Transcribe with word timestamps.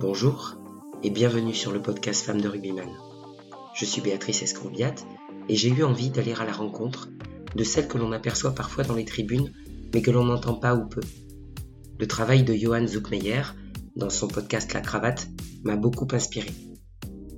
Bonjour 0.00 0.56
et 1.04 1.10
bienvenue 1.10 1.54
sur 1.54 1.70
le 1.70 1.80
podcast 1.80 2.24
Femmes 2.24 2.40
de 2.40 2.48
Rugbyman. 2.48 2.88
Je 3.74 3.84
suis 3.84 4.00
Béatrice 4.00 4.42
Escourbiat 4.42 4.94
et 5.48 5.54
j'ai 5.54 5.68
eu 5.68 5.84
envie 5.84 6.10
d'aller 6.10 6.32
à 6.32 6.44
la 6.44 6.52
rencontre 6.52 7.08
de 7.54 7.62
celles 7.62 7.86
que 7.86 7.96
l'on 7.96 8.10
aperçoit 8.10 8.56
parfois 8.56 8.82
dans 8.82 8.96
les 8.96 9.04
tribunes 9.04 9.52
mais 9.94 10.02
que 10.02 10.10
l'on 10.10 10.24
n'entend 10.24 10.54
pas 10.54 10.74
ou 10.74 10.88
peu. 10.88 11.00
Le 12.00 12.08
travail 12.08 12.42
de 12.42 12.54
Johan 12.54 12.86
Zuckmeyer 12.88 13.42
dans 13.94 14.10
son 14.10 14.26
podcast 14.26 14.74
La 14.74 14.80
Cravate 14.80 15.28
m'a 15.62 15.76
beaucoup 15.76 16.08
inspiré. 16.10 16.50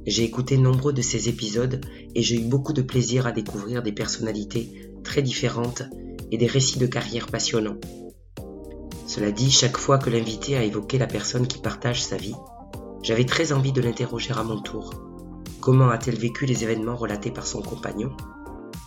J'ai 0.06 0.24
écouté 0.24 0.56
nombreux 0.56 0.94
de 0.94 1.02
ces 1.02 1.28
épisodes 1.28 1.84
et 2.14 2.22
j'ai 2.22 2.36
eu 2.36 2.44
beaucoup 2.44 2.72
de 2.72 2.82
plaisir 2.82 3.26
à 3.26 3.32
découvrir 3.32 3.82
des 3.82 3.92
personnalités 3.92 4.92
très 5.04 5.20
différentes 5.20 5.82
et 6.32 6.38
des 6.38 6.46
récits 6.46 6.78
de 6.78 6.86
carrière 6.86 7.26
passionnants. 7.26 7.76
Cela 9.06 9.30
dit, 9.30 9.52
chaque 9.52 9.76
fois 9.76 9.98
que 9.98 10.10
l'invité 10.10 10.56
a 10.56 10.64
évoqué 10.64 10.98
la 10.98 11.06
personne 11.06 11.46
qui 11.46 11.58
partage 11.58 12.02
sa 12.02 12.16
vie, 12.16 12.34
j'avais 13.02 13.24
très 13.24 13.52
envie 13.52 13.72
de 13.72 13.80
l'interroger 13.80 14.32
à 14.32 14.42
mon 14.42 14.60
tour. 14.60 14.94
Comment 15.60 15.90
a-t-elle 15.90 16.18
vécu 16.18 16.44
les 16.44 16.64
événements 16.64 16.96
relatés 16.96 17.30
par 17.30 17.46
son 17.46 17.62
compagnon? 17.62 18.10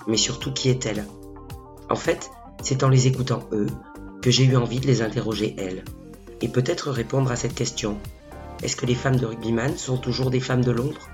Mais 0.08 0.18
surtout, 0.18 0.52
qui 0.52 0.70
est-elle? 0.70 1.06
En 1.90 1.96
fait, 1.96 2.30
c'est 2.62 2.84
en 2.84 2.90
les 2.90 3.08
écoutant 3.08 3.44
eux 3.54 3.68
que 4.22 4.30
j'ai 4.30 4.44
eu 4.44 4.58
envie 4.58 4.82
de 4.82 4.88
les 4.88 5.02
interroger 5.02 5.56
elles. 5.58 5.86
Et 6.42 6.50
peut-être 6.50 6.92
répondre 6.92 7.32
à 7.32 7.38
cette 7.38 7.56
question. 7.56 7.98
Est-ce 8.62 8.76
que 8.76 8.86
les 8.86 8.96
femmes 8.96 9.16
de 9.16 9.26
rugbyman 9.26 9.78
sont 9.78 9.98
toujours 9.98 10.32
des 10.32 10.42
femmes 10.42 10.64
de 10.64 10.72
l'ombre? 10.72 11.10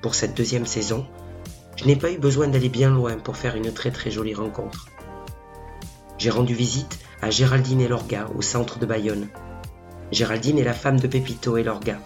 Pour 0.00 0.14
cette 0.14 0.34
deuxième 0.34 0.66
saison, 0.66 1.06
je 1.76 1.84
n'ai 1.84 1.96
pas 1.96 2.10
eu 2.10 2.18
besoin 2.18 2.48
d'aller 2.48 2.70
bien 2.70 2.90
loin 2.90 3.18
pour 3.18 3.36
faire 3.36 3.56
une 3.56 3.72
très 3.72 3.90
très 3.90 4.10
jolie 4.10 4.34
rencontre. 4.34 4.86
J'ai 6.16 6.30
rendu 6.30 6.54
visite 6.54 6.98
à 7.22 7.30
Géraldine 7.30 7.80
et 7.80 7.88
Lorga 7.88 8.28
au 8.34 8.42
centre 8.42 8.78
de 8.78 8.86
Bayonne. 8.86 9.28
Géraldine 10.10 10.58
est 10.58 10.64
la 10.64 10.72
femme 10.72 10.98
de 10.98 11.06
Pépito 11.06 11.56
et 11.56 11.62
Lorga. 11.62 11.98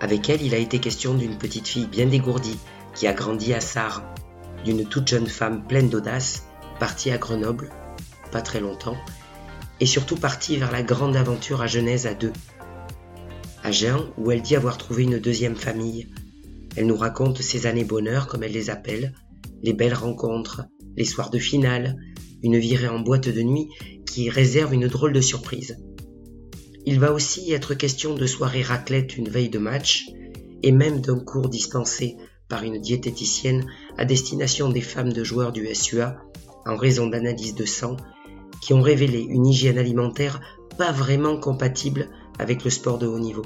Avec 0.00 0.28
elle, 0.28 0.42
il 0.42 0.54
a 0.54 0.58
été 0.58 0.78
question 0.78 1.14
d'une 1.14 1.38
petite 1.38 1.68
fille 1.68 1.86
bien 1.86 2.06
dégourdie 2.06 2.58
qui 2.94 3.06
a 3.06 3.12
grandi 3.12 3.54
à 3.54 3.60
Sarre, 3.60 4.02
d'une 4.64 4.86
toute 4.86 5.08
jeune 5.08 5.26
femme 5.26 5.66
pleine 5.66 5.88
d'audace, 5.88 6.44
partie 6.78 7.10
à 7.10 7.18
Grenoble, 7.18 7.70
pas 8.32 8.42
très 8.42 8.60
longtemps, 8.60 8.96
et 9.80 9.86
surtout 9.86 10.16
partie 10.16 10.56
vers 10.56 10.70
la 10.70 10.82
grande 10.82 11.16
aventure 11.16 11.62
à 11.62 11.66
Genèse 11.66 12.06
à 12.06 12.14
deux. 12.14 12.32
À 13.62 13.72
Jeun, 13.72 14.00
où 14.18 14.30
elle 14.30 14.42
dit 14.42 14.56
avoir 14.56 14.78
trouvé 14.78 15.04
une 15.04 15.18
deuxième 15.18 15.56
famille. 15.56 16.10
Elle 16.76 16.86
nous 16.86 16.96
raconte 16.96 17.42
ses 17.42 17.66
années 17.66 17.84
bonheur, 17.84 18.26
comme 18.26 18.42
elle 18.42 18.52
les 18.52 18.70
appelle, 18.70 19.14
les 19.62 19.72
belles 19.72 19.94
rencontres, 19.94 20.62
les 20.96 21.04
soirs 21.04 21.30
de 21.30 21.38
finale, 21.38 21.96
une 22.42 22.58
virée 22.58 22.88
en 22.88 23.00
boîte 23.00 23.28
de 23.28 23.42
nuit 23.42 23.68
qui 24.06 24.30
réserve 24.30 24.74
une 24.74 24.88
drôle 24.88 25.12
de 25.12 25.20
surprise. 25.20 25.78
Il 26.86 26.98
va 26.98 27.12
aussi 27.12 27.52
être 27.52 27.74
question 27.74 28.14
de 28.14 28.26
soirée 28.26 28.62
raclette 28.62 29.16
une 29.16 29.28
veille 29.28 29.50
de 29.50 29.58
match, 29.58 30.06
et 30.62 30.72
même 30.72 31.00
d'un 31.00 31.18
cours 31.18 31.48
dispensé 31.48 32.16
par 32.48 32.64
une 32.64 32.80
diététicienne 32.80 33.66
à 33.96 34.04
destination 34.04 34.68
des 34.68 34.80
femmes 34.80 35.12
de 35.12 35.24
joueurs 35.24 35.52
du 35.52 35.72
SUA 35.74 36.20
en 36.66 36.76
raison 36.76 37.06
d'analyses 37.06 37.54
de 37.54 37.64
sang 37.64 37.96
qui 38.60 38.74
ont 38.74 38.82
révélé 38.82 39.20
une 39.20 39.46
hygiène 39.46 39.78
alimentaire 39.78 40.40
pas 40.76 40.92
vraiment 40.92 41.38
compatible 41.38 42.08
avec 42.38 42.64
le 42.64 42.70
sport 42.70 42.98
de 42.98 43.06
haut 43.06 43.18
niveau. 43.18 43.44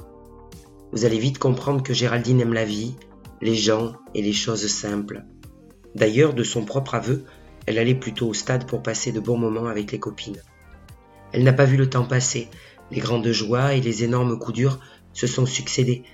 Vous 0.92 1.04
allez 1.04 1.18
vite 1.18 1.38
comprendre 1.38 1.82
que 1.82 1.94
Géraldine 1.94 2.40
aime 2.40 2.52
la 2.52 2.64
vie, 2.64 2.94
les 3.42 3.54
gens 3.54 3.94
et 4.14 4.22
les 4.22 4.32
choses 4.32 4.66
simples. 4.68 5.24
D'ailleurs, 5.94 6.34
de 6.34 6.44
son 6.44 6.64
propre 6.64 6.94
aveu, 6.94 7.24
elle 7.66 7.78
allait 7.78 7.94
plutôt 7.94 8.28
au 8.28 8.34
stade 8.34 8.66
pour 8.66 8.82
passer 8.82 9.12
de 9.12 9.20
bons 9.20 9.38
moments 9.38 9.66
avec 9.66 9.92
les 9.92 9.98
copines. 9.98 10.42
Elle 11.32 11.44
n'a 11.44 11.52
pas 11.52 11.64
vu 11.64 11.76
le 11.76 11.88
temps 11.88 12.04
passer, 12.04 12.48
les 12.90 13.00
grandes 13.00 13.30
joies 13.30 13.74
et 13.74 13.80
les 13.80 14.04
énormes 14.04 14.38
coups 14.38 14.56
durs 14.56 14.80
se 15.12 15.26
sont 15.26 15.46
succédés, 15.46 16.04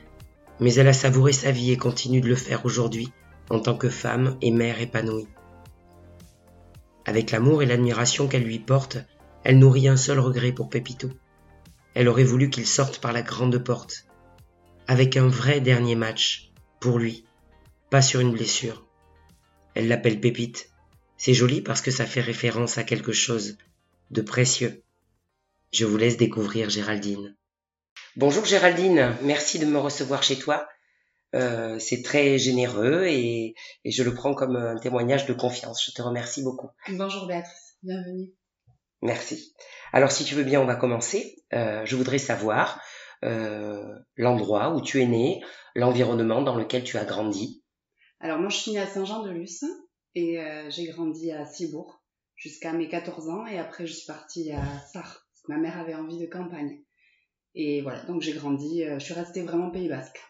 mais 0.60 0.74
elle 0.74 0.88
a 0.88 0.92
savouré 0.92 1.32
sa 1.32 1.50
vie 1.50 1.72
et 1.72 1.76
continue 1.76 2.20
de 2.20 2.28
le 2.28 2.36
faire 2.36 2.64
aujourd'hui 2.64 3.12
en 3.50 3.58
tant 3.58 3.76
que 3.76 3.88
femme 3.88 4.36
et 4.40 4.50
mère 4.50 4.80
épanouie. 4.80 5.28
Avec 7.04 7.30
l'amour 7.32 7.62
et 7.62 7.66
l'admiration 7.66 8.28
qu'elle 8.28 8.44
lui 8.44 8.58
porte, 8.58 8.98
elle 9.42 9.58
nourrit 9.58 9.88
un 9.88 9.96
seul 9.96 10.20
regret 10.20 10.52
pour 10.52 10.68
Pépito. 10.68 11.08
Elle 11.94 12.08
aurait 12.08 12.24
voulu 12.24 12.50
qu'il 12.50 12.66
sorte 12.66 13.00
par 13.00 13.12
la 13.12 13.22
grande 13.22 13.58
porte, 13.58 14.06
avec 14.86 15.16
un 15.16 15.26
vrai 15.26 15.60
dernier 15.60 15.96
match, 15.96 16.52
pour 16.78 16.98
lui, 16.98 17.24
pas 17.90 18.02
sur 18.02 18.20
une 18.20 18.32
blessure. 18.32 18.86
Elle 19.74 19.88
l'appelle 19.88 20.20
Pépite, 20.20 20.69
c'est 21.20 21.34
joli 21.34 21.60
parce 21.60 21.82
que 21.82 21.90
ça 21.90 22.06
fait 22.06 22.22
référence 22.22 22.78
à 22.78 22.82
quelque 22.82 23.12
chose 23.12 23.58
de 24.10 24.22
précieux. 24.22 24.82
Je 25.70 25.84
vous 25.84 25.98
laisse 25.98 26.16
découvrir 26.16 26.70
Géraldine. 26.70 27.36
Bonjour 28.16 28.46
Géraldine, 28.46 29.14
merci 29.20 29.58
de 29.58 29.66
me 29.66 29.78
recevoir 29.78 30.22
chez 30.22 30.38
toi. 30.38 30.66
Euh, 31.34 31.78
c'est 31.78 32.00
très 32.00 32.38
généreux 32.38 33.04
et, 33.06 33.54
je 33.84 34.02
le 34.02 34.14
prends 34.14 34.32
comme 34.32 34.56
un 34.56 34.78
témoignage 34.78 35.26
de 35.26 35.34
confiance. 35.34 35.84
Je 35.84 35.92
te 35.92 36.00
remercie 36.00 36.42
beaucoup. 36.42 36.70
Bonjour 36.88 37.26
Béatrice, 37.26 37.76
bienvenue. 37.82 38.32
Merci. 39.02 39.54
Alors 39.92 40.12
si 40.12 40.24
tu 40.24 40.34
veux 40.34 40.42
bien, 40.42 40.62
on 40.62 40.66
va 40.66 40.74
commencer. 40.74 41.36
Euh, 41.52 41.84
je 41.84 41.96
voudrais 41.96 42.16
savoir 42.16 42.80
euh, 43.24 43.94
l'endroit 44.16 44.74
où 44.74 44.80
tu 44.80 45.02
es 45.02 45.06
né, 45.06 45.42
l'environnement 45.74 46.40
dans 46.40 46.56
lequel 46.56 46.82
tu 46.82 46.96
as 46.96 47.04
grandi. 47.04 47.62
Alors 48.20 48.38
moi 48.38 48.48
je 48.48 48.56
suis 48.56 48.72
née 48.72 48.80
à 48.80 48.86
Saint-Jean-de-Luz, 48.86 49.66
et 50.14 50.40
euh, 50.40 50.70
j'ai 50.70 50.86
grandi 50.86 51.30
à 51.32 51.46
Cibourg 51.46 52.02
jusqu'à 52.36 52.72
mes 52.72 52.88
14 52.88 53.28
ans 53.28 53.46
et 53.46 53.58
après 53.58 53.86
je 53.86 53.92
suis 53.92 54.06
partie 54.06 54.50
à 54.52 54.62
Sarre 54.92 55.26
parce 55.28 55.42
que 55.44 55.52
ma 55.52 55.58
mère 55.58 55.78
avait 55.78 55.94
envie 55.94 56.18
de 56.18 56.26
campagne. 56.26 56.82
Et 57.54 57.82
voilà, 57.82 58.04
donc 58.04 58.22
j'ai 58.22 58.32
grandi, 58.32 58.84
euh, 58.84 58.98
je 58.98 59.04
suis 59.04 59.14
restée 59.14 59.42
vraiment 59.42 59.70
Pays 59.70 59.88
Basque. 59.88 60.20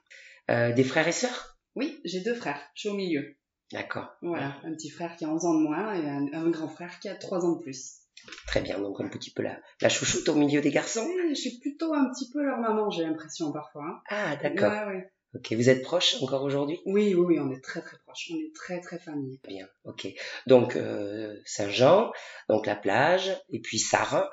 Euh, 0.50 0.72
des 0.72 0.84
frères 0.84 1.06
et 1.06 1.12
sœurs? 1.12 1.58
Oui, 1.76 2.00
j'ai 2.04 2.20
deux 2.20 2.34
frères, 2.34 2.60
je 2.74 2.80
suis 2.80 2.88
au 2.88 2.94
milieu. 2.94 3.36
D'accord. 3.72 4.08
Voilà, 4.22 4.56
un 4.64 4.72
petit 4.72 4.90
frère 4.90 5.14
qui 5.16 5.24
a 5.24 5.28
11 5.28 5.44
ans 5.44 5.54
de 5.54 5.60
moins 5.60 5.94
et 5.94 6.08
un, 6.08 6.50
grand 6.50 6.68
frère 6.68 6.98
qui 6.98 7.08
a 7.08 7.14
3 7.14 7.44
ans 7.44 7.52
de 7.52 7.62
plus. 7.62 7.98
Très 8.46 8.60
bien, 8.60 8.78
donc 8.80 9.00
un 9.00 9.08
petit 9.08 9.30
peu 9.30 9.42
la, 9.42 9.60
la 9.80 9.88
chouchoute 9.88 10.28
au 10.28 10.34
milieu 10.34 10.60
des 10.60 10.70
garçons. 10.70 11.06
Oui, 11.06 11.28
je 11.30 11.40
suis 11.40 11.58
plutôt 11.58 11.94
un 11.94 12.10
petit 12.10 12.30
peu 12.30 12.42
leur 12.42 12.58
maman, 12.58 12.90
j'ai 12.90 13.04
l'impression 13.04 13.52
parfois. 13.52 13.84
Hein. 13.84 14.02
Ah, 14.08 14.36
d'accord. 14.36 14.72
Ouais, 14.72 14.94
ouais. 14.94 15.12
Ok, 15.34 15.52
vous 15.52 15.68
êtes 15.68 15.82
proches 15.82 16.16
encore 16.22 16.42
aujourd'hui? 16.42 16.80
Oui, 16.86 17.14
oui, 17.14 17.24
oui, 17.24 17.40
on 17.40 17.50
est 17.52 17.62
très 17.62 17.80
très 17.80 17.96
proches, 17.98 18.30
on 18.32 18.36
est 18.36 18.52
très 18.54 18.80
très 18.80 18.98
famille. 18.98 19.40
Bien, 19.46 19.68
ok. 19.84 20.08
Donc 20.46 20.76
euh, 20.76 21.36
Saint-Jean, 21.44 22.10
donc 22.48 22.66
la 22.66 22.74
plage, 22.74 23.30
et 23.50 23.60
puis 23.60 23.78
Sarre, 23.78 24.28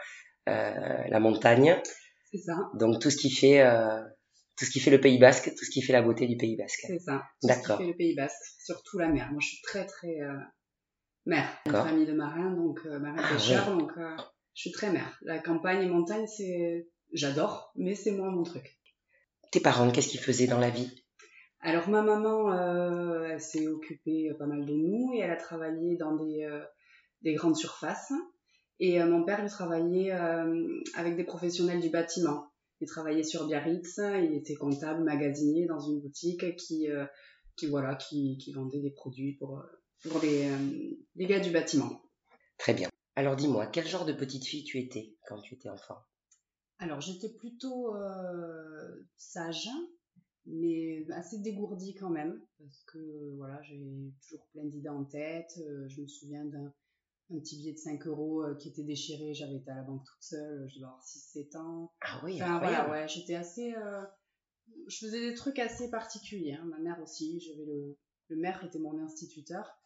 euh, 0.49 1.03
la 1.07 1.19
montagne. 1.19 1.79
C'est 2.31 2.39
ça. 2.39 2.55
Donc 2.73 2.99
tout 2.99 3.11
ce 3.11 3.17
qui 3.17 3.29
fait 3.29 3.61
euh, 3.61 4.01
tout 4.57 4.65
ce 4.65 4.71
qui 4.71 4.79
fait 4.79 4.89
le 4.89 4.99
Pays 4.99 5.19
Basque, 5.19 5.53
tout 5.55 5.65
ce 5.65 5.69
qui 5.69 5.81
fait 5.81 5.93
la 5.93 6.01
beauté 6.01 6.25
du 6.25 6.35
Pays 6.35 6.57
Basque. 6.57 6.83
C'est 6.87 6.99
ça. 6.99 7.23
D'accord. 7.43 7.63
Tout 7.63 7.71
ce 7.71 7.77
qui 7.77 7.83
fait 7.83 7.91
le 7.91 7.97
Pays 7.97 8.15
Basque, 8.15 8.43
surtout 8.59 8.97
la 8.97 9.07
mer. 9.07 9.29
Moi, 9.31 9.39
je 9.39 9.47
suis 9.49 9.61
très 9.61 9.85
très 9.85 10.19
euh, 10.21 10.33
mer. 11.25 11.47
Une 11.67 11.73
famille 11.73 12.07
de 12.07 12.13
marins, 12.13 12.51
donc 12.51 12.79
euh, 12.85 12.97
marins 12.99 13.23
ah, 13.23 13.33
pêcheurs, 13.33 13.77
donc 13.77 13.91
euh, 13.97 14.15
je 14.55 14.61
suis 14.61 14.71
très 14.71 14.91
mer. 14.91 15.19
La 15.21 15.37
campagne 15.37 15.83
et 15.83 15.87
montagne, 15.87 16.25
c'est 16.25 16.87
j'adore, 17.13 17.71
mais 17.75 17.93
c'est 17.93 18.11
moins 18.11 18.31
mon 18.31 18.43
truc. 18.43 18.76
Tes 19.51 19.59
parents, 19.59 19.89
qu'est-ce 19.91 20.09
qu'ils 20.09 20.19
faisaient 20.19 20.47
dans 20.47 20.59
la 20.59 20.69
vie? 20.69 20.91
Alors 21.61 21.89
ma 21.89 22.01
maman, 22.01 22.51
euh, 22.53 23.23
elle 23.31 23.41
s'est 23.41 23.67
occupée 23.67 24.31
pas 24.37 24.45
mal 24.45 24.65
de 24.65 24.73
nous 24.73 25.13
et 25.13 25.19
elle 25.19 25.31
a 25.31 25.37
travaillé 25.37 25.95
dans 25.95 26.15
des, 26.15 26.43
euh, 26.43 26.63
des 27.21 27.33
grandes 27.33 27.55
surfaces. 27.55 28.11
Et 28.79 29.01
euh, 29.01 29.07
mon 29.07 29.23
père, 29.23 29.41
il 29.43 29.49
travaillait 29.49 30.11
avec 30.11 31.15
des 31.15 31.23
professionnels 31.23 31.81
du 31.81 31.89
bâtiment. 31.89 32.51
Il 32.79 32.87
travaillait 32.87 33.23
sur 33.23 33.47
Biarritz, 33.47 33.97
il 33.97 34.35
était 34.35 34.53
comptable, 34.53 35.03
magasinier 35.03 35.65
dans 35.65 35.79
une 35.79 35.99
boutique 35.99 36.55
qui, 36.57 36.87
qui 37.55 37.65
voilà, 37.65 37.95
qui, 37.95 38.37
qui, 38.37 38.53
vendait 38.53 38.81
des 38.81 38.91
produits 38.91 39.33
pour, 39.33 39.63
pour 40.03 40.21
les, 40.21 40.47
les 41.15 41.25
gars 41.25 41.39
du 41.39 41.49
bâtiment. 41.49 42.03
Très 42.59 42.75
bien. 42.75 42.89
Alors 43.15 43.35
dis-moi, 43.35 43.65
quel 43.65 43.87
genre 43.87 44.05
de 44.05 44.13
petite 44.13 44.45
fille 44.45 44.63
tu 44.63 44.77
étais 44.77 45.15
quand 45.27 45.41
tu 45.41 45.55
étais 45.55 45.69
enfant? 45.69 45.97
Alors 46.79 47.01
j'étais 47.01 47.29
plutôt 47.29 47.95
euh, 47.95 49.07
sage, 49.18 49.69
mais 50.45 51.06
assez 51.12 51.39
dégourdie 51.39 51.95
quand 51.95 52.09
même, 52.09 52.39
parce 52.59 52.83
que 52.83 53.35
voilà, 53.35 53.62
j'ai 53.63 54.13
toujours 54.21 54.47
plein 54.53 54.65
d'idées 54.65 54.89
en 54.89 55.03
tête. 55.03 55.51
Euh, 55.59 55.88
je 55.88 56.01
me 56.01 56.07
souviens 56.07 56.45
d'un 56.45 56.74
petit 57.29 57.57
billet 57.57 57.74
de 57.74 57.79
5 57.79 58.07
euros 58.07 58.44
euh, 58.44 58.56
qui 58.56 58.69
était 58.69 58.83
déchiré, 58.83 59.33
j'avais 59.33 59.57
été 59.57 59.71
à 59.71 59.75
la 59.75 59.83
banque 59.83 60.06
toute 60.06 60.24
seule, 60.24 60.69
je 60.69 60.75
devais 60.75 60.85
avoir 60.85 61.03
6-7 61.03 61.57
ans. 61.57 61.91
Ah 62.01 62.21
oui, 62.24 62.41
enfin, 62.41 62.59
voilà, 62.59 62.89
ouais, 62.89 63.07
j'étais 63.07 63.35
assez... 63.35 63.74
je 64.88 64.97
faisais 64.97 65.29
des 65.29 65.33
trucs 65.33 65.59
assez 65.59 65.89
particuliers, 65.89 66.53
hein. 66.53 66.65
ma 66.65 66.79
mère 66.79 67.01
aussi, 67.01 67.39
j'avais 67.39 67.65
le, 67.65 67.97
le 68.29 68.35
maire 68.38 68.63
était 68.63 68.79
mon 68.79 68.97
instituteur, 69.00 69.81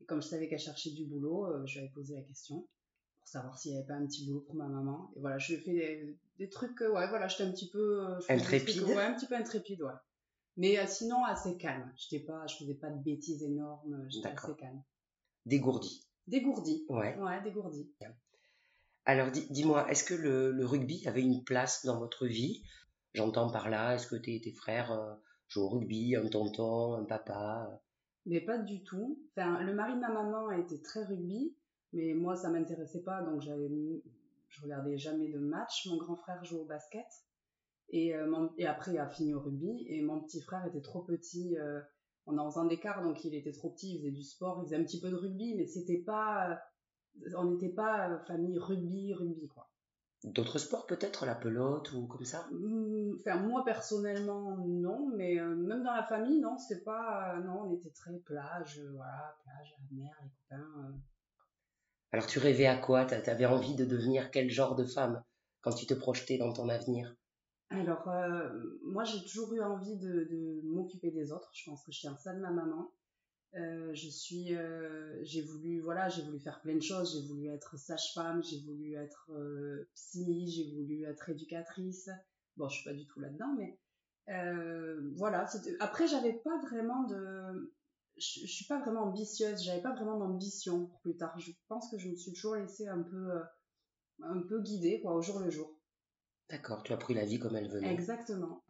et 0.00 0.04
comme 0.06 0.22
je 0.22 0.28
savais 0.28 0.48
qu'elle 0.48 0.60
cherchait 0.60 0.92
du 0.92 1.06
boulot, 1.06 1.66
je 1.66 1.74
lui 1.74 1.80
avais 1.80 1.92
posé 1.92 2.14
la 2.14 2.22
question 2.22 2.66
savoir 3.26 3.58
s'il 3.58 3.72
n'y 3.72 3.78
avait 3.78 3.86
pas 3.86 3.94
un 3.94 4.06
petit 4.06 4.24
boulot 4.26 4.40
pour 4.40 4.54
ma 4.54 4.68
maman. 4.68 5.10
Et 5.16 5.20
voilà, 5.20 5.38
je 5.38 5.56
fais 5.56 5.72
des, 5.72 6.16
des 6.38 6.48
trucs, 6.48 6.80
euh, 6.82 6.92
ouais, 6.92 7.08
voilà, 7.08 7.28
j'étais 7.28 7.44
un 7.44 7.50
petit 7.50 7.68
peu... 7.68 8.06
Euh, 8.06 8.20
intrépide 8.28 8.82
Ouais, 8.84 9.04
un 9.04 9.14
petit 9.14 9.26
peu 9.26 9.34
intrépide, 9.34 9.82
ouais. 9.82 9.92
Mais 10.56 10.78
euh, 10.78 10.86
sinon, 10.86 11.24
assez 11.24 11.56
calme. 11.58 11.92
J'étais 11.96 12.24
pas, 12.24 12.46
je 12.46 12.56
faisais 12.56 12.74
pas 12.74 12.88
de 12.88 13.02
bêtises 13.02 13.42
énormes, 13.42 14.06
j'étais 14.08 14.28
assez 14.28 14.54
calme. 14.54 14.82
Dégourdi. 15.44 16.06
Dégourdi. 16.26 16.86
Ouais. 16.88 17.16
Ouais, 17.18 17.42
dégourdi. 17.42 17.90
Alors 19.04 19.30
dis-moi, 19.30 19.88
est-ce 19.88 20.02
que 20.02 20.14
le, 20.14 20.64
rugby 20.64 21.06
avait 21.06 21.22
une 21.22 21.44
place 21.44 21.84
dans 21.84 21.98
votre 21.98 22.26
vie? 22.26 22.62
J'entends 23.14 23.50
par 23.50 23.70
là, 23.70 23.94
est-ce 23.94 24.08
que 24.08 24.16
tes, 24.16 24.40
tes 24.40 24.52
frères 24.52 24.92
euh, 24.92 25.14
jouent 25.48 25.62
au 25.62 25.68
rugby, 25.68 26.16
un 26.16 26.28
tonton, 26.28 26.94
un 26.94 27.04
papa? 27.04 27.80
Mais 28.26 28.40
pas 28.40 28.58
du 28.58 28.82
tout. 28.82 29.20
Enfin, 29.30 29.62
le 29.62 29.72
mari 29.72 29.94
de 29.94 30.00
ma 30.00 30.08
maman 30.08 30.50
était 30.50 30.80
très 30.80 31.04
rugby, 31.04 31.54
mais 31.96 32.12
moi 32.12 32.36
ça 32.36 32.50
m'intéressait 32.50 33.02
pas, 33.02 33.22
donc 33.22 33.40
j'avais, 33.40 33.70
je 34.48 34.62
regardais 34.62 34.98
jamais 34.98 35.28
de 35.28 35.38
match. 35.38 35.86
Mon 35.86 35.96
grand 35.96 36.16
frère 36.16 36.44
joue 36.44 36.58
au 36.58 36.64
basket 36.66 37.06
et, 37.88 38.14
euh, 38.14 38.48
et 38.58 38.66
après 38.66 38.92
il 38.92 38.98
a 38.98 39.08
fini 39.08 39.34
au 39.34 39.40
rugby 39.40 39.86
et 39.88 40.02
mon 40.02 40.20
petit 40.20 40.42
frère 40.42 40.64
était 40.66 40.82
trop 40.82 41.02
petit. 41.02 41.56
Euh, 41.58 41.80
on 42.26 42.38
a 42.38 42.42
11 42.42 42.58
ans 42.58 42.64
d'écart, 42.64 43.02
donc 43.02 43.24
il 43.24 43.34
était 43.34 43.52
trop 43.52 43.70
petit, 43.70 43.94
il 43.94 43.98
faisait 44.00 44.10
du 44.10 44.22
sport, 44.22 44.60
il 44.60 44.66
faisait 44.66 44.76
un 44.76 44.84
petit 44.84 45.00
peu 45.00 45.10
de 45.10 45.14
rugby, 45.14 45.54
mais 45.54 45.66
c'était 45.66 45.98
pas, 45.98 46.60
on 47.36 47.44
n'était 47.52 47.72
pas 47.72 48.18
famille 48.26 48.58
rugby, 48.58 49.14
rugby 49.14 49.48
quoi. 49.48 49.70
D'autres 50.24 50.58
sports 50.58 50.86
peut-être, 50.86 51.24
la 51.24 51.36
pelote 51.36 51.92
ou 51.92 52.06
comme 52.08 52.24
ça? 52.24 52.48
Enfin 53.20 53.36
moi 53.36 53.64
personnellement 53.64 54.56
non, 54.56 55.08
mais 55.14 55.38
euh, 55.38 55.54
même 55.54 55.84
dans 55.84 55.94
la 55.94 56.02
famille 56.02 56.40
non, 56.40 56.58
c'était 56.58 56.82
pas, 56.82 57.38
non, 57.44 57.62
on 57.62 57.74
était 57.74 57.90
très 57.90 58.18
plage, 58.18 58.82
voilà, 58.92 59.36
plage, 59.44 59.74
la 59.78 59.96
mer, 59.96 60.18
les 60.22 60.30
copains. 60.30 60.98
Alors 62.16 62.28
tu 62.28 62.38
rêvais 62.38 62.64
à 62.64 62.78
quoi? 62.78 63.04
Tu 63.04 63.12
avais 63.12 63.44
envie 63.44 63.74
de 63.74 63.84
devenir 63.84 64.30
quel 64.30 64.48
genre 64.48 64.74
de 64.74 64.86
femme 64.86 65.22
quand 65.60 65.74
tu 65.74 65.84
te 65.84 65.92
projetais 65.92 66.38
dans 66.38 66.50
ton 66.50 66.70
avenir? 66.70 67.14
Alors, 67.68 68.08
euh, 68.08 68.48
moi, 68.84 69.04
j'ai 69.04 69.20
toujours 69.20 69.52
eu 69.52 69.60
envie 69.60 69.98
de, 69.98 70.62
m'occuper 70.64 71.10
des 71.10 71.30
autres. 71.30 71.50
Je 71.52 71.68
pense 71.68 71.84
que 71.84 71.92
je 71.92 72.00
tiens 72.00 72.16
ça 72.16 72.32
de 72.32 72.40
ma 72.40 72.50
maman. 72.50 72.90
Euh, 73.56 73.92
je 73.92 74.08
suis, 74.08 74.56
euh, 74.56 75.22
j'ai 75.24 75.42
voulu, 75.42 75.80
voilà, 75.80 76.08
j'ai 76.08 76.22
voulu 76.22 76.40
faire 76.40 76.62
plein 76.62 76.76
de 76.76 76.80
choses. 76.80 77.12
J'ai 77.12 77.28
voulu 77.28 77.48
être 77.48 77.78
sage-femme, 77.78 78.42
j'ai 78.42 78.60
voulu 78.60 78.94
être 78.94 79.30
psy, 79.92 80.48
j'ai 80.48 80.72
voulu 80.74 81.04
être 81.04 81.28
éducatrice. 81.28 82.08
Bon, 82.56 82.66
je 82.70 82.76
suis 82.76 82.84
pas 82.88 82.96
du 82.96 83.04
tout 83.04 83.20
là-dedans, 83.20 83.54
mais 83.58 83.78
voilà. 85.16 85.44
Après, 85.80 86.06
j'avais 86.06 86.32
pas 86.32 86.58
vraiment 86.62 87.02
de, 87.02 87.74
je, 88.16 88.40
je, 88.40 88.52
suis 88.52 88.66
pas 88.66 88.80
vraiment 88.80 89.04
ambitieuse. 89.04 89.62
J'avais 89.62 89.82
pas 89.82 89.94
vraiment 89.94 90.18
d'ambition 90.18 90.86
pour 90.86 91.00
plus 91.00 91.16
tard. 91.16 91.38
Je 91.38 91.52
pense 91.68 91.90
que 91.90 91.98
je 91.98 92.08
me 92.08 92.16
suis 92.16 92.32
toujours 92.32 92.56
laissée 92.56 92.88
un 92.88 93.02
peu, 93.02 93.40
un 94.22 94.40
peu 94.42 94.62
guider, 94.62 95.00
quoi, 95.00 95.14
au 95.14 95.22
jour 95.22 95.38
le 95.40 95.50
jour. 95.50 95.76
D'accord, 96.48 96.82
tu 96.82 96.92
as 96.92 96.96
pris 96.96 97.14
la 97.14 97.24
vie 97.24 97.38
comme 97.38 97.56
elle 97.56 97.68
venait. 97.68 97.92
Exactement. 97.92 98.62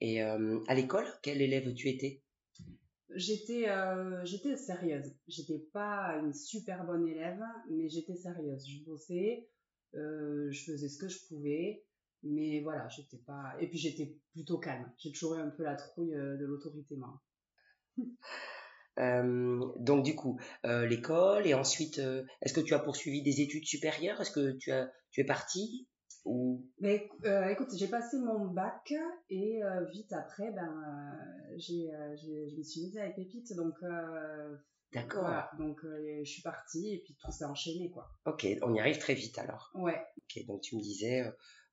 Et 0.00 0.22
euh, 0.22 0.60
à 0.68 0.74
l'école, 0.74 1.06
quel 1.22 1.42
élève 1.42 1.72
tu 1.74 1.88
étais? 1.88 2.22
J'étais 3.10 3.68
euh, 3.68 4.24
j'étais 4.24 4.56
sérieuse. 4.56 5.12
J'étais 5.26 5.58
pas 5.72 6.16
une 6.22 6.32
super 6.32 6.86
bonne 6.86 7.08
élève, 7.08 7.42
mais 7.68 7.88
j'étais 7.88 8.14
sérieuse. 8.14 8.64
Je 8.66 8.84
bossais, 8.84 9.50
euh, 9.94 10.48
je 10.50 10.72
faisais 10.72 10.88
ce 10.88 10.98
que 10.98 11.08
je 11.08 11.18
pouvais, 11.26 11.84
mais 12.22 12.60
voilà, 12.60 12.88
j'étais 12.88 13.18
pas. 13.18 13.56
Et 13.60 13.68
puis 13.68 13.78
j'étais 13.78 14.16
plutôt 14.32 14.58
calme. 14.58 14.90
J'ai 14.98 15.10
toujours 15.10 15.34
eu 15.34 15.40
un 15.40 15.50
peu 15.50 15.64
la 15.64 15.74
trouille 15.74 16.12
de 16.12 16.44
l'autorité, 16.46 16.96
moi. 16.96 17.20
donc 19.78 20.04
du 20.04 20.14
coup, 20.14 20.38
l'école 20.64 21.46
et 21.46 21.54
ensuite, 21.54 22.00
est-ce 22.42 22.52
que 22.52 22.60
tu 22.60 22.74
as 22.74 22.78
poursuivi 22.78 23.22
des 23.22 23.40
études 23.40 23.64
supérieures? 23.64 24.20
Est-ce 24.20 24.30
que 24.30 24.52
tu 24.58 24.70
as 24.72 24.90
tu 25.10 25.20
es 25.20 25.24
parti? 25.24 25.88
Mais 26.80 27.08
euh, 27.24 27.48
écoute, 27.48 27.68
j'ai 27.76 27.88
passé 27.88 28.18
mon 28.18 28.46
bac 28.46 28.92
et 29.30 29.62
euh, 29.62 29.84
vite 29.86 30.12
après, 30.12 30.50
ben, 30.52 30.68
euh, 30.68 31.54
j'ai, 31.56 31.90
je 32.22 32.56
me 32.56 32.62
suis 32.62 32.82
mise 32.82 32.98
avec 32.98 33.16
Pépite, 33.16 33.54
donc. 33.54 33.74
D'accord. 34.92 35.30
donc 35.56 35.78
je 35.84 36.28
suis 36.28 36.42
partie 36.42 36.94
et 36.94 37.02
puis 37.04 37.14
tout 37.14 37.30
s'est 37.30 37.44
enchaîné, 37.44 37.90
quoi. 37.90 38.10
Ok, 38.26 38.46
on 38.62 38.74
y 38.74 38.80
arrive 38.80 38.98
très 38.98 39.14
vite 39.14 39.38
alors. 39.38 39.70
Ouais. 39.74 40.00
Ok, 40.18 40.44
donc 40.46 40.62
tu 40.62 40.76
me 40.76 40.80
disais 40.82 41.24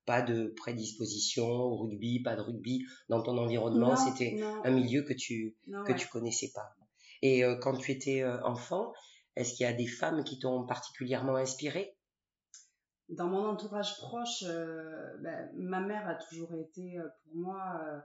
pas 0.06 0.22
de 0.22 0.54
prédisposition 0.56 1.48
au 1.48 1.78
rugby, 1.78 2.22
pas 2.22 2.36
de 2.36 2.42
rugby 2.42 2.86
dans 3.10 3.22
ton 3.24 3.38
environnement, 3.38 3.96
c'était 3.96 4.40
un 4.64 4.72
milieu 4.72 5.02
que 5.02 5.14
tu 5.14 5.58
que 5.86 5.94
tu 5.94 6.08
connaissais 6.08 6.52
pas. 6.54 6.76
Et 7.22 7.44
quand 7.62 7.76
tu 7.78 7.92
étais 7.92 8.24
enfant, 8.44 8.94
est-ce 9.36 9.54
qu'il 9.56 9.66
y 9.66 9.70
a 9.70 9.74
des 9.74 9.88
femmes 9.88 10.24
qui 10.24 10.40
t'ont 10.40 10.66
particulièrement 10.66 11.36
inspiré 11.36 11.98
dans 13.10 13.28
mon 13.28 13.46
entourage 13.46 13.98
proche, 13.98 14.44
euh, 14.46 15.18
ben, 15.22 15.50
ma 15.56 15.80
mère 15.80 16.08
a 16.08 16.16
toujours 16.16 16.54
été 16.56 17.00
euh, 17.00 17.08
pour 17.24 17.36
moi 17.36 17.80
euh, 17.82 18.00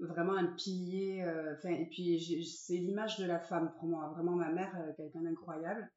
vraiment 0.00 0.34
un 0.34 0.46
pilier. 0.46 1.24
et 1.64 1.86
puis 1.90 2.46
c'est 2.46 2.76
l'image 2.76 3.18
de 3.18 3.26
la 3.26 3.38
femme 3.38 3.72
pour 3.78 3.88
moi. 3.88 4.10
Vraiment 4.14 4.34
ma 4.34 4.50
mère, 4.50 4.74
quelqu'un 4.96 5.22
d'incroyable. 5.22 5.90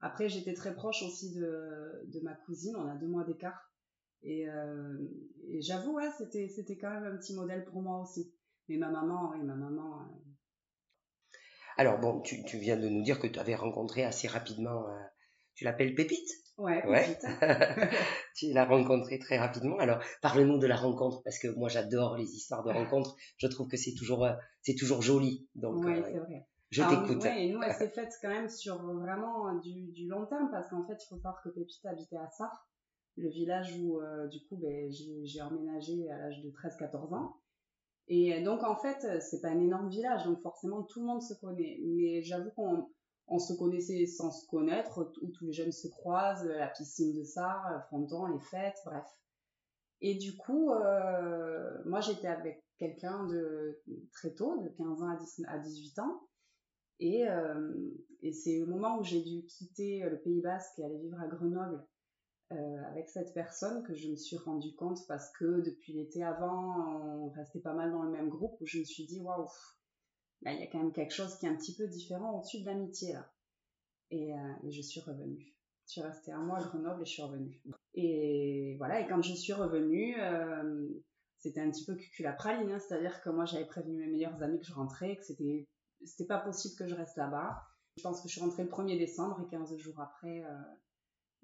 Après, 0.00 0.28
j'étais 0.28 0.52
très 0.52 0.74
proche 0.74 1.02
aussi 1.02 1.34
de, 1.34 2.20
ma 2.22 2.34
cousine. 2.34 2.76
On 2.76 2.86
a 2.86 2.96
deux 2.96 3.06
mois 3.06 3.24
d'écart. 3.24 3.72
Et, 4.22 4.46
j'avoue, 5.60 5.98
c'était 6.18 6.76
quand 6.76 6.90
même 6.90 7.04
un 7.04 7.16
petit 7.16 7.34
modèle 7.34 7.64
pour 7.64 7.80
moi 7.80 8.02
aussi. 8.02 8.34
Mais 8.68 8.76
ma 8.76 8.90
maman, 8.90 9.30
oui, 9.32 9.42
ma 9.42 9.54
maman. 9.54 10.10
Alors 11.76 11.98
bon, 11.98 12.20
tu, 12.20 12.44
tu, 12.44 12.58
viens 12.58 12.76
de 12.76 12.88
nous 12.88 13.02
dire 13.02 13.18
que 13.18 13.26
tu 13.26 13.38
avais 13.38 13.54
rencontré 13.54 14.04
assez 14.04 14.28
rapidement. 14.28 14.84
tu 15.54 15.64
l'appelles 15.64 15.94
Pépite? 15.94 16.28
Ouais, 16.56 16.86
ouais. 16.86 17.18
tu 18.36 18.52
l'as 18.52 18.64
rencontré 18.64 19.18
très 19.18 19.38
rapidement. 19.38 19.78
Alors, 19.78 19.98
parle-nous 20.22 20.58
de 20.58 20.66
la 20.66 20.76
rencontre 20.76 21.22
parce 21.24 21.38
que 21.38 21.48
moi 21.48 21.68
j'adore 21.68 22.16
les 22.16 22.28
histoires 22.34 22.62
de 22.62 22.70
rencontres. 22.72 23.16
Je 23.38 23.46
trouve 23.46 23.68
que 23.68 23.76
c'est 23.76 23.94
toujours 23.94 24.24
euh, 24.24 24.34
c'est 24.62 24.74
toujours 24.74 25.02
joli. 25.02 25.48
Donc, 25.54 25.84
ouais, 25.84 25.98
euh, 25.98 26.02
c'est 26.04 26.18
vrai. 26.18 26.46
Je 26.70 26.82
t'écoute. 26.82 27.22
Ouais, 27.22 27.46
et 27.46 27.52
nous, 27.52 27.62
elle 27.62 27.72
s'est 27.72 27.90
faite 27.90 28.12
quand 28.20 28.30
même 28.30 28.48
sur 28.48 28.82
vraiment 28.82 29.54
du, 29.60 29.92
du 29.92 30.08
long 30.08 30.26
terme 30.26 30.48
parce 30.50 30.68
qu'en 30.70 30.84
fait, 30.86 30.94
il 30.94 31.06
faut 31.08 31.16
savoir 31.16 31.40
que 31.42 31.50
Pépite 31.50 31.84
habitait 31.86 32.16
à 32.16 32.28
Sarre, 32.30 32.68
le 33.16 33.28
village 33.28 33.76
où 33.78 34.00
euh, 34.00 34.26
du 34.26 34.44
coup 34.46 34.56
ben, 34.56 34.90
j'ai 34.90 35.42
emménagé 35.42 36.10
à 36.10 36.18
l'âge 36.18 36.42
de 36.42 36.50
13-14 36.50 37.14
ans. 37.14 37.36
Et 38.08 38.42
donc 38.42 38.62
en 38.62 38.76
fait, 38.76 39.20
c'est 39.22 39.40
pas 39.40 39.48
un 39.48 39.60
énorme 39.60 39.88
village, 39.88 40.24
donc 40.24 40.40
forcément 40.42 40.82
tout 40.82 41.00
le 41.00 41.06
monde 41.06 41.22
se 41.22 41.34
connaît. 41.34 41.80
Mais 41.82 42.22
j'avoue 42.22 42.50
qu'on 42.50 42.88
on 43.26 43.38
se 43.38 43.54
connaissait 43.54 44.06
sans 44.06 44.30
se 44.30 44.46
connaître, 44.46 45.12
où 45.22 45.28
tous 45.28 45.46
les 45.46 45.52
jeunes 45.52 45.72
se 45.72 45.88
croisent, 45.88 46.44
la 46.44 46.68
piscine 46.68 47.14
de 47.14 47.24
Sarre, 47.24 47.84
fronton, 47.86 48.26
les 48.26 48.40
fêtes, 48.40 48.78
bref. 48.84 49.06
Et 50.02 50.16
du 50.16 50.36
coup, 50.36 50.70
euh, 50.70 51.82
moi 51.86 52.00
j'étais 52.00 52.26
avec 52.26 52.62
quelqu'un 52.76 53.26
de 53.26 53.80
très 54.12 54.34
tôt, 54.34 54.60
de 54.62 54.68
15 54.68 55.02
ans 55.02 55.16
à, 55.48 55.58
18 55.58 55.98
ans. 56.00 56.28
Et, 57.00 57.26
euh, 57.26 57.72
et 58.20 58.32
c'est 58.32 58.58
le 58.58 58.66
moment 58.66 58.98
où 58.98 59.02
j'ai 59.02 59.22
dû 59.22 59.46
quitter 59.46 60.00
le 60.08 60.20
Pays 60.20 60.42
Basque 60.42 60.78
et 60.78 60.84
aller 60.84 60.98
vivre 60.98 61.18
à 61.20 61.26
Grenoble 61.26 61.84
euh, 62.52 62.84
avec 62.90 63.08
cette 63.08 63.32
personne 63.32 63.82
que 63.84 63.94
je 63.94 64.08
me 64.08 64.16
suis 64.16 64.36
rendu 64.36 64.74
compte 64.74 65.06
parce 65.08 65.32
que 65.32 65.62
depuis 65.62 65.94
l'été 65.94 66.22
avant, 66.22 67.24
on 67.24 67.30
restait 67.30 67.60
pas 67.60 67.72
mal 67.72 67.90
dans 67.90 68.02
le 68.02 68.10
même 68.10 68.28
groupe 68.28 68.60
où 68.60 68.66
je 68.66 68.80
me 68.80 68.84
suis 68.84 69.06
dit 69.06 69.18
waouh, 69.18 69.48
il 70.44 70.60
y 70.60 70.62
a 70.62 70.66
quand 70.66 70.78
même 70.78 70.92
quelque 70.92 71.14
chose 71.14 71.38
qui 71.38 71.46
est 71.46 71.48
un 71.48 71.56
petit 71.56 71.74
peu 71.74 71.86
différent 71.86 72.36
au-dessus 72.36 72.60
de 72.60 72.66
l'amitié 72.66 73.14
là. 73.14 73.32
Et, 74.10 74.34
euh, 74.34 74.52
et, 74.62 74.70
je 74.70 74.82
suis 74.82 75.00
revenue. 75.00 75.56
Je 75.86 75.92
suis 75.92 76.00
restée 76.02 76.32
un 76.32 76.42
mois 76.42 76.58
à 76.58 76.62
Grenoble 76.62 77.00
et 77.00 77.06
je 77.06 77.10
suis 77.12 77.22
revenue. 77.22 77.62
Et 77.94 78.74
voilà, 78.76 79.00
et 79.00 79.08
quand 79.08 79.22
je 79.22 79.32
suis 79.32 79.54
revenue, 79.54 80.14
euh, 80.20 80.86
c'était 81.38 81.62
un 81.62 81.70
petit 81.70 81.86
peu 81.86 81.94
cucul 81.94 82.26
à 82.26 82.32
praline, 82.34 82.70
hein, 82.70 82.78
c'est-à-dire 82.78 83.22
que 83.22 83.30
moi 83.30 83.46
j'avais 83.46 83.66
prévenu 83.66 83.96
mes 83.96 84.06
meilleurs 84.06 84.40
amis 84.42 84.60
que 84.60 84.66
je 84.66 84.74
rentrais, 84.74 85.16
que 85.16 85.24
c'était 85.24 85.66
c'était 86.04 86.26
pas 86.26 86.38
possible 86.38 86.74
que 86.76 86.86
je 86.86 86.94
reste 86.94 87.16
là-bas. 87.16 87.56
Je 87.96 88.02
pense 88.02 88.20
que 88.20 88.28
je 88.28 88.34
suis 88.34 88.42
rentrée 88.42 88.64
le 88.64 88.68
1er 88.68 88.98
décembre 88.98 89.40
et 89.40 89.50
15 89.50 89.76
jours 89.78 89.98
après, 90.00 90.44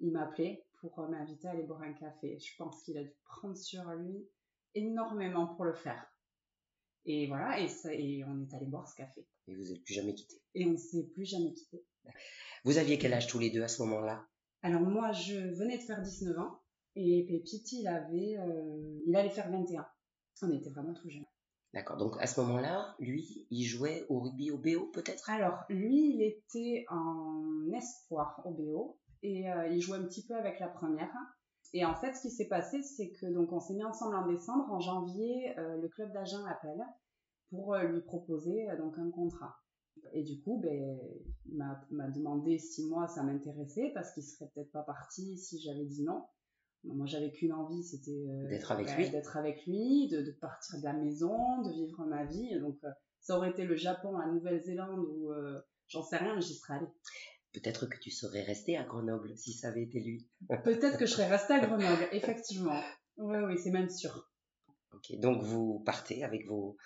il 0.00 0.12
m'appelait 0.12 0.66
pour 0.88 1.08
m'inviter 1.08 1.48
à 1.48 1.52
aller 1.52 1.62
boire 1.62 1.82
un 1.82 1.92
café. 1.92 2.38
Je 2.38 2.56
pense 2.56 2.82
qu'il 2.82 2.98
a 2.98 3.04
dû 3.04 3.14
prendre 3.24 3.56
sur 3.56 3.84
lui 3.92 4.28
énormément 4.74 5.46
pour 5.54 5.64
le 5.64 5.74
faire. 5.74 6.06
Et 7.04 7.26
voilà, 7.28 7.60
et, 7.60 7.68
ça, 7.68 7.92
et 7.94 8.22
on 8.24 8.40
est 8.40 8.54
allé 8.54 8.66
boire 8.66 8.88
ce 8.88 8.94
café. 8.94 9.26
Et 9.46 9.54
vous 9.54 9.64
n'êtes 9.64 9.82
plus 9.84 9.94
jamais 9.94 10.14
quitté 10.14 10.36
Et 10.54 10.66
on 10.66 10.72
ne 10.72 10.76
s'est 10.76 11.06
plus 11.14 11.24
jamais 11.24 11.52
quitté. 11.52 11.84
Vous 12.64 12.78
aviez 12.78 12.98
quel 12.98 13.12
âge 13.14 13.26
tous 13.26 13.38
les 13.38 13.50
deux 13.50 13.62
à 13.62 13.68
ce 13.68 13.82
moment-là? 13.82 14.26
Alors 14.62 14.82
moi, 14.82 15.12
je 15.12 15.36
venais 15.58 15.78
de 15.78 15.82
faire 15.82 16.02
19 16.02 16.38
ans 16.38 16.60
et 16.94 17.24
Pépite, 17.26 17.72
il 17.72 17.86
avait, 17.88 18.36
euh, 18.38 19.00
il 19.06 19.16
allait 19.16 19.30
faire 19.30 19.50
21. 19.50 19.86
On 20.42 20.52
était 20.52 20.70
vraiment 20.70 20.94
tout 20.94 21.08
jeunes. 21.08 21.24
D'accord. 21.72 21.96
Donc 21.96 22.16
à 22.18 22.26
ce 22.26 22.40
moment-là, 22.40 22.96
lui, 22.98 23.46
il 23.50 23.64
jouait 23.64 24.04
au 24.08 24.20
rugby 24.20 24.50
au 24.50 24.58
BO 24.58 24.86
peut-être? 24.92 25.30
Alors 25.30 25.60
lui, 25.68 26.14
il 26.14 26.22
était 26.22 26.84
en 26.88 27.70
espoir 27.72 28.40
au 28.44 28.50
BO 28.50 28.98
et 29.22 29.50
euh, 29.50 29.68
il 29.68 29.80
jouait 29.80 29.98
un 29.98 30.04
petit 30.04 30.24
peu 30.26 30.34
avec 30.34 30.60
la 30.60 30.68
première. 30.68 31.12
Et 31.72 31.84
en 31.84 31.94
fait, 31.94 32.14
ce 32.14 32.22
qui 32.22 32.30
s'est 32.30 32.48
passé, 32.48 32.82
c'est 32.82 33.10
que 33.10 33.26
donc 33.26 33.52
on 33.52 33.60
s'est 33.60 33.74
mis 33.74 33.84
ensemble 33.84 34.16
en 34.16 34.26
décembre. 34.26 34.72
En 34.72 34.80
janvier, 34.80 35.56
euh, 35.58 35.76
le 35.80 35.88
club 35.88 36.12
d'agent 36.12 36.44
l'appelle 36.44 36.84
pour 37.50 37.74
euh, 37.74 37.84
lui 37.84 38.00
proposer 38.00 38.66
donc 38.78 38.98
un 38.98 39.10
contrat. 39.10 39.56
Et 40.12 40.22
du 40.22 40.40
coup, 40.40 40.60
ben, 40.62 40.98
il 41.46 41.56
m'a 41.56 42.08
demandé 42.08 42.58
si 42.58 42.88
moi 42.88 43.06
ça 43.06 43.22
m'intéressait 43.22 43.90
parce 43.94 44.12
qu'il 44.12 44.22
serait 44.22 44.50
peut-être 44.54 44.72
pas 44.72 44.82
parti 44.82 45.36
si 45.36 45.60
j'avais 45.60 45.84
dit 45.84 46.02
non. 46.04 46.24
Moi, 46.84 47.04
j'avais 47.04 47.30
qu'une 47.30 47.52
envie, 47.52 47.82
c'était 47.82 48.24
d'être 48.48 48.72
avec 48.72 48.96
lui, 48.96 49.10
d'être 49.10 49.36
avec 49.36 49.66
lui, 49.66 50.08
de, 50.08 50.22
de, 50.22 50.30
partir 50.30 50.78
de 50.78 50.84
la 50.84 50.94
maison, 50.94 51.60
de 51.60 51.70
vivre 51.72 52.06
ma 52.06 52.24
vie. 52.24 52.58
Donc, 52.60 52.78
ça 53.20 53.36
aurait 53.36 53.50
été 53.50 53.64
le 53.66 53.76
Japon, 53.76 54.16
la 54.16 54.28
Nouvelle-Zélande 54.28 55.00
ou 55.00 55.30
j'en 55.88 56.02
sais 56.02 56.16
rien, 56.16 56.40
j'y 56.40 56.54
serais 56.54 56.74
allée. 56.74 56.88
Peut-être 57.52 57.86
que 57.86 57.98
tu 57.98 58.10
serais 58.10 58.42
resté 58.42 58.76
à 58.76 58.84
Grenoble 58.84 59.36
si 59.36 59.52
ça 59.52 59.68
avait 59.68 59.82
été 59.82 60.00
lui. 60.00 60.28
peut-être 60.64 60.98
que 60.98 61.06
je 61.06 61.12
serais 61.12 61.28
resté 61.28 61.54
à 61.54 61.60
Grenoble, 61.66 62.08
effectivement. 62.12 62.80
Oui, 63.16 63.38
oui, 63.38 63.58
c'est 63.58 63.70
même 63.70 63.90
sûr. 63.90 64.30
Ok, 64.92 65.18
donc 65.18 65.42
vous 65.42 65.80
partez 65.84 66.24
avec 66.24 66.46
vos, 66.46 66.76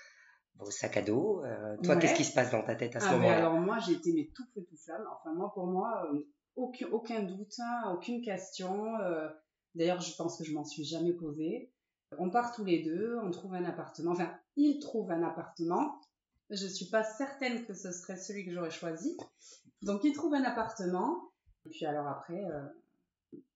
vos 0.56 0.70
sacs 0.70 0.96
à 0.96 1.02
dos. 1.02 1.42
Euh, 1.44 1.76
toi, 1.82 1.96
qu'est-ce 1.96 2.14
qui 2.14 2.24
se 2.24 2.34
passe 2.34 2.50
dans 2.50 2.62
ta 2.62 2.74
tête 2.74 2.96
à 2.96 3.00
ce 3.00 3.06
ah, 3.06 3.12
moment-là? 3.12 3.36
Alors 3.36 3.54
moi, 3.54 3.78
j'ai 3.78 3.92
été 3.92 4.12
mais 4.12 4.30
tout 4.34 4.44
feu 4.54 4.64
tout 4.68 4.76
flamme. 4.76 5.04
Enfin 5.12 5.34
moi, 5.34 5.52
pour 5.54 5.66
moi, 5.66 6.08
euh, 6.12 6.26
aucun, 6.56 6.86
aucun 6.88 7.22
doute, 7.22 7.54
hein, 7.58 7.92
aucune 7.94 8.20
question. 8.22 8.98
Euh, 9.00 9.28
d'ailleurs, 9.74 10.00
je 10.00 10.14
pense 10.16 10.38
que 10.38 10.44
je 10.44 10.52
m'en 10.52 10.64
suis 10.64 10.84
jamais 10.84 11.12
posée. 11.12 11.72
On 12.18 12.30
part 12.30 12.54
tous 12.54 12.64
les 12.64 12.82
deux, 12.82 13.18
on 13.22 13.30
trouve 13.30 13.54
un 13.54 13.64
appartement. 13.64 14.12
Enfin, 14.12 14.32
il 14.56 14.78
trouve 14.78 15.10
un 15.10 15.22
appartement. 15.22 16.00
Je 16.50 16.66
suis 16.66 16.86
pas 16.86 17.02
certaine 17.02 17.64
que 17.64 17.74
ce 17.74 17.90
serait 17.90 18.16
celui 18.16 18.44
que 18.44 18.52
j'aurais 18.52 18.70
choisi. 18.70 19.16
Donc, 19.84 20.04
il 20.04 20.12
trouve 20.12 20.34
un 20.34 20.44
appartement. 20.44 21.30
Et 21.66 21.70
puis 21.70 21.86
alors 21.86 22.06
après, 22.06 22.42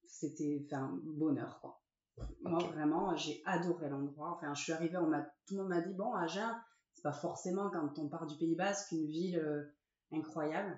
c'était 0.07 0.67
un 0.73 0.99
bonheur, 1.05 1.59
quoi. 1.61 1.81
Moi, 2.43 2.63
vraiment, 2.65 3.15
j'ai 3.17 3.43
adoré 3.45 3.89
l'endroit. 3.89 4.33
Enfin, 4.37 4.55
je 4.55 4.63
suis 4.63 4.73
arrivée, 4.73 4.97
on 4.97 5.07
m'a, 5.07 5.23
tout 5.47 5.55
le 5.55 5.63
monde 5.63 5.69
m'a 5.69 5.81
dit, 5.81 5.95
bon, 5.95 6.15
Agen, 6.15 6.57
c'est 6.95 7.03
pas 7.03 7.13
forcément 7.13 7.71
quand 7.71 7.99
on 7.99 8.09
part 8.09 8.27
du 8.27 8.37
Pays 8.37 8.57
Basque 8.57 8.93
une 8.93 9.07
ville 9.07 9.39
euh, 9.39 9.63
incroyable. 10.13 10.77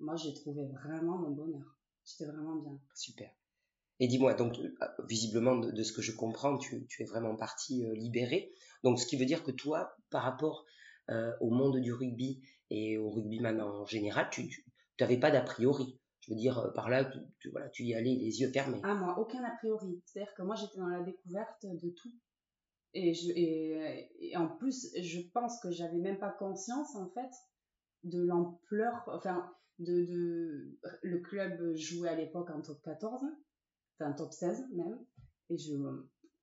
Moi, 0.00 0.16
j'ai 0.16 0.34
trouvé 0.34 0.66
vraiment 0.66 1.18
mon 1.18 1.30
bonheur. 1.30 1.78
J'étais 2.04 2.30
vraiment 2.30 2.56
bien. 2.56 2.78
Super. 2.94 3.30
Et 4.00 4.08
dis-moi, 4.08 4.34
donc, 4.34 4.58
euh, 4.58 4.86
visiblement, 5.08 5.56
de, 5.56 5.82
ce 5.82 5.92
que 5.92 6.02
je 6.02 6.12
comprends, 6.12 6.58
tu, 6.58 6.86
es 6.98 7.04
vraiment 7.04 7.36
partie 7.36 7.84
euh, 7.84 7.94
libérée. 7.94 8.52
Donc, 8.82 8.98
ce 8.98 9.06
qui 9.06 9.16
veut 9.16 9.26
dire 9.26 9.44
que 9.44 9.52
toi, 9.52 9.96
par 10.10 10.22
rapport 10.22 10.64
au 11.40 11.50
monde 11.50 11.78
du 11.78 11.92
rugby 11.92 12.42
et 12.70 12.96
au 12.96 13.10
rugbyman 13.10 13.60
en 13.60 13.84
général, 13.84 14.28
tu 14.30 14.64
n'avais 15.00 15.18
pas 15.18 15.30
d'a 15.30 15.42
priori. 15.42 15.98
Je 16.20 16.32
veux 16.32 16.36
dire, 16.36 16.70
par 16.74 16.88
là, 16.88 17.04
tu, 17.40 17.50
voilà, 17.50 17.68
tu 17.70 17.82
y 17.82 17.94
allais 17.94 18.14
les 18.14 18.40
yeux 18.40 18.50
fermés. 18.52 18.80
Ah, 18.84 18.94
moi, 18.94 19.18
aucun 19.18 19.42
a 19.42 19.50
priori. 19.56 20.00
C'est-à-dire 20.06 20.32
que 20.34 20.42
moi, 20.42 20.54
j'étais 20.54 20.78
dans 20.78 20.86
la 20.86 21.02
découverte 21.02 21.66
de 21.66 21.90
tout. 21.90 22.12
Et, 22.94 23.12
je, 23.14 23.30
et, 23.34 24.36
en 24.36 24.48
plus, 24.48 24.94
je 25.00 25.20
pense 25.32 25.58
que 25.60 25.70
j'avais 25.70 25.98
même 25.98 26.18
pas 26.18 26.30
conscience, 26.30 26.94
en 26.94 27.08
fait, 27.10 27.30
de 28.04 28.22
l'ampleur, 28.22 29.02
enfin, 29.08 29.50
de, 29.78 30.04
de, 30.04 30.78
le 31.02 31.20
club 31.20 31.74
jouait 31.74 32.10
à 32.10 32.14
l'époque 32.14 32.50
en 32.50 32.60
top 32.60 32.80
14, 32.82 33.22
enfin, 33.98 34.12
top 34.12 34.32
16 34.32 34.66
même. 34.74 34.98
Et 35.50 35.56
je, 35.56 35.74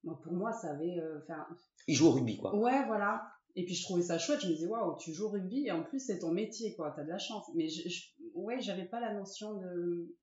moi, 0.04 0.20
pour 0.22 0.34
moi, 0.34 0.52
ça 0.52 0.72
avait, 0.72 1.00
euh, 1.00 1.20
enfin. 1.24 1.46
Il 1.88 1.96
joue 1.96 2.08
au 2.08 2.12
rugby, 2.12 2.38
quoi. 2.38 2.56
Ouais, 2.56 2.86
voilà. 2.88 3.24
Et 3.56 3.66
puis, 3.66 3.76
je 3.76 3.84
trouvais 3.84 4.02
ça 4.02 4.18
chouette. 4.18 4.42
Je 4.42 4.48
me 4.48 4.54
disais, 4.54 4.68
waouh, 4.68 4.98
tu 4.98 5.14
joues 5.14 5.26
au 5.26 5.30
rugby 5.30 5.68
et 5.68 5.72
en 5.72 5.84
plus, 5.84 6.00
c'est 6.00 6.20
ton 6.20 6.32
métier, 6.32 6.76
quoi. 6.76 6.94
T'as 6.96 7.04
de 7.04 7.10
la 7.10 7.18
chance. 7.18 7.46
Mais 7.56 7.68
je, 7.68 7.88
je 7.90 8.02
ouais, 8.36 8.60
j'avais 8.62 8.86
pas 8.86 9.00
la 9.00 9.14
notion 9.14 9.56
de, 9.56 10.16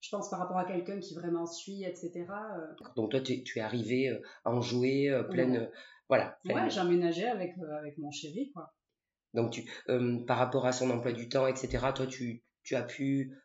je 0.00 0.10
pense 0.10 0.30
par 0.30 0.38
rapport 0.38 0.58
à 0.58 0.64
quelqu'un 0.64 0.98
qui 1.00 1.14
vraiment 1.14 1.46
suit, 1.46 1.84
etc. 1.84 2.26
Euh. 2.28 2.66
Donc 2.96 3.10
toi, 3.10 3.20
tu, 3.20 3.42
es 3.56 3.60
arrivé 3.60 4.08
euh, 4.08 4.22
à 4.44 4.50
en 4.50 4.60
jouer 4.60 5.10
euh, 5.10 5.22
pleine, 5.22 5.70
voilà. 6.08 6.38
Ouais, 6.44 6.70
j'emménageais 6.70 7.28
avec 7.28 7.54
avec 7.58 7.98
mon 7.98 8.10
chéri, 8.10 8.50
quoi. 8.52 8.74
Donc 9.34 9.50
tu, 9.52 9.70
par 10.26 10.38
rapport 10.38 10.66
à 10.66 10.72
son 10.72 10.90
emploi 10.90 11.12
du 11.12 11.28
temps, 11.28 11.46
etc. 11.46 11.86
Toi, 11.94 12.06
tu, 12.06 12.42
tu 12.62 12.76
as 12.76 12.82
pu 12.82 13.36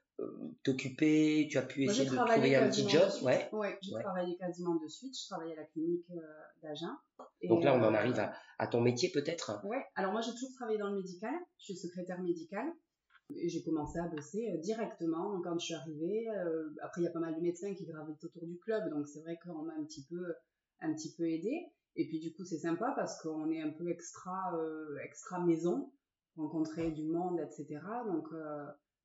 t'occuper, 0.64 1.48
tu 1.52 1.58
as 1.58 1.64
pu 1.64 1.84
essayer 1.84 2.10
de 2.10 2.16
trouver 2.16 2.56
un 2.56 2.70
petit 2.70 2.88
job, 2.88 3.10
ouais. 3.24 3.50
Ouais, 3.52 3.78
j'ai 3.82 3.92
travaillé 4.02 4.38
quasiment 4.38 4.76
de 4.76 4.88
suite. 4.88 5.14
Je 5.20 5.28
travaillais 5.28 5.54
à 5.58 5.62
la 5.62 5.66
clinique 5.66 6.06
d'Agen. 6.62 6.96
Donc 7.50 7.64
là, 7.64 7.76
on 7.76 7.84
en 7.84 7.94
arrive 7.94 8.20
à, 8.20 8.34
à 8.60 8.68
ton 8.68 8.80
métier 8.80 9.10
peut-être? 9.12 9.60
Ouais. 9.66 9.84
Alors 9.96 10.14
moi, 10.14 10.22
j'ai 10.22 10.32
toujours 10.32 10.54
travaillé 10.56 10.78
dans 10.78 10.90
le 10.90 10.96
médical. 10.96 11.34
Je 11.58 11.66
suis 11.66 11.76
secrétaire 11.76 12.22
médicale. 12.22 12.72
J'ai 13.30 13.64
commencé 13.64 14.00
à 14.00 14.08
bosser 14.08 14.52
euh, 14.52 14.58
directement 14.58 15.42
quand 15.42 15.58
je 15.58 15.66
suis 15.66 15.74
arrivée. 15.74 16.30
Euh, 16.30 16.70
après, 16.82 17.02
il 17.02 17.06
y 17.06 17.08
a 17.08 17.12
pas 17.12 17.20
mal 17.20 17.36
de 17.36 17.42
médecins 17.42 17.74
qui 17.74 17.86
gravitent 17.86 18.24
autour 18.24 18.46
du 18.46 18.58
club, 18.60 18.90
donc 18.90 19.08
c'est 19.08 19.22
vrai 19.22 19.38
qu'on 19.44 19.64
m'a 19.64 19.74
un 19.74 19.84
petit 19.86 20.06
peu, 20.06 20.34
un 20.82 20.94
petit 20.94 21.14
peu 21.16 21.30
aidé. 21.30 21.68
Et 21.96 22.08
puis 22.08 22.20
du 22.20 22.34
coup, 22.34 22.44
c'est 22.44 22.58
sympa 22.58 22.94
parce 22.96 23.22
qu'on 23.22 23.50
est 23.52 23.62
un 23.62 23.72
peu 23.72 23.90
extra, 23.90 24.58
euh, 24.58 24.98
extra 25.04 25.40
maison, 25.40 25.92
rencontrer 26.36 26.92
du 26.92 27.06
monde, 27.06 27.40
etc. 27.40 27.80
Donc, 28.08 28.28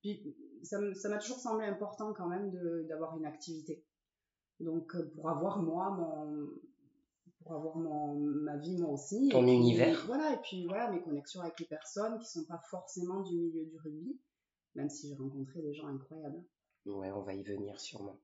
puis 0.01 0.35
ça 0.63 0.79
m'a 0.81 1.19
toujours 1.19 1.39
semblé 1.39 1.67
important 1.67 2.15
quand 2.15 2.29
même 2.29 2.51
d'avoir 2.89 3.17
une 3.19 3.27
activité. 3.27 3.85
Donc, 4.59 4.97
pour 5.15 5.29
avoir 5.29 5.63
moi 5.63 5.91
mon, 5.91 6.49
pour 7.41 7.55
avoir 7.55 7.77
mon, 7.77 8.15
ma 8.15 8.57
vie 8.57 8.77
moi 8.79 8.91
aussi. 8.91 9.29
Ton 9.31 9.47
univers. 9.47 10.05
voilà, 10.07 10.35
et 10.35 10.39
puis 10.43 10.67
voilà, 10.67 10.91
mes 10.91 11.03
connexions 11.03 11.41
avec 11.41 11.59
les 11.61 11.67
personnes 11.67 12.19
qui 12.19 12.27
sont 12.27 12.45
pas 12.45 12.61
forcément 12.71 13.21
du 13.21 13.37
milieu 13.37 13.65
du 13.65 13.77
rugby, 13.79 14.21
même 14.75 14.91
si 14.91 15.09
j'ai 15.09 15.15
rencontré 15.15 15.61
des 15.63 15.75
gens 15.75 15.89
incroyables. 15.89 16.43
Ouais, 16.87 17.11
on 17.13 17.23
va 17.23 17.35
y 17.35 17.43
venir 17.43 17.81
sûrement. 17.81 18.19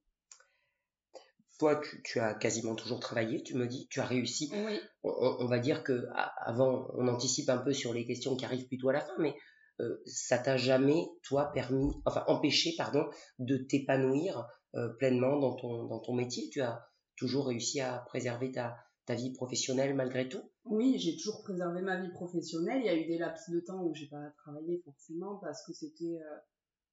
Toi, 1.59 1.81
tu, 2.03 2.19
as 2.19 2.35
quasiment 2.35 2.75
toujours 2.75 2.99
travaillé, 2.99 3.43
tu 3.43 3.55
me 3.55 3.69
dis, 3.69 3.87
tu 3.89 4.01
as 4.01 4.05
réussi. 4.05 4.51
Oui. 4.53 4.81
On, 5.05 5.47
va 5.47 5.61
dire 5.61 5.85
que 5.85 6.09
avant, 6.39 6.89
on 6.95 7.07
anticipe 7.07 7.49
un 7.49 7.59
peu 7.59 7.73
sur 7.73 7.95
les 7.95 8.05
questions 8.05 8.35
qui 8.35 8.45
arrivent 8.45 8.67
plutôt 8.67 8.89
à 8.89 8.93
la 8.93 9.01
fin, 9.01 9.15
mais 9.19 9.37
euh, 9.81 10.03
ça 10.05 10.39
t'a 10.39 10.57
jamais, 10.57 11.07
toi, 11.23 11.53
permis, 11.53 11.93
enfin 12.07 12.25
empêché, 12.27 12.75
pardon, 12.77 13.09
de 13.39 13.57
t'épanouir 13.57 14.49
euh, 14.75 14.89
pleinement 14.99 15.39
dans 15.39 15.55
ton, 15.55 15.85
dans 15.85 16.01
ton 16.01 16.15
métier? 16.15 16.49
Tu 16.51 16.61
as 16.61 16.89
toujours 17.17 17.47
réussi 17.47 17.81
à 17.81 17.99
préserver 18.09 18.51
ta, 18.51 18.77
ta 19.07 19.15
vie 19.15 19.33
professionnelle 19.33 19.95
malgré 19.95 20.29
tout? 20.29 20.43
Oui, 20.65 20.99
j'ai 20.99 21.17
toujours 21.17 21.43
préservé 21.43 21.83
ma 21.83 22.01
vie 22.01 22.11
professionnelle. 22.11 22.81
Il 22.81 22.87
y 22.87 22.89
a 22.89 22.97
eu 22.97 23.07
des 23.07 23.19
laps 23.19 23.51
de 23.51 23.61
temps 23.61 23.83
où 23.83 23.95
j'ai 23.95 24.09
pas 24.09 24.31
travaillé 24.39 24.81
forcément 24.85 25.37
parce 25.37 25.65
que 25.67 25.73
c'était 25.73 26.21
euh, 26.23 26.37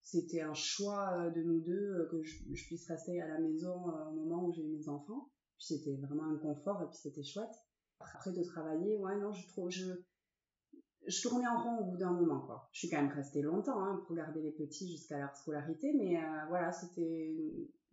c'était 0.04 0.42
un 0.42 0.54
choix 0.54 1.14
euh, 1.18 1.30
de 1.32 1.42
nous 1.42 1.62
deux 1.62 1.72
euh, 1.72 2.10
que 2.12 2.22
je, 2.24 2.66
puisse 2.66 2.88
rester 2.88 3.22
à 3.22 3.28
la 3.28 3.40
maison 3.40 3.86
au 4.10 4.14
moment 4.14 4.46
où 4.46 4.54
j'ai 4.54 4.64
eu 4.64 4.68
mes 4.68 4.90
enfants. 4.90 5.30
Puis 5.58 5.68
c'était 5.68 5.96
vraiment 5.96 6.26
un 6.26 6.38
confort 6.38 6.82
et 6.82 6.88
puis 6.88 6.98
c'était 6.98 7.24
chouette. 7.24 7.56
Après 8.00 8.32
de 8.32 8.44
travailler, 8.44 8.98
ouais 8.98 9.18
non, 9.20 9.32
je 9.32 9.48
trouve 9.48 9.70
je 9.70 9.94
je 11.08 11.22
tournais 11.22 11.48
en 11.48 11.64
rond 11.64 11.78
au 11.80 11.92
bout 11.92 11.98
d'un 11.98 12.12
moment 12.12 12.42
quoi. 12.42 12.70
Je 12.72 12.80
suis 12.80 12.90
quand 12.90 13.02
même 13.02 13.12
restée 13.12 13.42
longtemps 13.42 13.84
hein, 13.84 14.04
pour 14.06 14.16
garder 14.16 14.42
les 14.42 14.52
petits 14.52 14.92
jusqu'à 14.92 15.18
leur 15.18 15.36
scolarité, 15.36 15.94
mais 15.98 16.20
voilà, 16.50 16.72
c'était 16.72 17.34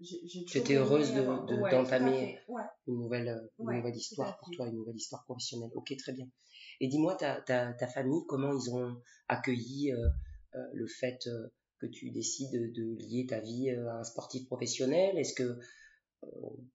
J'étais 0.01 0.77
heureuse 0.77 1.13
d'entamer 1.13 2.39
de, 2.49 2.93
une 2.93 2.99
nouvelle, 3.01 3.51
une 3.59 3.71
nouvelle 3.73 3.97
histoire 3.97 4.39
pour 4.39 4.51
toi, 4.53 4.69
une 4.69 4.77
nouvelle 4.77 4.97
histoire 4.97 5.25
professionnelle. 5.25 5.71
Ok, 5.75 5.93
très 5.97 6.13
bien. 6.13 6.29
Et 6.81 6.87
dis-moi, 6.87 7.17
ta, 7.17 7.41
ta, 7.41 7.73
ta, 7.73 7.89
famille, 7.89 8.23
comment 8.29 8.53
ils 8.53 8.71
ont 8.71 8.97
accueilli 9.27 9.93
euh, 9.93 10.09
euh, 10.55 10.59
le 10.73 10.87
fait 10.87 11.27
euh, 11.27 11.49
que 11.81 11.87
tu 11.87 12.13
décides 12.13 12.53
de, 12.53 12.97
lier 13.01 13.27
ta 13.29 13.41
vie 13.41 13.71
à 13.71 13.99
un 13.99 14.05
sportif 14.05 14.47
professionnel? 14.47 15.19
Est-ce 15.19 15.35
que 15.35 15.59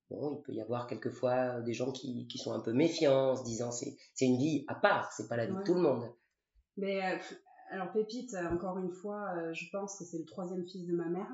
bon, 0.09 0.37
il 0.37 0.41
peut 0.45 0.53
y 0.53 0.61
avoir 0.61 0.87
quelquefois 0.87 1.61
des 1.61 1.73
gens 1.73 1.93
qui, 1.93 2.27
qui 2.27 2.37
sont 2.37 2.51
un 2.51 2.59
peu 2.59 2.73
méfiants, 2.73 3.31
en 3.31 3.35
se 3.37 3.45
disant 3.45 3.71
c'est 3.71 3.95
c'est 4.13 4.25
une 4.25 4.37
vie 4.37 4.65
à 4.67 4.75
part, 4.75 5.13
c'est 5.13 5.29
pas 5.29 5.37
la 5.37 5.45
vie 5.45 5.55
de 5.55 5.63
tout 5.63 5.75
le 5.75 5.81
monde. 5.81 6.13
Mais 6.77 7.01
alors 7.69 7.91
Pépite, 7.91 8.35
encore 8.51 8.77
une 8.77 8.91
fois, 8.91 9.51
je 9.53 9.65
pense 9.71 9.97
que 9.97 10.05
c'est 10.05 10.19
le 10.19 10.25
troisième 10.25 10.65
fils 10.67 10.85
de 10.85 10.95
ma 10.95 11.07
mère. 11.07 11.31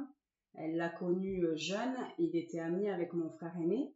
Elle 0.55 0.75
l'a 0.75 0.89
connu 0.89 1.43
euh, 1.45 1.55
jeune, 1.55 1.95
il 2.17 2.35
était 2.35 2.59
ami 2.59 2.89
avec 2.89 3.13
mon 3.13 3.29
frère 3.29 3.55
aîné. 3.57 3.93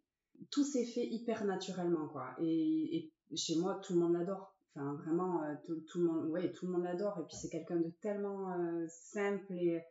Tout 0.52 0.64
s'est 0.64 0.86
fait 0.86 1.06
hyper 1.06 1.46
naturellement, 1.46 2.08
quoi. 2.08 2.36
Et, 2.42 3.12
chez 3.36 3.56
moi, 3.58 3.80
tout 3.84 3.94
le 3.94 4.00
monde 4.00 4.14
l'adore. 4.14 4.56
Enfin, 4.76 4.94
vraiment, 4.96 5.44
euh, 5.44 5.56
tout, 5.66 6.00
le 6.00 6.06
monde, 6.06 6.30
ouais, 6.30 6.52
tout 6.52 6.68
le 6.68 6.74
monde 6.74 6.84
l'adore. 6.84 7.20
Et 7.20 7.26
puis, 7.26 7.36
c'est 7.36 7.50
quelqu'un 7.50 7.78
de 7.78 7.90
tellement 8.02 8.52
euh, 8.54 8.86
simple 8.90 9.52
et 9.54 9.84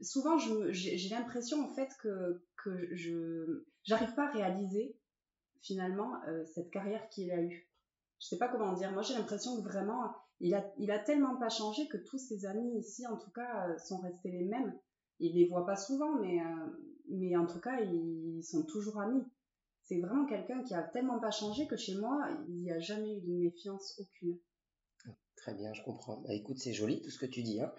souvent, 0.00 0.36
j'ai 0.38 1.08
l'impression, 1.10 1.64
en 1.64 1.74
fait, 1.74 1.90
que, 2.02 2.42
que 2.62 2.94
je 2.94 3.64
j'arrive 3.84 4.14
pas 4.14 4.28
à 4.28 4.32
réaliser, 4.32 4.96
finalement, 5.60 6.14
cette 6.54 6.70
carrière 6.70 7.08
qu'il 7.10 7.30
a 7.30 7.40
eue. 7.40 7.70
Je 8.20 8.28
sais 8.28 8.38
pas 8.38 8.48
comment 8.48 8.72
dire. 8.72 8.92
Moi, 8.92 9.02
j'ai 9.02 9.14
l'impression 9.14 9.56
que 9.56 9.62
vraiment, 9.62 10.14
il 10.40 10.54
a, 10.54 10.98
tellement 10.98 11.36
pas 11.36 11.48
changé 11.48 11.88
que 11.88 11.96
tous 11.96 12.18
ses 12.18 12.44
amis 12.46 12.78
ici, 12.78 13.06
en 13.06 13.16
tout 13.16 13.30
cas, 13.30 13.76
sont 13.78 13.98
restés 13.98 14.30
les 14.30 14.44
mêmes 14.44 14.74
il 15.20 15.34
les 15.34 15.46
voit 15.46 15.66
pas 15.66 15.76
souvent, 15.76 16.18
mais, 16.20 16.40
euh, 16.40 16.66
mais 17.08 17.36
en 17.36 17.46
tout 17.46 17.60
cas, 17.60 17.80
ils 17.80 18.42
sont 18.42 18.64
toujours 18.64 19.00
amis. 19.00 19.24
C'est 19.82 20.00
vraiment 20.00 20.26
quelqu'un 20.26 20.62
qui 20.62 20.74
a 20.74 20.82
tellement 20.82 21.20
pas 21.20 21.30
changé 21.30 21.66
que 21.66 21.76
chez 21.76 21.94
moi, 21.96 22.26
il 22.48 22.62
n'y 22.62 22.72
a 22.72 22.80
jamais 22.80 23.18
eu 23.18 23.20
de 23.20 23.32
méfiance 23.32 23.94
aucune. 23.98 24.38
Très 25.36 25.54
bien, 25.54 25.72
je 25.74 25.82
comprends. 25.82 26.20
Bah, 26.22 26.32
écoute, 26.32 26.58
c'est 26.58 26.72
joli 26.72 27.02
tout 27.02 27.10
ce 27.10 27.18
que 27.18 27.26
tu 27.26 27.42
dis. 27.42 27.60
Hein. 27.60 27.72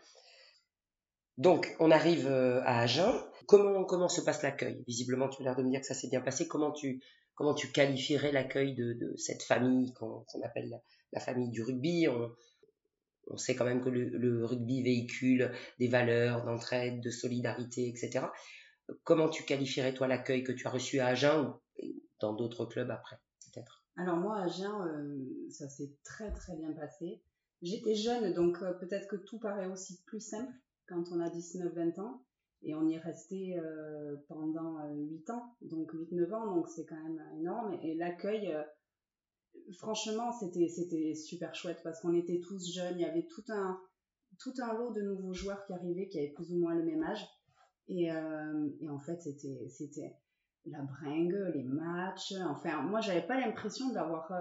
Donc, 1.38 1.76
on 1.80 1.90
arrive 1.92 2.28
euh, 2.28 2.62
à 2.62 2.82
Agen. 2.82 3.12
Comment, 3.48 3.84
comment 3.86 4.08
se 4.08 4.22
passe 4.22 4.44
l'accueil? 4.44 4.84
Visiblement, 4.88 5.30
tu 5.30 5.42
as 5.42 5.46
l'air 5.46 5.56
de 5.56 5.64
me 5.64 5.70
dire 5.70 5.82
que 5.82 5.88
ça 5.88 5.96
s'est 5.96 6.10
bien 6.10 6.22
passé. 6.22 6.48
Comment 6.48 6.72
tu, 6.72 7.04
comment 7.34 7.56
tu 7.56 7.72
qualifierais 7.72 8.32
l'accueil 8.32 8.76
de, 8.76 9.14
cette 9.18 9.44
famille 9.44 9.94
qu'on 9.94 10.24
appelle 10.44 10.80
la, 11.15 11.19
famille 11.19 11.50
du 11.50 11.63
rugby 11.63 12.07
on 13.27 13.38
sait 13.38 13.55
quand 13.55 13.65
même 13.65 13.81
que 13.81 13.89
le, 13.89 14.45
rugby 14.45 14.84
véhicule 14.84 15.51
des 15.79 15.88
valeurs 15.88 16.45
d'entraide, 16.45 17.01
de 17.01 17.10
solidarité, 17.10 17.88
etc. 17.88 18.27
Comment 19.03 19.29
tu 19.29 19.43
qualifierais 19.43 19.93
toi 19.93 20.07
l'accueil 20.07 20.43
que 20.43 20.51
tu 20.51 20.67
as 20.67 20.69
reçu 20.69 21.00
à 21.00 21.07
Agen 21.07 21.53
ou 21.81 22.03
dans 22.19 22.34
d'autres 22.34 22.65
clubs 22.65 22.91
après, 22.91 23.17
peut-être? 23.45 23.84
Alors 23.98 24.17
moi, 24.17 24.38
à 24.38 24.43
Agen, 24.43 24.81
euh, 24.81 25.50
ça 25.50 25.69
s'est 25.69 25.91
très 26.03 26.31
très 26.34 26.55
bien 26.55 26.72
passé. 26.74 27.22
J'étais 27.62 27.95
jeune, 27.95 28.34
donc 28.34 28.62
euh, 28.62 28.74
peut-être 28.74 29.07
que 29.07 29.15
tout 29.15 29.39
paraît 29.39 29.67
aussi 29.67 30.01
plus 30.05 30.19
simple. 30.19 30.53
quand 30.88 31.03
on 31.12 31.19
a 31.19 31.29
19-20 31.29 32.00
ans. 32.00 32.22
Et 32.67 32.74
on 32.74 32.88
y 32.88 32.95
est 32.95 33.00
resté 33.00 33.60
euh, 33.60 34.15
pendant 34.27 34.84
8 34.91 35.29
ans, 35.29 35.55
donc 35.62 35.93
8-9 35.93 36.34
ans, 36.34 36.55
donc 36.55 36.67
c'est 36.67 36.86
quand 36.86 36.95
même 36.95 37.22
énorme. 37.38 37.77
Et, 37.84 37.93
l'accueil, 37.93 38.55
franchement, 39.78 40.32
c'était 40.32 40.68
c'était 40.68 41.16
super 41.16 41.54
chouette 41.56 41.80
parce 41.84 42.02
qu'on 42.02 42.14
était 42.14 42.40
tous 42.40 42.74
jeunes, 42.74 42.96
il 42.98 43.02
y 43.02 43.06
avait 43.06 43.28
tout 43.28 43.44
un, 43.50 43.80
tout 44.40 44.54
un 44.62 44.74
lot 44.74 44.92
de 44.94 45.02
nouveaux 45.02 45.34
joueurs 45.34 45.66
qui 45.66 45.74
arrivaient, 45.74 46.08
qui 46.08 46.20
avaient 46.20 46.34
plus 46.34 46.52
ou 46.54 46.60
moins 46.60 46.76
le 46.76 46.84
même 46.84 47.04
âge. 47.04 47.26
Et, 47.88 48.06
et 48.06 48.90
en 48.90 49.00
fait, 49.00 49.22
c'était 49.22 49.68
c'était 49.70 50.16
la 50.66 50.82
bringue, 50.82 51.38
les 51.54 51.64
matchs. 51.64 52.34
Enfin, 52.50 52.82
moi, 52.82 53.02
j'avais 53.02 53.26
pas 53.26 53.40
l'impression 53.40 53.92
d'avoir, 53.94 54.32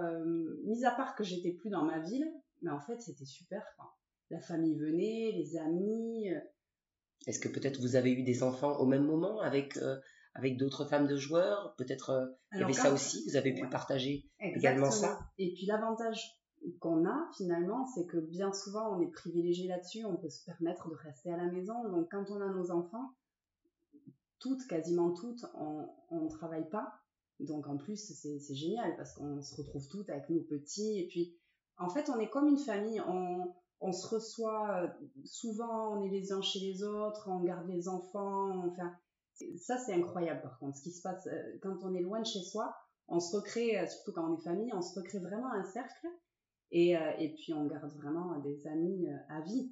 mis 0.65 0.83
à 0.85 0.91
part 0.91 1.15
que 1.15 1.23
j'étais 1.23 1.51
plus 1.51 1.69
dans 1.69 1.83
ma 1.83 1.99
ville, 1.99 2.25
mais 2.61 2.71
en 2.71 2.79
fait, 2.79 2.99
c'était 3.01 3.25
super. 3.25 3.63
La 4.29 4.39
famille 4.39 4.77
venait, 4.77 5.31
les 5.33 5.57
amis. 5.57 6.33
Euh. 6.33 6.39
Est-ce 7.27 7.39
que 7.39 7.47
peut-être 7.47 7.79
vous 7.79 7.95
avez 7.95 8.11
eu 8.11 8.23
des 8.23 8.43
enfants 8.43 8.77
au 8.77 8.85
même 8.85 9.05
moment 9.05 9.39
avec, 9.41 9.77
euh, 9.77 9.97
avec 10.35 10.57
d'autres 10.57 10.85
femmes 10.85 11.07
de 11.07 11.15
joueurs 11.15 11.75
Peut-être 11.77 12.11
euh, 12.11 12.25
il 12.53 12.59
y 12.59 12.63
avait 12.63 12.73
ça 12.73 12.93
aussi, 12.93 13.27
vous 13.27 13.35
avez 13.35 13.53
pu 13.53 13.67
partager 13.69 14.29
également 14.39 14.91
ça 14.91 15.19
Et 15.37 15.53
puis 15.53 15.65
l'avantage 15.65 16.39
qu'on 16.79 17.05
a 17.05 17.29
finalement, 17.35 17.85
c'est 17.85 18.05
que 18.05 18.17
bien 18.17 18.53
souvent 18.53 18.95
on 18.95 19.01
est 19.01 19.11
privilégié 19.11 19.67
là-dessus, 19.67 20.05
on 20.05 20.15
peut 20.15 20.29
se 20.29 20.43
permettre 20.45 20.89
de 20.89 20.95
rester 20.95 21.31
à 21.31 21.37
la 21.37 21.51
maison. 21.51 21.89
Donc 21.89 22.11
quand 22.11 22.29
on 22.29 22.41
a 22.41 22.49
nos 22.49 22.71
enfants, 22.71 23.11
toutes, 24.39 24.67
quasiment 24.67 25.11
toutes, 25.11 25.45
on 25.55 26.21
ne 26.21 26.29
travaille 26.29 26.69
pas. 26.69 26.93
Donc 27.39 27.67
en 27.67 27.77
plus, 27.77 27.97
c'est 27.97 28.55
génial 28.55 28.95
parce 28.95 29.13
qu'on 29.13 29.41
se 29.41 29.55
retrouve 29.55 29.87
toutes 29.87 30.09
avec 30.09 30.29
nos 30.29 30.41
petits. 30.41 30.99
Et 30.99 31.07
puis, 31.07 31.35
en 31.77 31.89
fait, 31.89 32.09
on 32.09 32.19
est 32.19 32.29
comme 32.29 32.47
une 32.47 32.57
famille. 32.57 33.01
On, 33.01 33.53
on 33.81 33.91
se 33.91 34.07
reçoit 34.07 34.83
euh, 34.83 34.87
souvent, 35.25 35.97
on 35.97 36.03
est 36.03 36.09
les 36.09 36.31
uns 36.31 36.41
chez 36.41 36.59
les 36.59 36.83
autres, 36.83 37.27
on 37.29 37.41
garde 37.41 37.67
les 37.67 37.87
enfants. 37.87 38.65
Enfin, 38.69 38.93
ça, 39.57 39.77
c'est 39.77 39.93
incroyable 39.93 40.41
par 40.41 40.57
contre. 40.59 40.77
Ce 40.77 40.83
qui 40.83 40.91
se 40.91 41.01
passe 41.01 41.27
euh, 41.27 41.57
quand 41.61 41.77
on 41.83 41.93
est 41.93 42.01
loin 42.01 42.19
de 42.21 42.25
chez 42.25 42.41
soi, 42.41 42.75
on 43.07 43.19
se 43.19 43.35
recrée, 43.35 43.77
euh, 43.79 43.87
surtout 43.87 44.13
quand 44.13 44.31
on 44.31 44.37
est 44.37 44.43
famille, 44.43 44.71
on 44.73 44.81
se 44.81 44.99
recrée 44.99 45.19
vraiment 45.19 45.51
un 45.51 45.63
cercle. 45.63 46.07
Et, 46.71 46.93
et 47.19 47.33
puis, 47.35 47.53
on 47.53 47.67
garde 47.67 47.93
vraiment 47.95 48.37
des 48.39 48.67
amis 48.67 49.07
à 49.29 49.39
vie. 49.41 49.71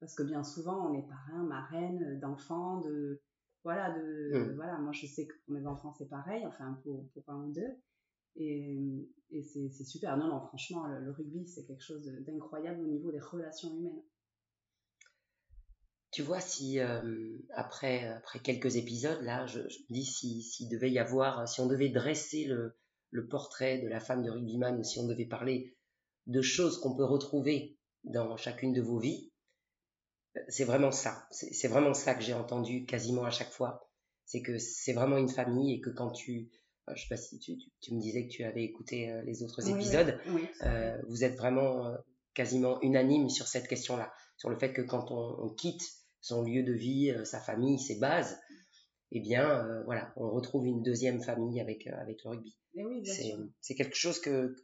Parce 0.00 0.14
que 0.14 0.24
bien 0.24 0.42
souvent, 0.42 0.90
on 0.90 0.98
est 0.98 1.06
parrain, 1.06 1.44
marraine 1.44 2.18
d'enfants, 2.20 2.80
de, 2.80 3.22
voilà, 3.62 3.98
de, 3.98 4.32
mmh. 4.34 4.54
voilà, 4.56 4.78
moi 4.78 4.92
je 4.92 5.06
sais 5.06 5.26
que 5.26 5.32
pour 5.44 5.54
mes 5.54 5.66
enfants 5.66 5.94
c'est 5.96 6.08
pareil, 6.08 6.44
enfin 6.46 6.78
pour, 6.82 7.08
pour 7.12 7.22
un 7.28 7.46
ou 7.46 7.52
deux. 7.52 7.80
Et, 8.36 9.08
et 9.30 9.42
c'est 9.42 9.84
super. 9.84 10.16
Non, 10.16 10.28
non, 10.28 10.40
franchement, 10.40 10.86
le, 10.86 11.10
rugby, 11.12 11.46
c'est 11.46 11.64
quelque 11.64 11.82
chose 11.82 12.04
d'incroyable 12.26 12.80
au 12.82 12.88
niveau 12.88 13.12
des 13.12 13.20
relations 13.20 13.74
humaines. 13.74 14.02
Tu 16.14 16.22
vois, 16.22 16.40
si 16.40 16.78
euh, 16.78 17.36
après, 17.54 18.06
après 18.06 18.38
quelques 18.38 18.76
épisodes, 18.76 19.20
là, 19.22 19.46
je, 19.46 19.58
me 19.58 19.92
dis 19.92 20.04
s'il 20.04 20.42
si 20.42 20.68
devait 20.68 20.92
y 20.92 21.00
avoir, 21.00 21.48
si 21.48 21.60
on 21.60 21.66
devait 21.66 21.88
dresser 21.88 22.44
le, 22.44 22.76
le, 23.10 23.26
portrait 23.26 23.78
de 23.78 23.88
la 23.88 23.98
femme 23.98 24.22
de 24.22 24.30
rugbyman, 24.30 24.78
ou 24.78 24.84
si 24.84 25.00
on 25.00 25.06
devait 25.08 25.26
parler 25.26 25.76
de 26.28 26.40
choses 26.40 26.78
qu'on 26.78 26.94
peut 26.94 27.04
retrouver 27.04 27.76
dans 28.04 28.36
chacune 28.36 28.72
de 28.72 28.80
vos 28.80 29.00
vies, 29.00 29.32
c'est 30.48 30.64
vraiment 30.64 30.92
ça. 30.92 31.26
C'est 31.30 31.66
vraiment 31.68 31.94
ça 31.94 32.14
que 32.14 32.22
j'ai 32.22 32.34
entendu 32.34 32.84
quasiment 32.86 33.24
à 33.24 33.30
chaque 33.30 33.50
fois. 33.50 33.88
C'est 34.24 34.40
que 34.40 34.58
c'est 34.58 34.92
vraiment 34.92 35.16
une 35.16 35.28
famille 35.28 35.74
et 35.74 35.80
que 35.80 35.90
quand 35.90 36.12
tu, 36.12 36.48
euh, 36.88 36.92
je 36.94 37.02
sais 37.02 37.08
pas 37.08 37.16
si 37.16 37.40
tu, 37.40 37.56
tu, 37.80 37.92
me 37.92 38.00
disais 38.00 38.26
que 38.26 38.32
tu 38.32 38.44
avais 38.44 38.62
écouté 38.62 39.10
euh, 39.10 39.22
les 39.22 39.42
autres 39.42 39.68
épisodes, 39.68 40.16
euh, 40.62 40.96
vous 41.08 41.24
êtes 41.24 41.36
vraiment 41.36 41.92
quasiment 42.34 42.80
unanime 42.82 43.28
sur 43.28 43.46
cette 43.46 43.68
question-là, 43.68 44.12
sur 44.36 44.50
le 44.50 44.58
fait 44.58 44.72
que 44.72 44.82
quand 44.82 45.10
on, 45.10 45.48
quitte 45.50 45.82
son 46.24 46.42
lieu 46.42 46.62
de 46.62 46.72
vie, 46.72 47.14
sa 47.24 47.38
famille, 47.38 47.78
ses 47.78 47.98
bases, 47.98 48.38
eh 49.12 49.20
bien, 49.20 49.82
voilà, 49.84 50.12
on 50.16 50.30
retrouve 50.30 50.66
une 50.66 50.82
deuxième 50.82 51.22
famille 51.22 51.60
avec 51.60 51.86
avec 51.86 52.24
le 52.24 52.30
rugby. 52.30 52.56
c'est 53.60 53.74
quelque 53.74 53.96
chose 53.96 54.20
que 54.20 54.56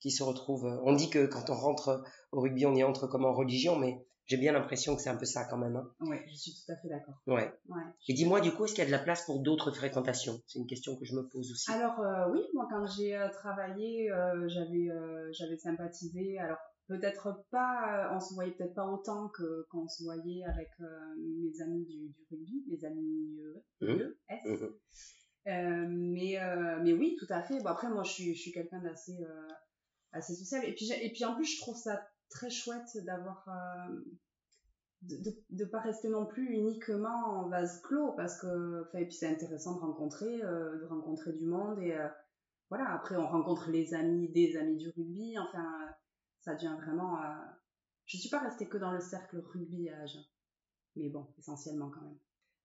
qui 0.00 0.10
se 0.10 0.22
retrouve. 0.22 0.66
On 0.84 0.92
dit 0.92 1.08
que 1.08 1.26
quand 1.26 1.50
on 1.50 1.54
rentre 1.54 2.04
au 2.32 2.40
rugby, 2.40 2.66
on 2.66 2.74
y 2.74 2.84
entre 2.84 3.06
comme 3.06 3.24
en 3.24 3.32
religion, 3.32 3.76
mais 3.76 4.06
j'ai 4.26 4.36
bien 4.36 4.52
l'impression 4.52 4.96
que 4.96 5.02
c'est 5.02 5.08
un 5.08 5.16
peu 5.16 5.24
ça 5.24 5.44
quand 5.44 5.56
même. 5.56 5.76
Hein. 5.76 5.88
Oui, 6.00 6.16
je 6.28 6.34
suis 6.34 6.52
tout 6.52 6.72
à 6.72 6.76
fait 6.76 6.88
d'accord. 6.88 7.14
Ouais. 7.26 7.52
ouais. 7.68 7.82
Et 8.08 8.14
dis-moi 8.14 8.40
du 8.40 8.52
coup, 8.52 8.64
est-ce 8.64 8.74
qu'il 8.74 8.82
y 8.82 8.86
a 8.86 8.86
de 8.86 8.92
la 8.92 8.98
place 8.98 9.24
pour 9.24 9.40
d'autres 9.40 9.70
fréquentations? 9.70 10.40
C'est 10.48 10.58
une 10.58 10.66
question 10.66 10.96
que 10.96 11.04
je 11.04 11.14
me 11.14 11.28
pose 11.28 11.50
aussi. 11.52 11.70
Alors 11.70 12.00
euh, 12.00 12.30
oui, 12.32 12.40
moi 12.52 12.66
quand 12.68 12.84
j'ai 12.86 13.16
euh, 13.16 13.28
travaillé, 13.30 14.10
euh, 14.10 14.48
j'avais 14.48 14.88
j'avais 15.32 15.56
sympathisé. 15.56 16.38
Alors 16.38 16.58
peut-être 16.88 17.44
pas, 17.50 18.10
on 18.14 18.20
se 18.20 18.34
voyait 18.34 18.52
peut-être 18.52 18.74
pas 18.74 18.86
autant 18.86 19.28
que 19.28 19.66
quand 19.70 19.82
on 19.84 19.88
se 19.88 20.04
voyait 20.04 20.44
avec 20.44 20.70
mes 21.18 21.60
amis 21.62 21.84
du, 21.84 22.08
du, 22.08 22.26
rugby, 22.30 22.64
mes 22.68 22.84
amis. 22.84 23.38
E, 23.82 24.18
S. 24.28 24.62
Mmh. 25.46 25.86
mais 25.88 26.38
mais 26.82 26.92
oui, 26.92 27.16
tout 27.18 27.26
à 27.30 27.42
fait. 27.42 27.60
Bon 27.60 27.68
après 27.68 27.88
moi 27.88 28.02
je 28.02 28.12
suis 28.12 28.34
je 28.34 28.40
suis 28.40 28.52
quelqu'un 28.52 28.80
d'assez 28.80 29.18
assez 30.12 30.34
social 30.34 30.64
et 30.64 30.74
puis 30.74 30.90
et 30.92 31.12
puis 31.12 31.24
en 31.24 31.34
plus 31.34 31.44
je 31.44 31.60
trouve 31.60 31.76
ça 31.76 32.00
très 32.30 32.50
chouette 32.50 32.96
d'avoir 33.04 33.46
euh, 33.48 34.00
de 35.02 35.32
ne 35.50 35.64
pas 35.64 35.80
rester 35.80 36.08
non 36.08 36.26
plus 36.26 36.52
uniquement 36.52 37.26
en 37.26 37.48
vase 37.48 37.80
clos 37.82 38.12
parce 38.12 38.40
que 38.40 38.86
et 38.94 39.04
puis 39.04 39.14
c'est 39.14 39.28
intéressant 39.28 39.74
de 39.74 39.80
rencontrer 39.80 40.42
euh, 40.42 40.80
de 40.80 40.86
rencontrer 40.86 41.32
du 41.32 41.46
monde 41.46 41.78
et 41.80 41.92
euh, 41.92 42.08
voilà 42.70 42.92
après 42.92 43.16
on 43.16 43.26
rencontre 43.26 43.70
les 43.70 43.94
amis 43.94 44.28
des 44.30 44.56
amis 44.56 44.76
du 44.76 44.88
rugby 44.90 45.38
enfin 45.38 45.68
ça 46.46 46.54
devient 46.54 46.76
vraiment 46.80 47.18
je 48.06 48.16
suis 48.16 48.30
pas 48.30 48.40
restée 48.40 48.66
que 48.66 48.78
dans 48.78 48.92
le 48.92 49.00
cercle 49.00 49.38
rugby 49.38 49.90
à 49.90 50.00
Agen 50.00 50.24
mais 50.94 51.10
bon 51.10 51.26
essentiellement 51.38 51.90
quand 51.90 52.02
même 52.02 52.18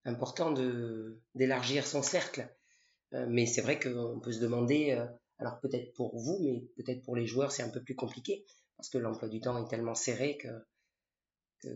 important 0.05 0.51
de 0.51 1.19
d'élargir 1.35 1.85
son 1.85 2.01
cercle 2.01 2.47
mais 3.11 3.45
c'est 3.45 3.61
vrai 3.61 3.79
qu'on 3.79 4.21
peut 4.21 4.31
se 4.31 4.39
demander 4.39 4.91
alors 5.37 5.59
peut-être 5.59 5.93
pour 5.93 6.17
vous 6.17 6.39
mais 6.41 6.69
peut-être 6.77 7.03
pour 7.03 7.17
les 7.17 7.25
joueurs 7.25 7.51
c'est 7.51 7.63
un 7.63 7.69
peu 7.69 7.83
plus 7.83 7.95
compliqué 7.95 8.45
parce 8.81 8.89
que 8.89 8.97
l'emploi 8.97 9.29
du 9.29 9.39
temps 9.39 9.63
est 9.63 9.69
tellement 9.69 9.93
serré 9.93 10.37
que. 10.37 10.47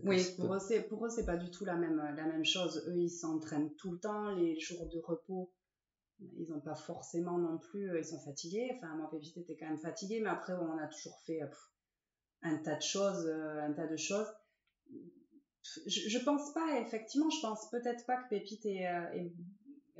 oui, 0.06 0.26
pour 0.38 0.56
eux, 0.56 0.60
c'est, 0.60 0.82
pour 0.82 1.06
eux, 1.06 1.10
c'est 1.10 1.28
pas 1.28 1.38
du 1.38 1.52
tout 1.52 1.64
la 1.64 1.76
même, 1.76 1.98
la 1.98 2.26
même 2.26 2.44
chose. 2.44 2.84
Eux, 2.88 2.98
ils 2.98 3.12
s'entraînent 3.12 3.76
tout 3.76 3.92
le 3.92 4.00
temps. 4.00 4.32
Les 4.32 4.60
jours 4.60 4.88
de 4.88 5.00
repos, 5.06 5.54
ils 6.20 6.50
n'ont 6.50 6.62
pas 6.62 6.74
forcément 6.74 7.38
non 7.38 7.60
plus. 7.60 7.92
Euh, 7.92 8.00
ils 8.00 8.06
sont 8.06 8.20
fatigués. 8.20 8.72
Enfin, 8.76 8.96
moi, 8.96 9.08
Pépite 9.12 9.38
était 9.38 9.56
quand 9.56 9.68
même 9.68 9.78
fatigué, 9.78 10.20
mais 10.20 10.30
après, 10.30 10.54
on 10.54 10.80
a 10.80 10.88
toujours 10.88 11.20
fait 11.28 11.44
euh, 11.44 11.48
un 12.46 12.58
tas 12.58 12.76
de 12.76 12.82
choses, 12.82 13.26
euh, 13.28 13.62
un 13.62 13.74
tas 13.74 13.88
de 13.88 13.98
choses. 13.98 14.28
Je, 15.88 16.10
je 16.10 16.20
pense 16.20 16.54
pas, 16.54 16.80
effectivement, 16.80 17.30
je 17.30 17.42
pense 17.42 17.70
peut-être 17.72 18.06
pas 18.06 18.18
que 18.18 18.30
Pépite 18.30 18.66
ait, 18.66 18.88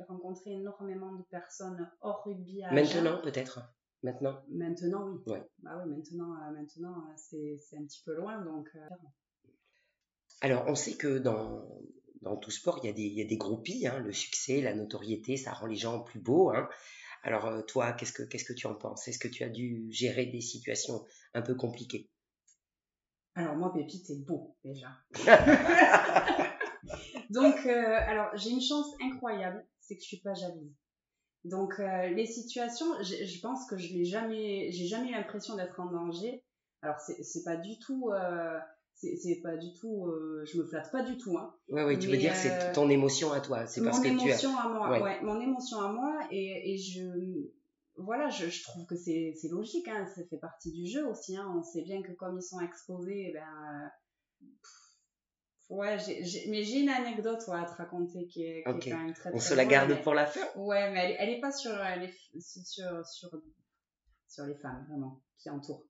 rencontré 0.04 0.52
énormément 0.52 1.12
de 1.14 1.22
personnes 1.24 1.90
hors 2.00 2.22
rugby. 2.24 2.62
Maintenant, 2.72 3.20
peut-être. 3.22 3.60
Maintenant 4.02 4.42
Maintenant, 4.48 5.18
oui. 5.26 5.38
Bah 5.60 5.82
oui, 5.82 5.90
maintenant, 5.90 6.34
euh, 6.34 6.50
maintenant 6.52 7.04
euh, 7.08 7.14
c'est 7.16 7.76
un 7.76 7.84
petit 7.84 8.02
peu 8.04 8.14
loin, 8.14 8.44
donc. 8.44 8.68
Euh, 8.76 8.88
Alors, 10.42 10.64
on 10.68 10.74
sait 10.74 10.96
que 10.96 11.18
dans, 11.18 11.66
dans 12.20 12.36
tout 12.36 12.50
sport, 12.50 12.78
il 12.82 12.86
y 12.86 12.90
a 12.90 12.92
des, 12.92 13.02
il 13.02 13.18
y 13.18 13.22
a 13.22 13.26
des 13.26 13.38
groupies. 13.38 13.86
Hein, 13.86 13.98
le 14.00 14.12
succès, 14.12 14.60
la 14.60 14.74
notoriété, 14.74 15.36
ça 15.36 15.52
rend 15.52 15.66
les 15.66 15.76
gens 15.76 16.00
plus 16.00 16.20
beaux. 16.20 16.50
Hein. 16.50 16.68
Alors, 17.22 17.64
toi, 17.66 17.92
qu'est-ce 17.92 18.12
que 18.12 18.22
qu'est-ce 18.22 18.44
que 18.44 18.52
tu 18.52 18.66
en 18.66 18.74
penses? 18.74 19.08
Est-ce 19.08 19.18
que 19.18 19.28
tu 19.28 19.42
as 19.42 19.48
dû 19.48 19.86
gérer 19.90 20.26
des 20.26 20.42
situations 20.42 21.04
un 21.34 21.42
peu 21.42 21.54
compliquées? 21.56 22.08
Alors, 23.36 23.54
moi, 23.54 23.72
Pépite, 23.72 24.04
c'est 24.06 24.24
beau, 24.24 24.56
déjà. 24.64 24.88
donc, 27.30 27.66
alors, 27.66 28.36
j'ai 28.36 28.50
une 28.50 28.60
chance 28.60 28.88
incroyable, 29.00 29.64
c'est 29.80 29.94
que 29.94 30.02
je 30.02 30.06
suis 30.06 30.20
pas 30.20 30.34
jalouse. 30.34 30.74
Donc 31.46 31.78
euh, 31.78 32.08
les 32.08 32.26
situations, 32.26 32.86
je 33.02 33.40
pense 33.40 33.66
que 33.66 33.76
je 33.76 33.94
n'ai 33.94 34.04
jamais, 34.04 34.70
j'ai 34.72 34.86
jamais 34.86 35.12
l'impression 35.12 35.54
d'être 35.54 35.78
en 35.78 35.86
danger. 35.86 36.42
Alors 36.82 36.98
c'est 36.98 37.44
pas 37.44 37.56
du 37.56 37.78
tout, 37.78 38.10
euh, 38.12 38.58
c'est 38.94 39.40
pas 39.42 39.56
du 39.56 39.72
tout, 39.74 40.06
euh, 40.06 40.44
je 40.44 40.58
me 40.58 40.64
flatte 40.64 40.90
pas 40.90 41.02
du 41.02 41.16
tout. 41.16 41.38
Hein. 41.38 41.54
Ouais, 41.68 41.84
ouais, 41.84 41.98
tu 41.98 42.08
veux 42.08 42.16
dire 42.16 42.34
c'est 42.34 42.72
ton 42.72 42.90
émotion 42.90 43.32
à 43.32 43.40
toi, 43.40 43.66
c'est 43.66 43.82
parce 43.82 44.00
que 44.00 44.08
tu 44.08 44.30
as. 44.30 44.60
à 44.60 44.68
moi, 44.68 45.00
ouais. 45.00 45.20
mon 45.22 45.40
émotion 45.40 45.80
à 45.80 45.92
moi 45.92 46.18
et, 46.32 46.72
et 46.74 46.78
je, 46.78 47.02
voilà, 47.98 48.28
je, 48.28 48.48
je 48.48 48.62
trouve 48.62 48.86
que 48.86 48.96
c'est 48.96 49.34
logique, 49.50 49.88
hein, 49.88 50.06
ça 50.14 50.22
fait 50.28 50.38
partie 50.38 50.72
du 50.72 50.86
jeu 50.86 51.06
aussi. 51.06 51.36
Hein. 51.36 51.52
On 51.56 51.62
sait 51.62 51.82
bien 51.82 52.02
que 52.02 52.12
comme 52.12 52.38
ils 52.38 52.42
sont 52.42 52.60
exposés, 52.60 53.28
eh 53.30 53.32
ben 53.32 53.90
Ouais, 55.68 55.96
mais 56.48 56.62
j'ai 56.62 56.80
une 56.80 56.88
anecdote 56.88 57.42
à 57.48 57.64
te 57.64 57.74
raconter 57.74 58.28
qui 58.28 58.44
est, 58.44 58.62
qui 58.80 58.88
est 58.88 58.92
quand 58.92 59.02
même 59.02 59.14
très, 59.14 59.32
On 59.34 59.40
se 59.40 59.52
la 59.52 59.64
garde 59.64 60.00
pour 60.02 60.14
la 60.14 60.26
fin? 60.26 60.46
Ouais, 60.54 60.92
mais 60.92 61.00
elle, 61.10 61.16
elle 61.18 61.30
est 61.30 61.40
pas 61.40 61.50
sur, 61.50 61.72
elle 61.72 62.08
sur, 62.38 63.04
sur, 63.04 63.30
sur 64.28 64.46
les 64.46 64.54
femmes, 64.54 64.86
vraiment, 64.88 65.20
qui 65.38 65.50
entourent. 65.50 65.84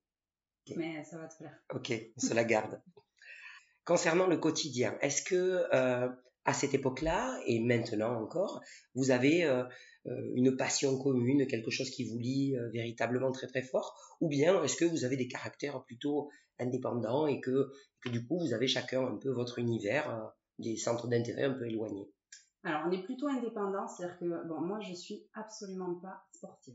Mais 0.77 1.05
ça 1.05 1.19
va 1.19 1.29
te 1.29 1.37
plaire. 1.37 1.59
Ok, 1.75 1.93
on 2.17 2.21
se 2.21 2.33
la 2.33 2.45
garde. 2.45 2.81
Concernant 3.85 4.27
le 4.27 4.39
quotidien, 4.39 4.97
est-ce 5.01 5.23
que 5.23 5.67
euh, 5.75 6.09
à 6.45 6.55
cette 6.55 6.73
époque-là 6.73 7.39
et 7.45 7.61
maintenant 7.61 8.21
encore, 8.21 8.63
vous 8.95 9.11
avez 9.11 9.45
euh, 9.45 9.63
euh, 9.63 9.69
une 10.35 10.57
passion 10.57 10.99
commune, 10.99 11.47
quelque 11.47 11.71
chose 11.71 11.91
qui 11.91 12.05
vous 12.05 12.19
lie 12.19 12.57
véritablement 12.73 13.33
très 13.33 13.47
très 13.47 13.63
fort, 13.63 13.99
ou 14.21 14.29
bien 14.29 14.63
est-ce 14.63 14.77
que 14.77 14.85
vous 14.85 15.05
avez 15.05 15.17
des 15.17 15.29
caractères 15.29 15.83
plutôt 15.85 16.31
indépendants 16.59 17.27
et 17.27 17.41
que, 17.41 17.71
du 18.07 18.27
coup 18.27 18.39
vous 18.39 18.55
avez 18.55 18.67
chacun 18.67 19.07
un 19.07 19.17
peu 19.17 19.31
votre 19.31 19.59
univers, 19.59 20.33
des 20.59 20.77
centres 20.77 21.09
d'intérêt 21.09 21.45
un 21.45 21.55
peu 21.55 21.67
éloignés? 21.67 22.11
Alors, 22.67 22.83
on 22.89 22.91
est 22.91 23.03
plutôt 23.05 23.29
indépendant, 23.29 23.87
c'est-à-dire 23.87 24.19
que, 24.19 24.49
bon, 24.49 24.61
moi, 24.61 24.81
je 24.81 24.93
suis 24.93 25.25
absolument 25.35 25.95
pas 26.01 26.25
sportive. 26.33 26.75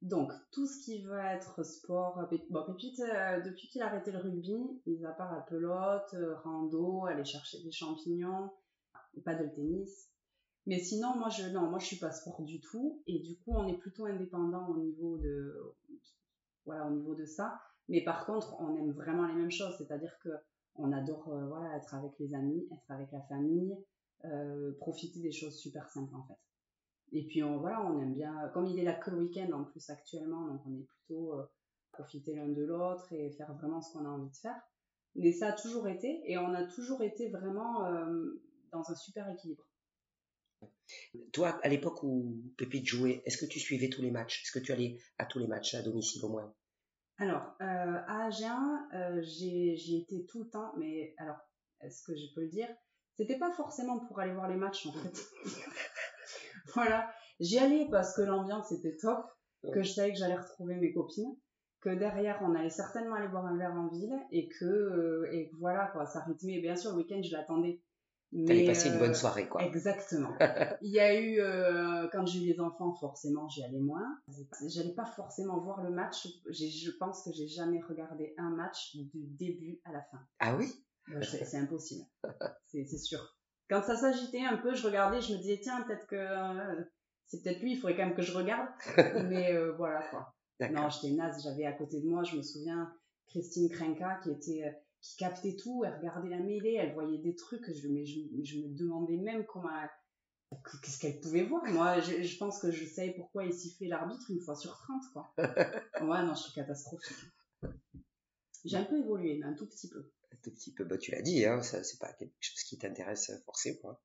Donc, 0.00 0.32
tout 0.52 0.66
ce 0.66 0.82
qui 0.82 1.02
va 1.02 1.34
être 1.34 1.62
sport, 1.64 2.18
bon, 2.48 2.64
Pépite, 2.64 3.00
euh, 3.00 3.40
depuis 3.42 3.68
qu'il 3.68 3.82
a 3.82 3.88
arrêté 3.88 4.10
le 4.10 4.18
rugby, 4.18 4.80
mis 4.86 5.04
à 5.04 5.12
part 5.12 5.34
la 5.34 5.42
pelote, 5.42 6.14
euh, 6.14 6.34
rando, 6.42 7.04
aller 7.04 7.26
chercher 7.26 7.62
des 7.62 7.70
champignons, 7.70 8.50
pas 9.24 9.34
de 9.34 9.46
tennis. 9.54 10.08
Mais 10.66 10.78
sinon, 10.78 11.16
moi, 11.16 11.28
je, 11.28 11.48
non, 11.48 11.68
moi, 11.68 11.78
je 11.78 11.86
suis 11.86 11.98
pas 11.98 12.12
sport 12.12 12.42
du 12.42 12.60
tout. 12.60 13.02
Et 13.06 13.18
du 13.20 13.36
coup, 13.38 13.52
on 13.52 13.66
est 13.66 13.78
plutôt 13.78 14.06
indépendant 14.06 14.68
au 14.68 14.78
niveau 14.78 15.18
de, 15.18 15.74
voilà, 16.64 16.86
au 16.86 16.90
niveau 16.90 17.14
de 17.14 17.24
ça. 17.24 17.60
Mais 17.88 18.02
par 18.04 18.26
contre, 18.26 18.60
on 18.60 18.76
aime 18.76 18.92
vraiment 18.92 19.26
les 19.26 19.34
mêmes 19.34 19.50
choses. 19.50 19.74
C'est-à-dire 19.78 20.16
que 20.22 20.30
on 20.76 20.92
adore, 20.92 21.28
euh, 21.28 21.46
voilà, 21.48 21.76
être 21.76 21.94
avec 21.94 22.12
les 22.18 22.34
amis, 22.34 22.66
être 22.72 22.90
avec 22.90 23.12
la 23.12 23.20
famille, 23.22 23.76
profiter 24.78 25.20
des 25.20 25.32
choses 25.32 25.58
super 25.58 25.90
simples, 25.90 26.14
en 26.14 26.22
fait. 26.22 26.38
Et 27.12 27.26
puis 27.26 27.42
on, 27.42 27.58
voilà, 27.58 27.84
on 27.84 28.00
aime 28.00 28.14
bien, 28.14 28.48
comme 28.54 28.66
il 28.66 28.78
est 28.78 28.84
là 28.84 28.94
que 28.94 29.10
le 29.10 29.18
week-end 29.18 29.50
en 29.52 29.64
plus 29.64 29.90
actuellement, 29.90 30.46
donc 30.46 30.62
on 30.66 30.74
est 30.74 30.86
plutôt 30.86 31.34
euh, 31.34 31.44
profiter 31.92 32.34
l'un 32.34 32.48
de 32.48 32.62
l'autre 32.64 33.12
et 33.12 33.30
faire 33.30 33.52
vraiment 33.54 33.82
ce 33.82 33.92
qu'on 33.92 34.06
a 34.06 34.08
envie 34.08 34.30
de 34.30 34.36
faire. 34.36 34.58
Mais 35.14 35.30
ça 35.32 35.48
a 35.48 35.52
toujours 35.52 35.88
été, 35.88 36.22
et 36.24 36.38
on 36.38 36.54
a 36.54 36.64
toujours 36.64 37.02
été 37.02 37.28
vraiment 37.28 37.84
euh, 37.84 38.42
dans 38.72 38.90
un 38.90 38.94
super 38.94 39.28
équilibre. 39.28 39.66
Toi, 41.32 41.58
à 41.62 41.68
l'époque 41.68 42.02
où 42.02 42.36
Pépite 42.56 42.86
jouait, 42.86 43.22
est-ce 43.24 43.38
que 43.38 43.46
tu 43.46 43.60
suivais 43.60 43.88
tous 43.88 44.02
les 44.02 44.10
matchs? 44.10 44.42
Est-ce 44.42 44.58
que 44.58 44.64
tu 44.64 44.72
allais 44.72 44.98
à 45.18 45.26
tous 45.26 45.38
les 45.38 45.46
matchs 45.46 45.74
à 45.74 45.82
domicile 45.82 46.24
au 46.24 46.28
moins? 46.28 46.54
Alors, 47.18 47.54
euh, 47.60 47.98
à 48.06 48.26
Agen, 48.26 49.22
j'y 49.22 49.98
étais 49.98 50.24
tout 50.28 50.44
le 50.44 50.50
temps, 50.50 50.72
mais 50.78 51.14
alors, 51.18 51.36
est-ce 51.80 52.02
que 52.02 52.16
je 52.16 52.34
peux 52.34 52.42
le 52.42 52.48
dire? 52.48 52.68
C'était 53.16 53.38
pas 53.38 53.52
forcément 53.52 53.98
pour 54.06 54.18
aller 54.20 54.32
voir 54.32 54.48
les 54.48 54.56
matchs 54.56 54.86
en 54.86 54.92
fait. 54.92 55.26
voilà, 56.74 57.12
j'y 57.40 57.58
allais 57.58 57.86
parce 57.90 58.16
que 58.16 58.22
l'ambiance 58.22 58.72
était 58.72 58.96
top, 58.96 59.24
que 59.72 59.82
je 59.82 59.92
savais 59.92 60.12
que 60.12 60.18
j'allais 60.18 60.36
retrouver 60.36 60.76
mes 60.76 60.92
copines, 60.92 61.36
que 61.80 61.90
derrière 61.90 62.40
on 62.42 62.54
allait 62.54 62.70
certainement 62.70 63.14
aller 63.14 63.28
boire 63.28 63.46
un 63.46 63.56
verre 63.56 63.74
en 63.74 63.88
ville 63.88 64.18
et 64.30 64.48
que 64.48 64.64
euh, 64.64 65.32
et 65.32 65.50
voilà 65.58 65.88
quoi, 65.92 66.06
ça 66.06 66.20
rythmait. 66.20 66.60
Bien 66.60 66.76
sûr, 66.76 66.92
le 66.92 66.98
week-end 66.98 67.20
je 67.22 67.32
l'attendais. 67.32 67.82
T'allais 68.46 68.66
passer 68.66 68.88
une 68.88 68.98
bonne 68.98 69.10
euh, 69.10 69.14
soirée 69.14 69.48
quoi. 69.48 69.62
Exactement. 69.62 70.32
Il 70.80 70.90
y 70.90 71.00
a 71.00 71.20
eu 71.20 71.38
euh, 71.40 72.08
quand 72.12 72.24
j'ai 72.26 72.42
eu 72.42 72.52
les 72.52 72.60
enfants, 72.60 72.94
forcément 72.94 73.48
j'y 73.48 73.62
allais 73.62 73.80
moins. 73.80 74.18
J'allais 74.68 74.94
pas 74.94 75.04
forcément 75.04 75.60
voir 75.60 75.82
le 75.82 75.90
match. 75.90 76.26
Je 76.50 76.90
pense 76.98 77.24
que 77.24 77.30
j'ai 77.32 77.46
jamais 77.46 77.80
regardé 77.82 78.34
un 78.38 78.50
match 78.50 78.96
du 78.96 79.26
début 79.26 79.80
à 79.84 79.92
la 79.92 80.02
fin. 80.10 80.20
Ah 80.38 80.56
oui? 80.56 80.72
C'est 81.22 81.58
impossible. 81.58 82.04
C'est 82.68 82.98
sûr 82.98 83.36
quand 83.72 83.82
ça 83.82 83.96
s'agitait 83.96 84.44
un 84.44 84.58
peu, 84.58 84.74
je 84.74 84.86
regardais, 84.86 85.22
je 85.22 85.32
me 85.32 85.38
disais, 85.38 85.58
tiens, 85.62 85.80
peut-être 85.82 86.06
que 86.06 86.16
euh, 86.16 86.84
c'est 87.26 87.42
peut-être 87.42 87.60
lui, 87.60 87.72
il 87.72 87.76
faudrait 87.76 87.96
quand 87.96 88.04
même 88.04 88.14
que 88.14 88.22
je 88.22 88.36
regarde. 88.36 88.68
Mais 89.28 89.54
euh, 89.54 89.72
voilà 89.72 90.02
quoi. 90.10 90.34
Non, 90.70 90.90
j'étais 90.90 91.14
naze, 91.14 91.42
j'avais 91.42 91.64
à 91.64 91.72
côté 91.72 92.00
de 92.00 92.06
moi, 92.06 92.22
je 92.22 92.36
me 92.36 92.42
souviens, 92.42 92.94
Christine 93.28 93.70
Krenka 93.70 94.20
qui 94.22 94.30
était. 94.30 94.76
Qui 95.02 95.16
captait 95.16 95.56
tout, 95.56 95.84
elle 95.84 95.96
regardait 95.96 96.30
la 96.30 96.38
mêlée, 96.38 96.74
elle 96.74 96.94
voyait 96.94 97.18
des 97.18 97.34
trucs, 97.34 97.70
je, 97.72 97.88
mais 97.88 98.06
je, 98.06 98.58
me 98.58 98.68
demandais 98.68 99.16
même 99.16 99.44
comment 99.44 99.68
qu'est-ce 100.82 100.98
qu'elle 100.98 101.20
pouvait 101.20 101.44
voir. 101.44 101.64
Moi, 101.66 102.00
je, 102.00 102.38
pense 102.38 102.60
que 102.60 102.70
je 102.70 102.86
savais 102.86 103.12
pourquoi 103.12 103.44
il 103.44 103.52
sifflait 103.52 103.88
l'arbitre 103.88 104.30
une 104.30 104.40
fois 104.40 104.54
sur 104.54 104.78
30, 104.78 105.02
quoi. 105.12 105.34
ouais, 105.38 106.24
non, 106.24 106.34
je 106.34 106.42
suis 106.42 106.52
catastrophique. 106.52 107.16
J'ai 108.64 108.76
un 108.76 108.84
peu 108.84 108.98
évolué, 108.98 109.38
mais 109.40 109.46
un 109.46 109.54
tout 109.54 109.66
petit 109.66 109.88
peu 109.88 110.08
tout 110.42 110.50
petit 110.50 110.72
peu. 110.72 110.84
Bah, 110.84 110.98
tu 110.98 111.12
l'as 111.12 111.22
dit, 111.22 111.44
hein, 111.46 111.62
ça, 111.62 111.82
c'est 111.82 111.98
pas 111.98 112.12
quelque 112.12 112.34
chose 112.40 112.62
qui 112.64 112.78
t'intéresse 112.78 113.32
forcément. 113.46 113.98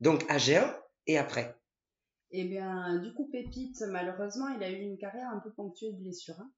Donc, 0.00 0.24
AG1 0.30 0.76
et 1.06 1.18
après? 1.18 1.58
Eh 2.30 2.44
bien, 2.44 2.98
du 2.98 3.14
coup, 3.14 3.28
Pépite, 3.30 3.80
malheureusement, 3.88 4.48
il 4.48 4.62
a 4.62 4.70
eu 4.70 4.82
une 4.82 4.98
carrière 4.98 5.30
un 5.30 5.40
peu 5.40 5.50
ponctuée 5.52 5.92
de 5.92 5.98
blessures. 5.98 6.38
Hein. 6.38 6.52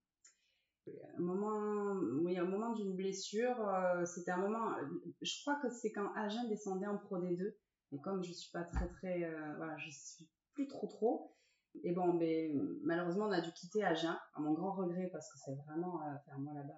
Un 0.89 1.23
moment, 1.23 2.01
oui, 2.23 2.39
un 2.39 2.45
moment 2.45 2.73
d'une 2.73 2.95
blessure, 2.95 3.69
euh, 3.69 4.05
c'était 4.05 4.31
un 4.31 4.39
moment, 4.39 4.75
je 5.21 5.33
crois 5.43 5.57
que 5.63 5.71
c'est 5.71 5.93
quand 5.93 6.13
Agen 6.15 6.49
descendait 6.49 6.87
en 6.87 6.99
Pro 6.99 7.19
D2. 7.19 7.55
Et 7.93 8.01
comme 8.01 8.23
je 8.23 8.33
suis 8.33 8.51
pas 8.53 8.63
très 8.65 8.89
très, 8.89 9.25
euh, 9.25 9.55
voilà, 9.57 9.77
je 9.79 9.91
suis 9.91 10.29
plus 10.55 10.69
trop 10.69 10.87
trop. 10.87 11.37
Et 11.85 11.93
bon, 11.93 12.15
mais 12.15 12.53
malheureusement, 12.83 13.27
on 13.27 13.33
a 13.33 13.41
dû 13.41 13.53
quitter 13.53 13.85
Agen, 13.85 14.17
à 14.35 14.41
mon 14.41 14.53
grand 14.53 14.73
regret, 14.73 15.09
parce 15.13 15.31
que 15.33 15.39
c'est 15.45 15.55
vraiment, 15.67 15.97
enfin, 15.97 16.39
moi 16.39 16.55
là-bas, 16.55 16.73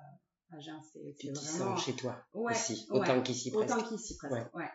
c'est 0.83 1.31
vraiment... 1.31 1.77
chez 1.77 1.95
toi 1.95 2.17
aussi, 2.35 2.87
autant 2.91 3.23
qu'ici 3.23 3.51
presque. 3.51 3.71
Autant 3.71 3.89
qu'ici 3.89 4.17
presque, 4.17 4.55
ouais. 4.55 4.69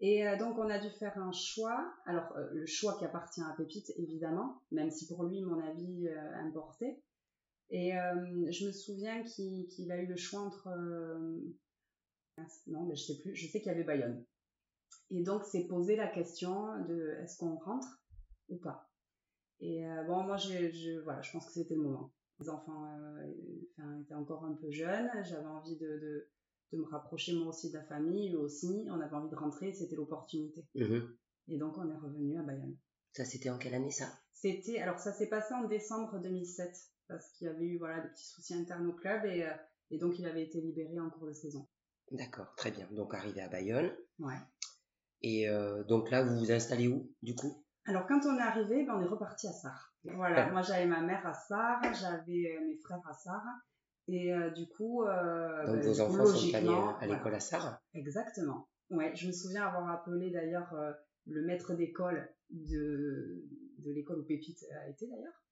Et 0.00 0.26
euh, 0.26 0.36
donc 0.36 0.58
on 0.58 0.68
a 0.68 0.78
dû 0.78 0.90
faire 0.90 1.16
un 1.18 1.32
choix. 1.32 1.92
Alors 2.06 2.32
euh, 2.36 2.48
le 2.52 2.66
choix 2.66 2.96
qui 2.98 3.04
appartient 3.04 3.40
à 3.40 3.54
Pépite 3.56 3.92
évidemment, 3.96 4.60
même 4.70 4.90
si 4.90 5.06
pour 5.06 5.24
lui 5.24 5.42
mon 5.42 5.60
avis 5.60 6.08
euh, 6.08 6.36
importait. 6.46 7.00
Et 7.70 7.92
je 7.92 8.66
me 8.66 8.72
souviens 8.72 9.22
qu'il 9.24 9.90
a 9.90 10.00
eu 10.00 10.06
le 10.06 10.16
choix 10.16 10.40
entre 10.40 10.68
non 12.66 12.84
mais 12.86 12.96
je 12.96 13.04
sais 13.04 13.18
plus, 13.20 13.34
je 13.34 13.46
sais 13.48 13.60
qu'il 13.60 13.70
y 13.72 13.74
avait 13.74 13.84
Bayonne. 13.84 14.24
Et 15.10 15.22
donc 15.22 15.44
c'est 15.44 15.66
posé 15.66 15.96
la 15.96 16.08
question 16.08 16.84
de 16.84 17.16
est-ce 17.22 17.38
qu'on 17.38 17.56
rentre 17.56 18.02
ou 18.48 18.58
pas? 18.58 18.90
Et 19.60 19.84
bon 20.06 20.24
moi 20.24 20.36
je, 20.36 21.00
voilà 21.02 21.22
je 21.22 21.32
pense 21.32 21.46
que 21.46 21.52
c'était 21.52 21.74
le 21.74 21.82
moment 21.82 22.12
les 22.40 22.48
enfants 22.48 22.84
euh, 22.86 24.00
étaient 24.00 24.14
encore 24.14 24.44
un 24.44 24.54
peu 24.54 24.70
jeunes, 24.70 25.10
j'avais 25.24 25.46
envie 25.46 25.76
de, 25.76 25.86
de, 25.86 26.28
de, 26.72 26.78
me 26.78 26.84
rapprocher 26.84 27.34
moi 27.34 27.48
aussi 27.48 27.70
de 27.70 27.78
la 27.78 27.84
famille, 27.84 28.34
eux 28.34 28.40
aussi, 28.40 28.86
on 28.88 29.00
avait 29.00 29.14
envie 29.14 29.30
de 29.30 29.36
rentrer, 29.36 29.72
c'était 29.72 29.96
l'opportunité. 29.96 30.66
Mhm. 30.74 31.16
Et 31.48 31.58
donc 31.58 31.76
on 31.78 31.88
est 31.88 31.96
revenu 31.96 32.38
à 32.38 32.42
Bayonne. 32.42 32.76
Ça 33.12 33.24
c'était 33.24 33.50
en 33.50 33.58
quelle 33.58 33.74
année 33.74 33.90
ça? 33.90 34.06
C'était, 34.32 34.78
alors 34.78 34.98
ça 34.98 35.12
s'est 35.12 35.28
passé 35.28 35.54
en 35.54 35.68
décembre 35.68 36.18
2007, 36.20 36.74
parce 37.08 37.30
qu'il 37.32 37.46
y 37.46 37.50
avait 37.50 37.64
eu 37.64 37.78
voilà, 37.78 38.00
des 38.00 38.08
petits 38.08 38.26
soucis 38.26 38.54
internes 38.54 38.86
au 38.86 38.92
club 38.94 39.24
et, 39.24 39.44
euh, 39.44 39.52
et 39.90 39.98
donc 39.98 40.18
il 40.18 40.26
avait 40.26 40.42
été 40.44 40.60
libéré 40.60 40.98
en 40.98 41.10
cours 41.10 41.26
de 41.26 41.32
saison. 41.32 41.66
D'accord, 42.10 42.54
très 42.56 42.70
bien. 42.70 42.86
Donc 42.92 43.14
arrivé 43.14 43.40
à 43.40 43.48
Bayonne. 43.48 43.90
Ouais. 44.18 44.38
Et 45.22 45.48
euh, 45.48 45.84
donc 45.84 46.10
là, 46.10 46.22
vous 46.22 46.38
vous 46.38 46.52
installez 46.52 46.88
où, 46.88 47.10
du 47.22 47.34
coup? 47.34 47.64
Alors 47.86 48.06
quand 48.06 48.20
on 48.26 48.36
est 48.38 48.42
arrivé, 48.42 48.84
ben, 48.84 48.94
on 48.96 49.02
est 49.02 49.08
reparti 49.08 49.46
à 49.48 49.52
Sarre. 49.52 49.94
Voilà, 50.04 50.50
moi 50.50 50.62
j'avais 50.62 50.86
ma 50.86 51.00
mère 51.00 51.26
à 51.26 51.32
Sarre, 51.32 51.82
j'avais 51.94 52.56
euh, 52.56 52.66
mes 52.66 52.76
frères 52.78 53.00
à 53.08 53.14
Sarre. 53.14 53.46
Et 54.06 54.34
euh, 54.34 54.50
du 54.50 54.66
coup. 54.68 55.02
Euh, 55.04 55.66
Donc 55.66 55.76
ben, 55.76 55.86
vos 55.86 56.00
enfants 56.00 56.26
sont 56.26 56.54
allés 56.54 56.68
à 57.00 57.06
l'école 57.06 57.34
à 57.34 57.40
Sarre? 57.40 57.80
Exactement. 57.94 58.68
Ouais, 58.90 59.14
je 59.16 59.26
me 59.26 59.32
souviens 59.32 59.66
avoir 59.66 59.88
appelé 59.90 60.30
d'ailleurs 60.30 60.74
le 61.26 61.42
maître 61.46 61.72
d'école 61.74 62.28
de, 62.50 63.42
de 63.78 63.92
l'école 63.92 64.20
où 64.20 64.24
Pépite 64.24 64.62
a 64.78 64.88
été 64.90 65.06
d'ailleurs. 65.08 65.43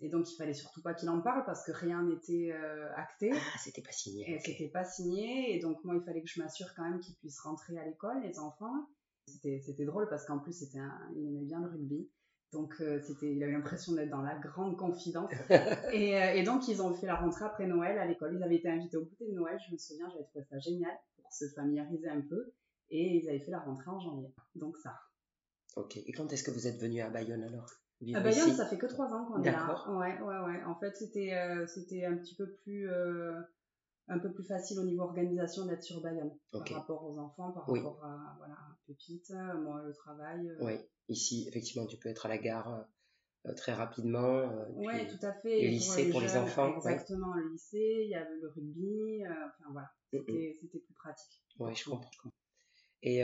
Et 0.00 0.08
donc 0.08 0.30
il 0.30 0.36
fallait 0.36 0.54
surtout 0.54 0.82
pas 0.82 0.94
qu'il 0.94 1.08
en 1.10 1.20
parle 1.20 1.44
parce 1.44 1.64
que 1.64 1.72
rien 1.72 2.02
n'était 2.02 2.52
acté. 2.96 3.30
Ah, 3.34 3.58
c'était 3.58 3.82
pas 3.82 3.92
signé. 3.92 4.30
Et 4.30 4.38
c'était 4.40 4.68
pas 4.68 4.84
signé. 4.84 5.54
Et 5.54 5.60
donc 5.60 5.82
moi 5.84 5.94
il 5.96 6.02
fallait 6.02 6.22
que 6.22 6.28
je 6.28 6.40
m'assure 6.40 6.68
quand 6.76 6.82
même 6.82 7.00
qu'ils 7.00 7.16
puissent 7.16 7.40
rentrer 7.40 7.78
à 7.78 7.84
l'école, 7.84 8.22
les 8.22 8.38
enfants. 8.38 8.88
C'était 9.26 9.84
drôle 9.84 10.08
parce 10.08 10.24
qu'en 10.24 10.38
plus 10.38 10.52
c'était 10.52 10.78
il 11.14 11.26
aimait 11.26 11.44
bien 11.44 11.60
le 11.60 11.68
rugby. 11.68 12.08
Donc 12.52 12.74
euh, 12.80 13.00
c'était, 13.02 13.34
il 13.34 13.42
avait 13.42 13.52
l'impression 13.52 13.92
d'être 13.92 14.10
dans 14.10 14.22
la 14.22 14.38
grande 14.38 14.76
confidence. 14.76 15.30
et, 15.92 16.16
euh, 16.16 16.32
et, 16.34 16.42
donc 16.44 16.66
ils 16.68 16.80
ont 16.80 16.94
fait 16.94 17.06
la 17.06 17.16
rentrée 17.16 17.44
après 17.44 17.66
Noël 17.66 17.98
à 17.98 18.06
l'école. 18.06 18.36
Ils 18.36 18.42
avaient 18.42 18.56
été 18.56 18.68
invités 18.68 18.96
au 18.96 19.04
goûter 19.04 19.26
de 19.26 19.34
Noël. 19.34 19.58
Je 19.66 19.72
me 19.72 19.78
souviens, 19.78 20.08
j'avais 20.10 20.24
trouvé 20.24 20.44
ça 20.48 20.58
génial 20.58 20.96
pour 21.16 21.30
se 21.32 21.46
familiariser 21.54 22.08
un 22.08 22.22
peu. 22.22 22.52
Et 22.90 23.18
ils 23.18 23.28
avaient 23.28 23.40
fait 23.40 23.50
la 23.50 23.60
rentrée 23.60 23.90
en 23.90 24.00
janvier. 24.00 24.32
Donc 24.54 24.78
ça. 24.78 24.94
Ok. 25.76 25.98
Et 25.98 26.12
quand 26.12 26.32
est-ce 26.32 26.42
que 26.42 26.50
vous 26.50 26.66
êtes 26.66 26.80
venu 26.80 27.02
à 27.02 27.10
Bayonne 27.10 27.42
alors? 27.42 27.68
À 28.14 28.20
Bayonne, 28.20 28.52
ça 28.52 28.66
fait 28.66 28.78
que 28.78 28.86
trois 28.86 29.12
ans 29.12 29.26
qu'on 29.26 29.42
est 29.42 29.50
là. 29.50 29.90
Ouais, 29.90 30.20
ouais, 30.20 30.38
ouais. 30.38 30.64
En 30.64 30.74
fait, 30.76 30.96
c'était, 30.96 31.34
euh, 31.34 31.66
c'était 31.66 32.04
un 32.04 32.16
petit 32.16 32.34
peu 32.34 32.50
plus 32.52 32.88
un 34.10 34.18
peu 34.18 34.32
plus 34.32 34.44
facile 34.44 34.78
au 34.78 34.84
niveau 34.84 35.02
organisation 35.02 35.66
d'être 35.66 35.82
sur 35.82 36.00
Bayonne 36.00 36.32
par 36.50 36.62
rapport 36.66 37.04
aux 37.04 37.18
enfants, 37.18 37.52
par 37.52 37.66
rapport 37.66 38.04
à 38.04 38.36
voilà, 38.38 38.56
Pépite, 38.86 39.30
moi 39.62 39.82
le 39.84 39.92
travail. 39.92 40.50
Oui, 40.60 40.74
ici 41.08 41.46
effectivement 41.48 41.86
tu 41.86 41.98
peux 41.98 42.08
être 42.08 42.24
à 42.24 42.30
la 42.30 42.38
gare 42.38 42.86
euh, 43.46 43.54
très 43.54 43.72
rapidement. 43.72 44.38
Euh, 44.38 44.64
oui, 44.74 45.06
tout 45.08 45.24
à 45.24 45.32
fait. 45.32 45.62
Le 45.62 45.68
lycée 45.68 46.10
pour 46.10 46.20
les, 46.20 46.36
enfants. 46.36 46.74
Exactement, 46.76 47.34
le 47.34 47.52
lycée, 47.52 48.02
il 48.04 48.10
y 48.10 48.14
avait 48.14 48.36
le 48.40 48.48
rugby, 48.48 49.24
euh, 49.24 49.30
enfin 49.30 49.70
voilà, 49.72 49.90
c'était 50.10 50.78
plus 50.78 50.94
pratique. 50.94 51.42
Oui, 51.58 51.74
je 51.74 51.90
comprends. 51.90 52.10
Et 53.02 53.22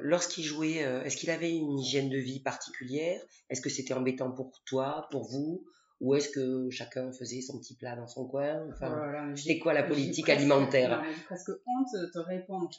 lorsqu'il 0.00 0.44
jouait, 0.44 0.76
est-ce 1.04 1.16
qu'il 1.16 1.30
avait 1.30 1.50
une 1.50 1.78
hygiène 1.78 2.10
de 2.10 2.18
vie 2.18 2.40
particulière? 2.40 3.20
Est-ce 3.50 3.60
que 3.60 3.70
c'était 3.70 3.94
embêtant 3.94 4.30
pour 4.30 4.52
toi, 4.66 5.08
pour 5.10 5.28
vous? 5.28 5.64
Ou 6.00 6.14
est-ce 6.14 6.28
que 6.28 6.70
chacun 6.70 7.10
faisait 7.12 7.40
son 7.40 7.58
petit 7.58 7.74
plat 7.76 7.96
dans 7.96 8.06
son 8.06 8.28
coin? 8.28 8.68
Enfin, 8.70 9.34
c'est 9.34 9.58
quoi 9.58 9.72
la 9.72 9.82
politique 9.82 10.28
alimentaire? 10.28 11.02
J'ai 11.04 11.22
presque 11.24 11.50
honte 11.50 11.88
de 11.94 12.10
te 12.12 12.18
répondre. 12.18 12.70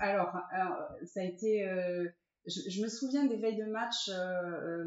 Alors, 0.00 0.32
ça 1.04 1.20
a 1.20 1.24
été. 1.24 1.68
Euh, 1.68 2.08
je, 2.46 2.82
me 2.82 2.88
souviens 2.88 3.26
des 3.26 3.36
veilles 3.36 3.56
de 3.56 3.70
match 3.70 4.08
euh, 4.08 4.84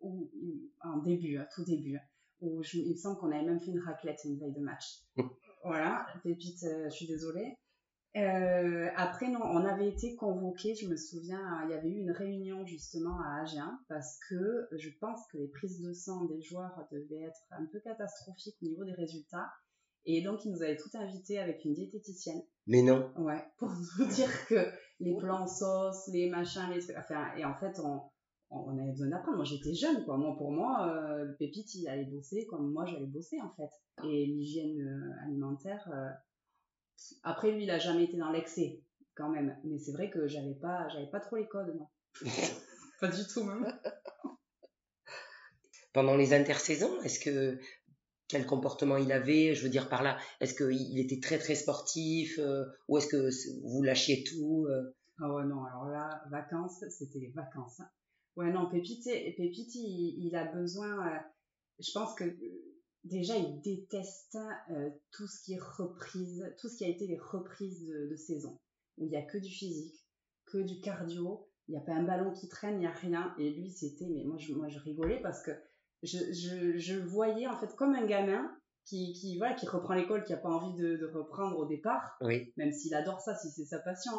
où, 0.00 0.30
en 0.80 0.98
début, 0.98 1.38
tout 1.54 1.64
début, 1.64 1.98
où 2.40 2.62
il 2.72 2.90
me 2.90 2.96
semble 2.96 3.18
qu'on 3.18 3.32
avait 3.32 3.44
même 3.44 3.60
fait 3.60 3.72
une 3.72 3.80
raclette 3.80 4.20
une 4.24 4.38
veille 4.38 4.54
de 4.54 4.60
match. 4.60 5.00
voilà, 5.64 6.06
pépite, 6.22 6.62
euh, 6.64 6.84
je 6.84 6.94
suis 6.94 7.06
désolée. 7.06 7.56
Euh, 8.16 8.88
après, 8.96 9.28
non, 9.28 9.40
on 9.42 9.64
avait 9.64 9.88
été 9.88 10.16
convoqués, 10.16 10.74
je 10.74 10.88
me 10.88 10.96
souviens, 10.96 11.62
il 11.64 11.70
y 11.70 11.74
avait 11.74 11.90
eu 11.90 12.00
une 12.00 12.12
réunion 12.12 12.64
justement 12.64 13.20
à 13.20 13.42
Agen 13.42 13.78
parce 13.88 14.18
que 14.28 14.68
je 14.72 14.88
pense 15.00 15.20
que 15.30 15.36
les 15.36 15.48
prises 15.48 15.82
de 15.82 15.92
sang 15.92 16.24
des 16.24 16.40
joueurs 16.40 16.86
devaient 16.90 17.24
être 17.24 17.42
un 17.50 17.66
peu 17.66 17.78
catastrophiques 17.80 18.56
au 18.62 18.66
niveau 18.66 18.84
des 18.84 18.94
résultats. 18.94 19.50
Et 20.06 20.22
donc, 20.22 20.44
ils 20.44 20.52
nous 20.52 20.62
avaient 20.62 20.76
tout 20.76 20.90
invités 20.94 21.38
avec 21.38 21.64
une 21.64 21.74
diététicienne. 21.74 22.40
Mais 22.66 22.82
non. 22.82 23.12
Ouais, 23.18 23.44
pour 23.58 23.70
nous 23.98 24.06
dire 24.14 24.30
que 24.46 24.66
les 25.00 25.16
plans 25.16 25.46
sauce, 25.46 26.08
les 26.12 26.30
machins, 26.30 26.70
les... 26.70 26.96
Enfin, 26.96 27.34
et 27.36 27.44
en 27.44 27.54
fait, 27.54 27.78
on, 27.80 28.00
on 28.50 28.78
avait 28.78 28.92
besoin 28.92 29.08
d'apprendre. 29.08 29.38
Moi, 29.38 29.44
j'étais 29.44 29.74
jeune, 29.74 30.04
quoi. 30.04 30.16
Moi, 30.16 30.36
pour 30.38 30.52
moi, 30.52 30.88
euh, 30.88 31.32
Pépite, 31.38 31.74
il 31.74 31.88
allait 31.88 32.04
bosser 32.04 32.46
comme 32.46 32.72
moi, 32.72 32.86
j'allais 32.86 33.06
bosser, 33.06 33.40
en 33.40 33.50
fait. 33.56 33.70
Et 34.08 34.26
l'hygiène 34.26 34.80
euh, 34.80 35.24
alimentaire, 35.24 35.90
euh, 35.92 36.08
après, 37.22 37.52
lui, 37.52 37.64
il 37.64 37.70
a 37.70 37.78
jamais 37.78 38.04
été 38.04 38.16
dans 38.16 38.30
l'excès, 38.30 38.80
quand 39.14 39.28
même. 39.28 39.56
Mais 39.64 39.78
c'est 39.78 39.92
vrai 39.92 40.10
que 40.10 40.26
j'avais 40.26 40.54
pas, 40.54 40.88
j'avais 40.88 41.10
pas 41.10 41.20
trop 41.20 41.36
les 41.36 41.46
codes, 41.46 41.74
non. 41.76 41.88
pas 43.00 43.08
du 43.08 43.26
tout, 43.26 43.44
même. 43.44 43.66
Pendant 45.92 46.16
les 46.16 46.34
intersaisons, 46.34 47.00
est-ce 47.02 47.20
que 47.20 47.58
quel 48.28 48.44
comportement 48.44 48.96
il 48.96 49.12
avait? 49.12 49.54
Je 49.54 49.62
veux 49.62 49.70
dire 49.70 49.88
par 49.88 50.02
là, 50.02 50.18
est-ce 50.40 50.54
qu'il 50.54 50.98
était 50.98 51.20
très 51.20 51.38
très 51.38 51.54
sportif 51.54 52.38
ou 52.88 52.98
est-ce 52.98 53.06
que 53.06 53.30
vous 53.64 53.82
lâchiez 53.82 54.22
tout 54.24 54.66
Ah 55.22 55.32
ouais, 55.32 55.44
non. 55.44 55.64
Alors 55.64 55.86
là, 55.86 56.22
vacances, 56.30 56.84
c'était 56.90 57.20
les 57.20 57.30
vacances. 57.30 57.80
Hein. 57.80 57.88
Ouais, 58.36 58.52
non, 58.52 58.68
Pépite, 58.68 59.04
Pépite 59.04 59.74
il, 59.74 60.26
il, 60.26 60.36
a 60.36 60.44
besoin. 60.44 61.08
Euh, 61.08 61.18
je 61.80 61.90
pense 61.92 62.14
que 62.14 62.24
déjà, 63.06 63.36
il 63.36 63.60
déteste 63.60 64.38
euh, 64.70 64.90
tout 65.10 65.26
ce 65.26 65.42
qui 65.44 65.54
est 65.54 65.60
reprise, 65.60 66.44
tout 66.58 66.68
ce 66.68 66.76
qui 66.76 66.84
a 66.84 66.88
été 66.88 67.06
les 67.06 67.18
reprises 67.18 67.86
de, 67.86 68.08
de 68.10 68.16
saison, 68.16 68.58
où 68.98 69.06
il 69.06 69.10
n'y 69.10 69.16
a 69.16 69.22
que 69.22 69.38
du 69.38 69.50
physique, 69.50 70.06
que 70.46 70.58
du 70.58 70.80
cardio, 70.80 71.48
il 71.68 71.72
n'y 71.72 71.78
a 71.78 71.80
pas 71.80 71.94
un 71.94 72.04
ballon 72.04 72.32
qui 72.32 72.48
traîne, 72.48 72.76
il 72.76 72.80
n'y 72.80 72.86
a 72.86 72.92
rien. 72.92 73.34
Et 73.38 73.50
lui, 73.50 73.70
c'était, 73.70 74.06
mais 74.06 74.24
moi 74.24 74.36
je, 74.38 74.52
moi, 74.52 74.68
je 74.68 74.78
rigolais 74.78 75.20
parce 75.20 75.42
que 75.42 75.50
je, 76.02 76.18
je, 76.32 76.76
je 76.76 76.98
voyais 76.98 77.46
en 77.46 77.56
fait 77.56 77.74
comme 77.74 77.94
un 77.94 78.06
gamin 78.06 78.50
qui, 78.84 79.12
qui, 79.14 79.36
voilà, 79.38 79.54
qui 79.54 79.66
reprend 79.66 79.94
l'école, 79.94 80.24
qui 80.24 80.32
n'a 80.32 80.38
pas 80.38 80.50
envie 80.50 80.74
de, 80.80 80.96
de, 80.96 81.06
reprendre 81.06 81.58
au 81.58 81.66
départ, 81.66 82.16
oui. 82.20 82.52
même 82.56 82.72
s'il 82.72 82.94
adore 82.94 83.20
ça, 83.20 83.34
si 83.34 83.50
c'est 83.50 83.64
sa 83.64 83.80
passion. 83.80 84.12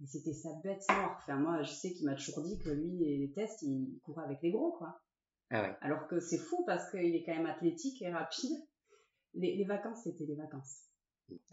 Mais 0.00 0.06
c'était 0.06 0.32
sa 0.32 0.50
bête 0.62 0.82
noire. 0.88 1.18
Enfin, 1.20 1.36
moi, 1.36 1.62
je 1.62 1.72
sais 1.72 1.92
qu'il 1.92 2.06
m'a 2.06 2.14
toujours 2.14 2.42
dit 2.42 2.58
que 2.58 2.70
lui, 2.70 2.98
les 2.98 3.32
tests, 3.34 3.62
il 3.62 3.98
courait 4.04 4.24
avec 4.24 4.38
les 4.42 4.52
gros, 4.52 4.72
quoi. 4.78 5.00
Ah 5.50 5.62
ouais. 5.62 5.74
Alors 5.80 6.06
que 6.08 6.20
c'est 6.20 6.38
fou 6.38 6.64
parce 6.66 6.90
qu'il 6.90 7.14
est 7.14 7.22
quand 7.24 7.34
même 7.34 7.46
athlétique 7.46 8.02
et 8.02 8.10
rapide. 8.10 8.52
Les, 9.34 9.56
les 9.56 9.64
vacances, 9.64 10.00
c'était 10.04 10.24
les 10.24 10.34
vacances. 10.36 10.82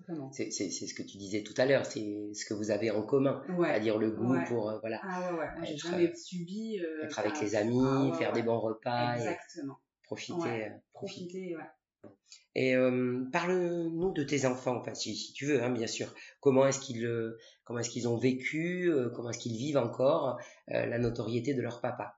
Vraiment. 0.07 0.31
C'est, 0.31 0.51
c'est, 0.51 0.69
c'est 0.69 0.87
ce 0.87 0.93
que 0.93 1.03
tu 1.03 1.17
disais 1.17 1.43
tout 1.43 1.53
à 1.57 1.65
l'heure, 1.65 1.85
c'est 1.85 2.29
ce 2.33 2.45
que 2.45 2.53
vous 2.53 2.71
avez 2.71 2.91
en 2.91 3.03
commun, 3.03 3.43
ouais. 3.57 3.67
c'est-à-dire 3.67 3.97
le 3.97 4.11
goût 4.11 4.33
Ouais. 4.33 4.45
pour 4.45 4.69
euh, 4.69 4.79
voilà 4.79 5.01
Ah 5.03 5.33
ouais, 5.33 5.39
ouais. 5.39 5.47
Moi, 5.57 5.65
j'ai 5.65 5.73
Être, 5.73 5.87
jamais 5.87 6.15
subi. 6.15 6.79
euh, 6.79 7.03
être 7.03 7.19
avec 7.19 7.33
ah, 7.35 7.41
les 7.41 7.55
amis, 7.55 7.81
ah 7.83 8.05
ouais, 8.09 8.17
faire 8.17 8.31
des 8.31 8.41
bons 8.43 8.59
repas, 8.59 9.15
Exactement. 9.17 9.77
profiter. 10.03 10.33
Euh, 10.65 10.69
profiter. 10.93 11.51
Profiter, 11.51 11.55
ouais. 11.57 12.11
Et 12.55 12.73
euh, 12.75 13.25
parle-nous 13.33 14.13
de 14.13 14.23
tes 14.23 14.45
enfants, 14.45 14.77
enfin 14.77 14.93
si, 14.93 15.13
si 15.13 15.33
tu 15.33 15.45
veux, 15.45 15.61
hein, 15.61 15.71
bien 15.71 15.87
sûr. 15.87 16.13
Comment 16.39 16.65
est-ce 16.67 16.79
qu'ils 16.79 17.05
euh, 17.05 17.37
comment 17.65 17.79
est-ce 17.79 17.89
qu'ils 17.89 18.07
ont 18.07 18.15
vécu, 18.17 18.89
euh, 18.89 19.09
comment 19.09 19.31
est-ce 19.31 19.39
qu'ils 19.39 19.57
vivent 19.57 19.77
encore 19.77 20.39
euh, 20.71 20.85
la 20.85 20.99
notoriété 20.99 21.53
de 21.53 21.61
leur 21.61 21.81
papa? 21.81 22.17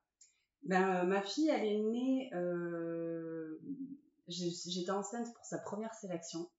Ben, 0.67 0.83
euh, 0.83 1.03
ma 1.05 1.21
fille, 1.21 1.49
elle 1.49 1.65
est 1.65 1.79
née. 1.79 2.29
Euh, 2.33 3.57
J'étais 4.27 4.91
enceinte 4.91 5.33
pour 5.33 5.45
sa 5.45 5.57
première 5.59 5.93
sélection. 5.93 6.49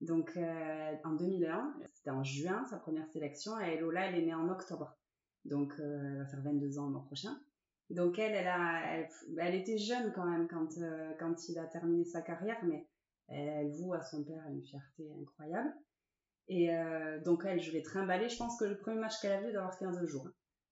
Donc 0.00 0.34
euh, 0.38 0.94
en 1.04 1.12
2001, 1.12 1.74
c'était 1.92 2.10
en 2.10 2.24
juin 2.24 2.64
sa 2.70 2.78
première 2.78 3.06
sélection. 3.08 3.58
Et 3.60 3.78
Lola, 3.78 4.06
elle 4.06 4.14
est 4.14 4.24
née 4.24 4.34
en 4.34 4.48
octobre. 4.48 4.96
Donc 5.44 5.74
elle 5.78 6.16
va 6.18 6.26
faire 6.26 6.40
22 6.40 6.78
ans 6.78 6.86
le 6.86 6.92
mois 6.92 7.04
prochain. 7.04 7.38
Donc 7.90 8.18
elle, 8.18 8.48
elle, 9.38 9.54
était 9.54 9.76
jeune 9.76 10.12
quand 10.14 10.24
même 10.24 10.48
quand, 10.48 10.68
quand 11.18 11.48
il 11.48 11.58
a 11.58 11.66
terminé 11.66 12.04
sa 12.04 12.22
carrière, 12.22 12.58
mais 12.64 12.88
elle, 13.28 13.48
elle 13.48 13.70
voue 13.72 13.92
à 13.92 14.00
son 14.00 14.24
père 14.24 14.46
une 14.48 14.62
fierté 14.62 15.12
incroyable. 15.20 15.74
Et 16.48 16.70
donc 17.26 17.44
elle, 17.44 17.60
je 17.60 17.70
l'ai 17.72 17.82
trimballée. 17.82 18.30
Je 18.30 18.38
pense 18.38 18.58
que 18.58 18.64
le 18.64 18.78
premier 18.78 19.00
match 19.00 19.20
qu'elle 19.20 19.32
a 19.32 19.42
vu 19.42 19.52
d'avoir 19.52 19.78
15 19.78 20.06
jours. 20.06 20.30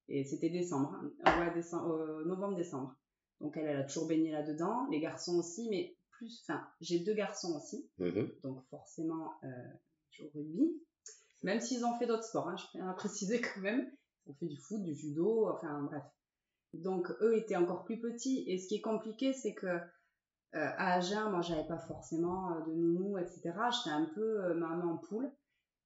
Et 0.09 0.25
c'était 0.25 0.51
décembre, 0.51 0.95
hein. 1.25 1.41
ouais, 1.41 1.55
décembre, 1.55 1.93
euh, 1.93 2.25
novembre-décembre. 2.25 2.97
Donc 3.41 3.57
elle, 3.57 3.67
elle 3.67 3.81
a 3.81 3.85
toujours 3.85 4.09
baigné 4.09 4.33
là-dedans. 4.33 4.87
Les 4.91 5.01
garçons 5.01 5.39
aussi, 5.39 5.69
mais 5.71 5.97
plus, 6.11 6.43
enfin, 6.43 6.67
j'ai 6.81 7.01
deux 7.01 7.15
garçons 7.15 7.57
aussi. 7.57 7.89
Mhm. 7.99 8.31
Donc 8.43 8.65
forcément, 8.71 9.33
euh, 9.45 9.49
au 10.21 10.31
rugby. 10.35 10.83
Même 11.43 11.61
s'ils 11.61 11.85
ont 11.85 11.97
fait 11.99 12.07
d'autres 12.07 12.25
sports, 12.25 12.49
hein, 12.49 12.57
je 12.57 12.65
tiens 12.73 12.89
à 12.89 12.95
préciser 12.95 13.41
quand 13.41 13.61
même. 13.61 13.91
Ils 14.27 14.31
ont 14.31 14.35
fait 14.35 14.47
du 14.47 14.57
foot, 14.57 14.83
du 14.83 14.95
judo, 14.95 15.49
enfin 15.49 15.83
bref. 15.83 16.05
Donc 16.75 17.11
eux 17.21 17.37
étaient 17.37 17.57
encore 17.57 17.85
plus 17.85 18.01
petits. 18.01 18.45
Et 18.49 18.59
ce 18.59 18.69
qui 18.69 18.77
est 18.77 18.81
compliqué, 18.81 19.33
c'est 19.33 19.55
que 19.55 19.67
euh, 19.67 19.81
à 20.53 20.95
Agen, 20.95 21.31
moi 21.31 21.43
j'avais 21.43 21.67
pas 21.67 21.79
forcément 21.79 22.53
euh, 22.53 22.61
de 22.67 22.75
nounou, 22.75 23.19
etc. 23.19 23.53
J'étais 23.71 23.95
un 23.95 24.07
peu 24.15 24.45
euh, 24.45 24.55
maman 24.55 24.97
poule. 24.97 25.31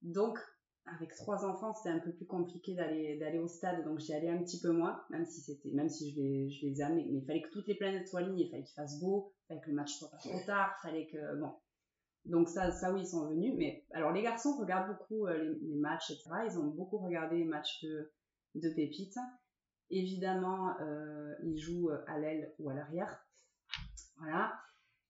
Donc 0.03 0.39
avec 0.87 1.14
trois 1.14 1.45
enfants, 1.45 1.73
c'était 1.75 1.90
un 1.90 2.01
peu 2.01 2.12
plus 2.12 2.27
compliqué 2.27 2.75
d'aller 2.75 3.16
d'aller 3.18 3.38
au 3.38 3.47
stade, 3.47 3.85
donc 3.85 4.01
j'y 4.01 4.12
allais 4.12 4.31
un 4.31 4.42
petit 4.42 4.61
peu 4.61 4.73
moins, 4.73 5.01
même 5.11 5.25
si 5.25 5.40
c'était, 5.40 5.71
même 5.71 5.88
si 5.88 6.11
je 6.11 6.21
les, 6.21 6.51
je 6.51 6.66
les 6.66 6.81
ai 6.81 6.83
amenés. 6.83 7.09
Mais 7.11 7.18
il 7.18 7.25
fallait 7.25 7.42
que 7.42 7.51
toutes 7.51 7.68
les 7.68 7.77
planètes 7.77 8.09
soient 8.09 8.21
alignées, 8.21 8.45
il 8.47 8.51
fallait 8.51 8.64
qu'il 8.64 8.75
fasse 8.75 8.99
beau, 9.01 9.33
il 9.45 9.47
fallait 9.49 9.61
que 9.61 9.71
le 9.71 9.77
match 9.77 9.92
soit 9.95 10.11
pas 10.11 10.16
trop 10.16 10.40
tard, 10.45 10.75
il 10.79 10.88
fallait 10.88 11.07
que 11.07 11.38
bon. 11.38 11.53
Donc 12.25 12.49
ça, 12.49 12.71
ça 12.73 12.92
oui, 12.92 13.03
ils 13.03 13.07
sont 13.07 13.29
venus. 13.29 13.55
Mais 13.57 13.85
alors 13.92 14.12
les 14.12 14.23
garçons 14.23 14.57
regardent 14.59 14.97
beaucoup 14.97 15.27
euh, 15.27 15.57
les, 15.62 15.77
matchs, 15.77 16.11
etc. 16.11 16.31
Ils 16.47 16.59
ont 16.59 16.66
beaucoup 16.66 16.99
regardé 16.99 17.38
les 17.38 17.45
matchs 17.45 17.83
de 17.85 18.12
de 18.57 18.68
pépites. 18.68 19.18
Évidemment, 19.90 20.79
euh, 20.81 21.35
ils 21.45 21.59
jouent 21.59 21.90
à 22.07 22.18
l'aile 22.18 22.53
ou 22.59 22.71
à 22.71 22.75
l'arrière. 22.75 23.25
Voilà. 24.18 24.53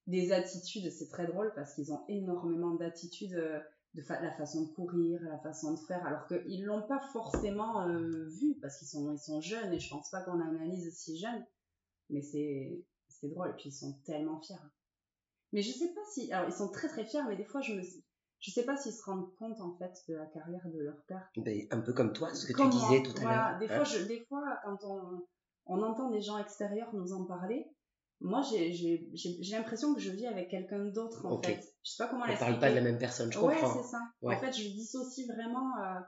Des 0.05 0.33
attitudes, 0.33 0.91
c'est 0.91 1.07
très 1.07 1.25
drôle 1.25 1.51
parce 1.55 1.73
qu'ils 1.73 1.93
ont 1.93 2.03
énormément 2.09 2.75
d'attitudes. 2.75 3.33
euh, 3.33 3.59
de 3.93 4.01
fa 4.01 4.19
la 4.21 4.31
façon 4.31 4.63
de 4.63 4.71
courir, 4.71 5.21
la 5.23 5.37
façon 5.39 5.73
de 5.73 5.79
faire, 5.79 6.05
alors 6.05 6.27
qu'ils 6.27 6.65
l'ont 6.65 6.81
pas 6.81 6.99
forcément 7.11 7.81
euh, 7.81 8.27
vu 8.39 8.57
parce 8.61 8.77
qu'ils 8.77 8.87
sont 8.87 9.11
ils 9.11 9.19
sont 9.19 9.39
jeunes 9.41 9.71
et 9.73 9.79
je 9.79 9.89
pense 9.89 10.09
pas 10.09 10.21
qu'on 10.21 10.39
analyse 10.39 10.93
si 10.95 11.17
jeune, 11.17 11.45
mais 12.09 12.21
c'est 12.21 12.83
c'est 13.07 13.29
drôle 13.29 13.49
et 13.51 13.53
puis 13.53 13.69
ils 13.69 13.73
sont 13.73 13.99
tellement 14.05 14.39
fiers. 14.41 14.55
Mais 15.51 15.61
je 15.61 15.71
sais 15.71 15.93
pas 15.93 16.01
si 16.11 16.31
alors 16.33 16.49
ils 16.49 16.53
sont 16.53 16.69
très 16.69 16.87
très 16.87 17.05
fiers, 17.05 17.23
mais 17.27 17.35
des 17.35 17.45
fois 17.45 17.61
je 17.61 17.73
me 17.73 17.81
je 18.39 18.51
sais 18.51 18.65
pas 18.65 18.75
s'ils 18.75 18.93
se 18.93 19.03
rendent 19.03 19.33
compte 19.35 19.61
en 19.61 19.75
fait 19.77 20.03
de 20.09 20.15
la 20.15 20.25
carrière 20.25 20.67
de 20.67 20.79
leur 20.79 21.01
père. 21.03 21.29
Ben, 21.37 21.65
un 21.71 21.79
peu 21.79 21.93
comme 21.93 22.11
toi, 22.13 22.33
ce 22.33 22.47
que 22.47 22.53
Comme 22.53 22.71
tu 22.71 22.77
moi, 22.77 22.89
disais 22.89 23.03
tout 23.03 23.17
à 23.17 23.21
voilà, 23.21 23.49
l'heure. 23.51 23.59
Des 23.59 23.69
hein. 23.69 23.75
fois 23.75 23.83
je 23.83 24.03
des 24.05 24.25
fois 24.25 24.59
quand 24.65 24.77
on 24.83 25.23
on 25.65 25.81
entend 25.81 26.09
des 26.09 26.21
gens 26.21 26.37
extérieurs 26.39 26.93
nous 26.93 27.13
en 27.13 27.25
parler. 27.25 27.67
Moi, 28.23 28.41
j'ai 28.41 29.51
l'impression 29.51 29.93
que 29.93 29.99
je 29.99 30.09
vis 30.11 30.25
avec 30.27 30.49
quelqu'un 30.49 30.85
d'autre, 30.85 31.25
en 31.25 31.41
fait. 31.41 31.59
Je 31.83 31.91
sais 31.91 32.03
pas 32.03 32.09
comment 32.09 32.25
On 32.27 32.37
parle 32.37 32.57
pas 32.59 32.69
de 32.69 32.75
la 32.75 32.81
même 32.81 32.97
personne, 32.97 33.31
je 33.31 33.37
Ouais, 33.37 33.53
comprends. 33.55 33.83
c'est 33.83 33.89
ça. 33.89 33.99
Ouais. 34.21 34.35
En 34.35 34.39
fait, 34.39 34.53
je 34.53 34.69
dissocie 34.69 35.27
vraiment 35.27 35.77
euh, 35.77 35.99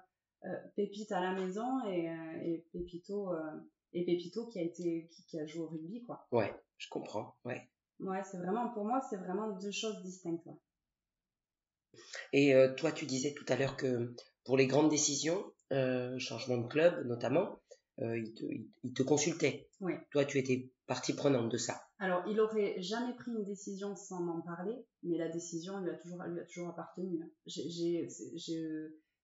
euh, 0.46 0.56
Pépite 0.76 1.12
à 1.12 1.20
la 1.20 1.34
maison 1.34 1.86
et, 1.86 2.10
euh, 2.10 2.42
et 2.42 2.66
Pépito 2.72 3.34
euh, 3.34 3.38
et 3.92 4.06
Pépito 4.06 4.48
qui 4.48 4.60
a 4.60 4.62
été 4.62 5.10
qui, 5.12 5.26
qui 5.26 5.40
a 5.40 5.46
joué 5.46 5.64
au 5.64 5.68
rugby 5.68 6.04
quoi. 6.04 6.26
Ouais, 6.32 6.54
je 6.78 6.88
comprends. 6.90 7.36
Ouais. 7.44 7.70
Ouais, 8.00 8.22
c'est 8.24 8.38
vraiment 8.38 8.70
pour 8.70 8.86
moi 8.86 9.02
c'est 9.10 9.18
vraiment 9.18 9.50
deux 9.60 9.72
choses 9.72 10.02
distinctes. 10.02 10.48
Et 12.34 12.54
euh, 12.54 12.74
toi, 12.76 12.92
tu 12.92 13.06
disais 13.06 13.34
tout 13.34 13.46
à 13.50 13.56
l'heure 13.56 13.78
que 13.78 14.14
pour 14.44 14.58
les 14.58 14.68
grandes 14.68 14.90
décisions, 14.90 15.44
euh, 15.72 16.18
changement 16.20 16.58
de 16.58 16.68
club 16.68 17.06
notamment, 17.08 17.60
euh, 18.02 18.18
il, 18.18 18.34
te, 18.34 18.44
il, 18.46 18.70
il 18.84 18.94
te 18.94 19.04
consultait. 19.04 19.70
Oui. 19.82 19.94
Toi, 20.12 20.26
tu 20.26 20.38
étais 20.38 20.72
partie 20.88 21.14
prenante 21.14 21.50
de 21.50 21.58
ça. 21.58 21.82
Alors, 22.00 22.24
il 22.28 22.40
aurait 22.40 22.82
jamais 22.82 23.14
pris 23.16 23.32
une 23.32 23.46
décision 23.46 23.96
sans 23.96 24.22
m'en 24.22 24.42
parler, 24.42 24.86
mais 25.04 25.18
la 25.18 25.30
décision 25.30 25.80
lui 25.80 25.90
a 25.90 25.96
toujours 25.96 26.24
lui 26.24 26.40
a 26.40 26.44
toujours 26.46 26.70
appartenu. 26.70 27.22
hein. 27.24 27.30
J'ai- 27.48 28.08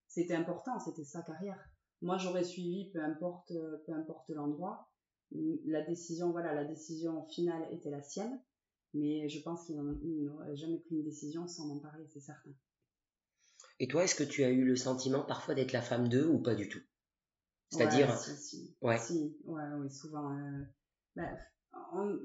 C'était 0.07 0.35
important, 0.35 0.79
c'était 0.79 1.03
sa 1.03 1.21
carrière. 1.21 1.59
Moi, 2.01 2.17
j'aurais 2.17 2.43
suivi 2.43 2.89
peu 2.91 3.03
importe 3.03 3.51
euh, 3.51 3.77
peu 3.85 3.93
importe 3.93 4.29
l'endroit. 4.29 4.89
La 5.65 5.81
décision 5.81 6.31
voilà, 6.31 6.53
la 6.53 6.65
décision 6.65 7.25
finale 7.27 7.65
était 7.71 7.89
la 7.89 8.01
sienne, 8.01 8.41
mais 8.93 9.29
je 9.29 9.41
pense 9.41 9.65
qu'il 9.65 9.77
n'aurait 9.77 10.55
jamais 10.55 10.79
pris 10.79 10.95
une 10.95 11.03
décision 11.03 11.47
sans 11.47 11.67
m'en 11.67 11.79
parler, 11.79 12.05
c'est 12.07 12.19
certain. 12.19 12.51
Et 13.79 13.87
toi, 13.87 14.03
est-ce 14.05 14.15
que 14.15 14.23
tu 14.23 14.43
as 14.45 14.49
eu 14.49 14.63
le 14.63 14.75
sentiment 14.77 15.23
parfois 15.23 15.55
d'être 15.55 15.73
la 15.73 15.81
femme 15.81 16.07
d'eux 16.07 16.27
ou 16.27 16.39
pas 16.39 16.55
du 16.55 16.69
tout? 16.69 16.81
C'est-à-dire, 17.71 18.09
Ouais, 18.09 18.15
si, 18.17 18.35
si. 18.37 18.75
Ouais. 18.81 18.97
Si, 18.97 19.37
ouais, 19.45 19.63
oui, 19.79 19.89
souvent. 19.89 20.37
euh, 20.37 20.63
bah, 21.15 21.29
on- 21.93 22.19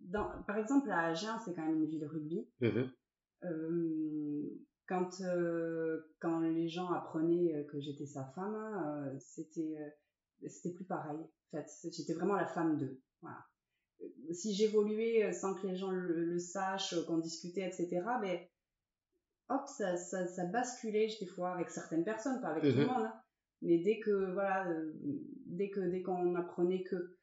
dans, 0.00 0.42
par 0.44 0.58
exemple, 0.58 0.90
à 0.90 1.06
Agen, 1.06 1.38
c'est 1.44 1.54
quand 1.54 1.64
même 1.66 1.76
une 1.82 1.86
ville 1.86 2.04
rugby. 2.06 2.48
Mhm. 2.60 2.90
Euh, 3.44 4.42
quand, 4.86 5.20
euh, 5.20 6.00
quand 6.20 6.40
les 6.40 6.68
gens 6.68 6.90
apprenaient 6.92 7.66
que 7.70 7.80
j'étais 7.80 8.06
sa 8.06 8.24
femme, 8.34 8.54
euh, 8.54 9.16
c'était 9.20 9.76
c'était 10.46 10.72
plus 10.72 10.84
pareil. 10.84 11.18
En 11.52 11.56
fait, 11.62 11.66
j'étais 11.92 12.14
vraiment 12.14 12.34
la 12.36 12.46
femme 12.46 12.76
d'eux. 12.76 13.00
Voilà. 13.22 13.44
Si 14.32 14.54
j'évoluais 14.54 15.32
sans 15.32 15.54
que 15.54 15.66
les 15.66 15.76
gens 15.76 15.90
le, 15.90 16.24
le 16.24 16.38
sachent, 16.38 16.94
qu'on 17.06 17.18
discutait, 17.18 17.66
etc., 17.66 17.88
mais 18.20 18.50
hop, 19.48 19.66
ça, 19.66 19.96
ça, 19.96 20.26
ça 20.26 20.44
basculait 20.46 21.08
des 21.20 21.26
fois 21.26 21.50
avec 21.52 21.70
certaines 21.70 22.04
personnes, 22.04 22.40
pas 22.40 22.48
avec 22.48 22.62
tout 22.62 22.78
le 22.80 22.86
monde, 22.86 23.04
hein. 23.06 23.20
Mais 23.62 23.78
dès 23.78 23.98
que 24.00 24.32
voilà, 24.32 24.68
euh, 24.70 24.92
dès 25.46 25.70
que 25.70 25.80
dès 25.80 26.02
qu'on 26.02 26.34
apprenait 26.36 26.82
que 26.84 27.16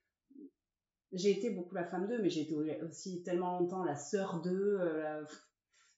j'ai 1.11 1.31
été 1.31 1.49
beaucoup 1.51 1.75
la 1.75 1.85
femme 1.85 2.07
d'eux, 2.07 2.21
mais 2.21 2.29
j'ai 2.29 2.41
été 2.41 2.55
aussi 2.83 3.23
tellement 3.23 3.59
longtemps 3.59 3.83
la 3.83 3.95
sœur 3.95 4.41
d'eux. 4.41 4.77
euh, 4.81 5.01
la- 5.01 5.27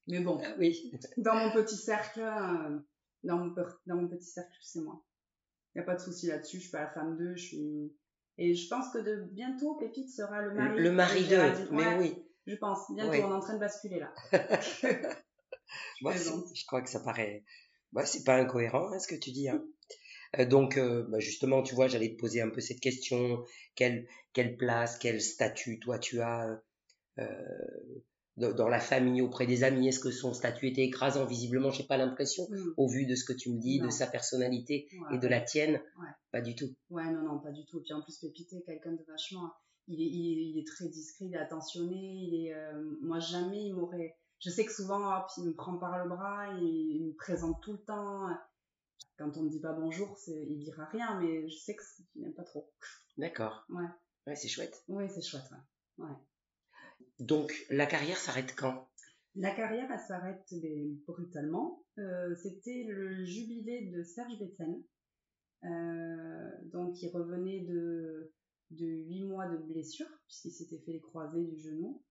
Mais 0.08 0.20
bon, 0.20 0.40
Ah 0.44 0.54
oui. 0.60 0.92
dans 1.18 1.36
mon 1.36 1.52
petit 1.52 1.76
cercle, 1.76 2.22
euh, 2.22 2.80
dans 3.24 3.38
mon, 3.38 3.56
dans 3.88 3.96
mon 3.96 4.08
petit 4.08 4.30
cercle, 4.30 4.56
c'est 4.62 4.82
moi. 4.82 5.04
Il 5.74 5.80
n'y 5.80 5.82
a 5.84 5.86
pas 5.86 5.96
de 5.96 6.02
souci 6.02 6.28
là-dessus, 6.28 6.58
je 6.58 6.62
suis 6.64 6.72
pas 6.72 6.82
la 6.84 6.90
femme 6.92 7.18
d'eux, 7.18 7.36
je 7.36 7.44
suis. 7.46 7.94
Et 8.38 8.54
je 8.54 8.68
pense 8.70 8.92
que 8.94 9.00
de 9.00 9.24
bientôt, 9.32 9.76
Pépite 9.76 10.10
sera 10.12 10.42
le 10.44 10.54
mari. 10.54 10.80
Le 10.82 10.92
mari 10.92 11.24
de 11.24 11.24
d'eux, 11.24 11.30
Géraldine. 11.36 11.68
mais 11.72 11.88
Ouais, 11.88 11.98
oui. 12.00 12.24
Je 12.46 12.56
pense, 12.56 12.80
bientôt, 12.94 13.10
Ouais. 13.12 13.24
on 13.24 13.32
est 13.32 13.34
en 13.34 13.40
train 13.40 13.56
de 13.56 13.60
basculer 13.60 14.00
là. 14.00 14.14
Moi, 16.02 16.12
plaisante. 16.12 16.48
c'est- 16.48 16.56
je 16.56 16.66
crois 16.66 16.82
que 16.82 16.90
ça 16.90 17.00
paraît. 17.00 17.44
Ouais, 17.94 18.06
c'est 18.06 18.24
pas 18.24 18.36
incohérent, 18.38 18.92
hein, 18.92 19.00
ce 19.00 19.08
que 19.08 19.16
tu 19.16 19.32
dis. 19.32 19.50
Hein. 19.50 19.64
Euh, 20.40 20.46
donc, 20.46 20.78
euh, 20.78 21.04
bah, 21.10 21.20
justement, 21.20 21.64
tu 21.64 21.76
vois, 21.76 21.88
j'allais 21.88 22.14
te 22.14 22.20
poser 22.20 22.42
un 22.42 22.50
peu 22.50 22.62
cette 22.62 22.80
question. 22.80 23.44
Quelle, 23.76 24.08
quelle 24.34 24.58
place, 24.58 24.98
quel 24.98 25.22
statut, 25.22 25.80
toi, 25.80 26.00
tu 26.00 26.20
as 26.22 26.62
euh, 27.20 27.34
dans, 28.38 28.68
la 28.68 28.80
famille, 28.80 29.22
auprès 29.22 29.48
des 29.48 29.64
amis? 29.64 29.88
Est-ce 29.88 30.00
que 30.00 30.12
son 30.12 30.34
statut 30.34 30.68
était 30.68 30.84
écrasant? 30.84 31.26
Visiblement, 31.26 31.72
j'ai 31.72 31.84
pas 31.86 31.98
l'impression, 31.98 32.46
Mm. 32.50 32.74
au 32.78 32.88
vu 32.88 33.06
de 33.06 33.16
ce 33.16 33.24
que 33.26 33.34
tu 33.34 33.50
me 33.52 33.60
dis, 33.60 33.80
Non. 33.80 33.88
de 33.88 33.92
sa 33.92 34.08
personnalité 34.08 34.88
Ouais. 35.10 35.16
et 35.16 35.20
de 35.20 35.28
la 35.28 35.42
tienne. 35.42 35.82
Ouais. 36.00 36.08
Pas 36.32 36.42
du 36.42 36.56
tout. 36.56 36.70
Ouais, 36.90 37.06
non, 37.12 37.22
non, 37.24 37.40
pas 37.40 37.52
du 37.52 37.66
tout. 37.66 37.80
Et 37.80 37.84
puis 37.84 37.94
en 37.94 38.02
plus, 38.02 38.18
Pépite 38.20 38.54
est 38.54 38.64
quelqu'un 38.64 38.92
de 38.94 39.04
vachement. 39.08 39.52
Il 39.88 40.02
est, 40.02 40.06
il, 40.06 40.38
est, 40.40 40.46
il 40.52 40.60
est 40.60 40.68
très 40.68 40.88
discret, 40.90 41.26
il 41.26 41.34
est 41.34 41.38
attentionné. 41.38 41.96
Il 41.96 42.46
est, 42.46 42.54
euh, 42.54 42.74
moi, 43.02 43.20
jamais 43.20 43.68
il 43.68 43.74
m'aurait. 43.74 44.18
Je 44.40 44.50
sais 44.52 44.66
que 44.66 44.72
souvent, 44.74 45.18
hop, 45.18 45.28
il 45.38 45.46
me 45.46 45.54
prend 45.54 45.78
par 45.78 46.04
le 46.04 46.10
bras, 46.10 46.54
il, 46.60 46.68
il 46.98 47.06
me 47.08 47.14
présente 47.14 47.60
tout 47.64 47.72
le 47.72 47.80
temps. 47.80 48.28
Quand 49.18 49.36
on 49.38 49.44
ne 49.44 49.50
dit 49.50 49.60
pas 49.60 49.74
bonjour, 49.74 50.18
il 50.28 50.60
dira 50.60 50.86
rien, 50.86 51.20
mais 51.20 51.50
je 51.50 51.58
sais 51.58 51.76
que 51.76 51.84
il 52.16 52.22
n'aime 52.22 52.34
pas 52.34 52.44
trop. 52.44 52.72
D'accord. 53.18 53.66
Ouais. 53.70 53.88
Ouais, 54.28 54.36
c'est 54.36 54.48
chouette. 54.48 54.84
Oui, 54.88 55.06
c'est 55.10 55.24
chouette. 55.24 55.50
Ouais. 55.98 56.06
Ouais. 56.06 56.16
Donc, 57.20 57.54
la 57.70 57.86
carrière 57.86 58.18
s'arrête 58.18 58.56
quand? 58.56 58.88
La 59.36 59.52
carrière, 59.52 59.90
elle 59.92 60.00
s'arrête 60.00 60.54
brutalement. 61.08 61.84
Euh, 61.98 62.36
c'était 62.36 62.86
le 62.88 63.24
jubilé 63.26 63.88
de 63.88 64.04
Serge 64.04 64.38
Betsen. 64.40 64.84
Euh, 65.64 66.52
donc, 66.66 67.02
il 67.02 67.10
revenait 67.10 67.62
de, 67.62 68.32
de 68.72 68.86
8 68.86 69.24
mois 69.24 69.48
de 69.48 69.58
blessure, 69.58 70.08
puisqu'il 70.28 70.52
s'était 70.52 70.80
fait 70.80 70.94
les 70.94 71.02
croisés 71.02 71.44
du 71.44 71.60
genou. 71.60 72.04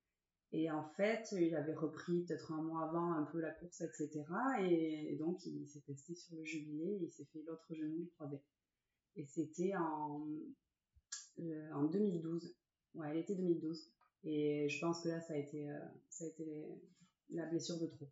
Et 0.53 0.71
en 0.71 0.85
fait, 0.97 1.33
il 1.33 1.55
avait 1.55 1.75
repris 1.75 2.23
peut-être 2.23 2.53
un 2.53 2.63
mois 2.63 2.85
avant 2.89 3.13
un 3.13 3.25
peu 3.25 3.41
la 3.41 3.51
course, 3.51 3.81
etc. 3.81 4.25
Et, 4.61 5.17
donc, 5.17 5.45
il 5.45 5.67
s'est 5.67 5.81
testé 5.81 6.15
sur 6.15 6.37
le 6.37 6.45
jubilé 6.45 6.85
et 6.85 7.05
il 7.05 7.11
s'est 7.11 7.27
fait 7.33 7.43
l'autre 7.47 7.67
genou 7.75 8.09
croisé. 8.15 8.41
Et 9.17 9.27
c'était 9.27 9.75
en, 9.77 10.27
euh, 11.41 11.73
en 11.73 11.85
2012. 11.85 12.55
Ouais, 12.95 13.13
l'été 13.13 13.35
2012. 13.35 13.91
Et 14.25 14.69
je 14.69 14.81
pense 14.81 15.03
que 15.03 15.09
là, 15.09 15.21
ça 15.21 15.35
a 15.35 15.37
été, 15.37 15.69
euh, 15.69 15.79
ça 16.09 16.25
a 16.25 16.29
été 16.29 16.65
la 17.31 17.47
blessure 17.47 17.79
de 17.79 17.87
trop. 17.87 18.09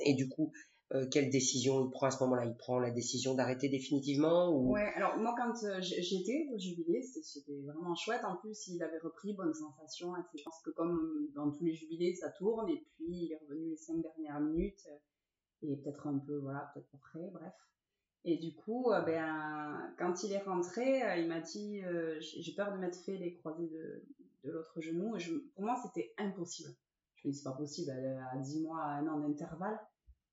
Et 0.00 0.14
du 0.14 0.28
coup, 0.28 0.52
euh, 0.94 1.06
quelle 1.10 1.28
décision 1.28 1.84
il 1.84 1.90
prend 1.90 2.06
à 2.06 2.10
ce 2.10 2.22
moment-là? 2.24 2.46
Il 2.46 2.56
prend 2.56 2.78
la 2.78 2.90
décision 2.90 3.34
d'arrêter 3.34 3.68
définitivement 3.68 4.50
ou... 4.50 4.72
Ouais, 4.72 4.90
alors 4.96 5.18
moi 5.18 5.34
quand 5.36 5.52
euh, 5.64 5.80
j'étais 5.82 6.48
au 6.54 6.58
jubilé, 6.58 7.02
c'était 7.02 7.60
vraiment 7.60 7.94
chouette. 7.94 8.24
En 8.24 8.36
plus, 8.36 8.68
il 8.68 8.82
avait 8.82 8.98
repris 8.98 9.34
bonne 9.34 9.52
sensation. 9.52 10.14
Je 10.34 10.42
pense 10.42 10.62
que 10.64 10.70
comme 10.70 11.28
dans 11.34 11.50
tous 11.50 11.64
les 11.64 11.74
jubilés, 11.74 12.14
ça 12.14 12.30
tourne. 12.30 12.70
Et 12.70 12.86
puis 12.94 13.04
il 13.06 13.32
est 13.32 13.36
revenu 13.36 13.68
les 13.70 13.76
cinq 13.76 14.00
dernières 14.00 14.40
minutes 14.40 14.88
euh, 14.88 15.68
et 15.70 15.76
peut-être 15.76 16.06
un 16.06 16.18
peu, 16.18 16.38
voilà, 16.38 16.70
peut-être 16.72 16.88
après, 16.94 17.30
bref. 17.32 17.52
Et 18.24 18.38
du 18.38 18.54
coup, 18.54 18.90
ben 19.06 19.94
quand 19.98 20.22
il 20.22 20.32
est 20.32 20.42
rentré, 20.42 21.00
il 21.20 21.28
m'a 21.28 21.40
dit 21.40 21.80
j'ai 22.20 22.54
peur 22.54 22.72
de 22.72 22.78
m'être 22.78 22.98
fait 23.04 23.16
les 23.16 23.34
croisés 23.34 23.68
de, 23.68 24.04
l'autre 24.50 24.80
genou. 24.80 25.16
Et 25.16 25.20
pour 25.54 25.64
moi, 25.64 25.76
c'était 25.82 26.12
impossible. 26.18 26.70
Je 27.16 27.28
me 27.28 27.32
dis 27.32 27.38
c'est 27.38 27.44
pas 27.44 27.56
possible 27.56 27.90
à, 27.90 28.32
à 28.32 28.38
10 28.38 28.62
mois, 28.62 28.82
à 28.82 28.98
un 28.98 29.06
an 29.06 29.20
d'intervalle. 29.20 29.78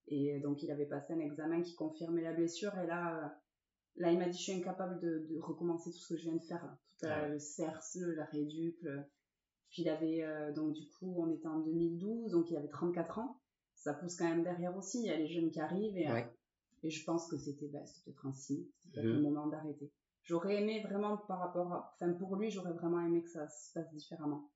Et 0.07 0.39
donc 0.39 0.61
il 0.63 0.71
avait 0.71 0.85
passé 0.85 1.13
un 1.13 1.19
examen 1.19 1.61
qui 1.61 1.75
confirmait 1.75 2.21
la 2.21 2.33
blessure 2.33 2.77
et 2.79 2.87
là. 2.87 3.25
euh, 3.25 3.27
Là, 3.97 4.11
il 4.11 4.19
m'a 4.19 4.25
dit, 4.27 4.37
je 4.37 4.43
suis 4.43 4.51
incapable 4.51 4.99
de, 4.99 5.25
de 5.29 5.39
recommencer 5.39 5.89
tout 5.89 5.97
ce 5.99 6.09
que 6.13 6.17
je 6.17 6.23
viens 6.23 6.35
de 6.35 6.43
faire. 6.43 6.61
Là. 6.65 6.77
Tout 6.99 7.05
Ah 7.09 7.27
le 7.29 7.39
CERS, 7.39 7.81
la 8.17 8.25
réduc. 8.25 8.75
le- 8.81 9.05
Puis 9.69 9.83
il 9.83 9.87
avait, 9.89 10.21
euh, 10.21 10.51
donc 10.51 10.73
du 10.73 10.85
coup, 10.89 11.15
on 11.17 11.31
était 11.31 11.47
en 11.47 11.59
2012, 11.59 12.31
donc 12.33 12.51
il 12.51 12.57
avait 12.57 12.67
34 12.67 13.19
ans. 13.19 13.39
Ça 13.73 13.93
pousse 13.93 14.17
quand 14.17 14.27
même 14.27 14.43
derrière 14.43 14.75
aussi. 14.75 14.99
Il 14.99 15.05
y 15.05 15.11
a 15.11 15.15
les 15.15 15.27
jeunes 15.27 15.49
qui 15.49 15.61
arrivent 15.61 15.97
et, 15.97 16.09
euh, 16.09 16.13
Ouais. 16.13 16.29
et 16.83 16.89
je 16.89 17.05
pense 17.05 17.29
que 17.29 17.37
c'était 17.37 17.69
bah, 17.69 17.85
c'était 17.85 18.11
peut-être 18.11 18.25
un 18.27 18.33
signe. 18.33 18.65
C'était 18.79 18.99
peut-être 18.99 19.13
le 19.15 19.21
moment 19.21 19.47
d'arrêter. 19.47 19.89
J'aurais 20.23 20.61
aimé 20.61 20.83
vraiment 20.83 21.15
par 21.15 21.39
rapport 21.39 21.71
à, 21.71 21.93
enfin 21.95 22.11
pour 22.15 22.35
lui, 22.35 22.51
j'aurais 22.51 22.73
vraiment 22.73 22.99
aimé 22.99 23.23
que 23.23 23.29
ça 23.29 23.47
se 23.47 23.71
passe 23.73 23.89
différemment. 23.93 24.51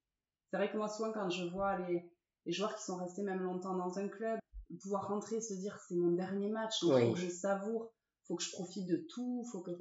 C'est 0.52 0.58
vrai 0.58 0.70
que 0.70 0.76
moi, 0.76 0.90
souvent, 0.90 1.14
quand 1.14 1.30
je 1.30 1.46
vois 1.46 1.78
les, 1.88 2.12
les 2.46 2.52
joueurs 2.52 2.76
qui 2.76 2.84
sont 2.84 2.98
restés 2.98 3.24
même 3.24 3.40
longtemps 3.42 3.78
dans 3.78 3.98
un 4.00 4.10
club, 4.10 4.38
pouvoir 4.78 5.08
rentrer 5.08 5.38
et 5.38 5.42
se 5.42 5.54
dire 5.54 5.78
c'est 5.88 5.96
mon 5.96 6.12
dernier 6.12 6.50
match, 6.50 6.82
donc 6.82 6.96
Oui. 6.96 7.08
faut 7.08 7.14
que 7.14 7.20
je 7.20 7.30
savoure, 7.30 7.92
faut 8.28 8.36
que 8.36 8.44
je 8.44 8.52
profite 8.52 8.88
de 8.88 8.98
tout, 9.10 9.44
faut 9.52 9.62
que 9.62 9.72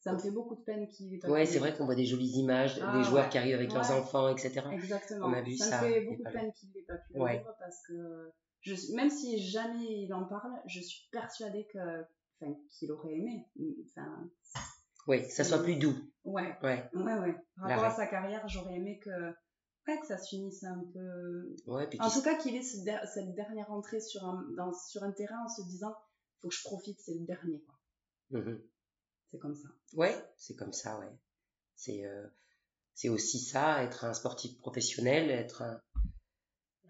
ça 0.00 0.12
me 0.12 0.18
fait 0.18 0.30
beaucoup 0.30 0.56
de 0.56 0.62
peine 0.62 0.88
qu'il 0.88 1.12
ait 1.14 1.18
pas 1.18 1.28
Ouais, 1.28 1.44
c'est 1.46 1.58
vrai 1.58 1.76
qu'on 1.76 1.84
voit 1.84 1.94
des 1.94 2.06
jolies 2.06 2.38
images, 2.38 2.80
Ah, 2.82 2.96
des 2.96 3.04
joueurs 3.04 3.24
ouais. 3.24 3.30
qui 3.30 3.38
arrivent 3.38 3.56
avec 3.56 3.72
leurs 3.72 3.90
enfants, 3.90 4.28
etc. 4.28 4.66
Exactement. 4.72 5.26
On 5.26 5.32
a 5.32 5.42
vu 5.42 5.56
ça, 5.56 5.82
me 5.82 5.88
fait 5.88 6.00
beaucoup 6.06 6.22
de 6.24 6.30
peine 6.30 6.52
qu'il 6.54 6.70
n'ait 6.70 6.84
pas 6.86 6.96
pu 6.96 7.18
Ouais. 7.20 7.38
vivre 7.38 7.54
parce 7.58 7.86
que 7.86 8.32
je, 8.60 8.74
même 8.94 9.10
si 9.10 9.38
jamais 9.38 10.02
il 10.04 10.12
en 10.14 10.24
parle, 10.24 10.52
je 10.66 10.80
suis 10.80 11.08
persuadée 11.12 11.66
que, 11.72 12.02
enfin, 12.40 12.54
qu'il 12.70 12.90
aurait 12.92 13.14
aimé. 13.14 13.46
Enfin, 13.90 14.28
Oui, 15.06 15.28
ça 15.30 15.44
soit 15.44 15.62
plus 15.62 15.76
doux. 15.76 15.94
ouais, 16.24 16.56
Ouais. 16.62 16.88
ouais, 16.94 17.14
ouais. 17.18 17.36
Par 17.56 17.68
rapport 17.68 17.84
à 17.84 17.90
sa 17.90 18.06
carrière, 18.06 18.46
j'aurais 18.48 18.74
aimé 18.76 18.98
que, 19.04 19.10
que 19.96 20.06
ça 20.06 20.18
se 20.18 20.28
finisse 20.28 20.62
un 20.64 20.84
peu. 20.92 21.56
Ouais, 21.66 21.86
puis 21.88 21.98
En 22.00 22.10
tout 22.10 22.20
cas, 22.22 22.36
qu'il 22.36 22.54
ait 22.54 22.62
ce 22.62 22.84
der- 22.84 23.06
cette 23.08 23.34
dernière 23.34 23.70
entrée 23.70 24.00
sur 24.00 24.22
un, 24.24 24.42
dans, 24.56 24.72
sur 24.74 25.02
un 25.02 25.12
terrain 25.12 25.42
en 25.44 25.48
se 25.48 25.62
disant, 25.62 25.94
faut 26.40 26.48
que 26.48 26.54
je 26.54 26.62
profite, 26.64 27.00
c'est 27.00 27.14
le 27.14 27.24
dernier, 27.24 27.60
quoi. 27.62 27.74
Mhm. 28.40 28.60
C'est 29.30 29.38
comme 29.38 29.54
ça. 29.54 29.68
Ouais, 29.94 30.14
c'est 30.36 30.54
comme 30.56 30.72
ça, 30.72 30.98
ouais. 30.98 31.12
C'est 31.76 32.04
euh, 32.04 32.26
c'est 32.94 33.08
aussi 33.08 33.38
ça, 33.38 33.82
être 33.84 34.04
un 34.04 34.12
sportif 34.12 34.58
professionnel, 34.58 35.30
être 35.30 35.62
un, 35.62 35.80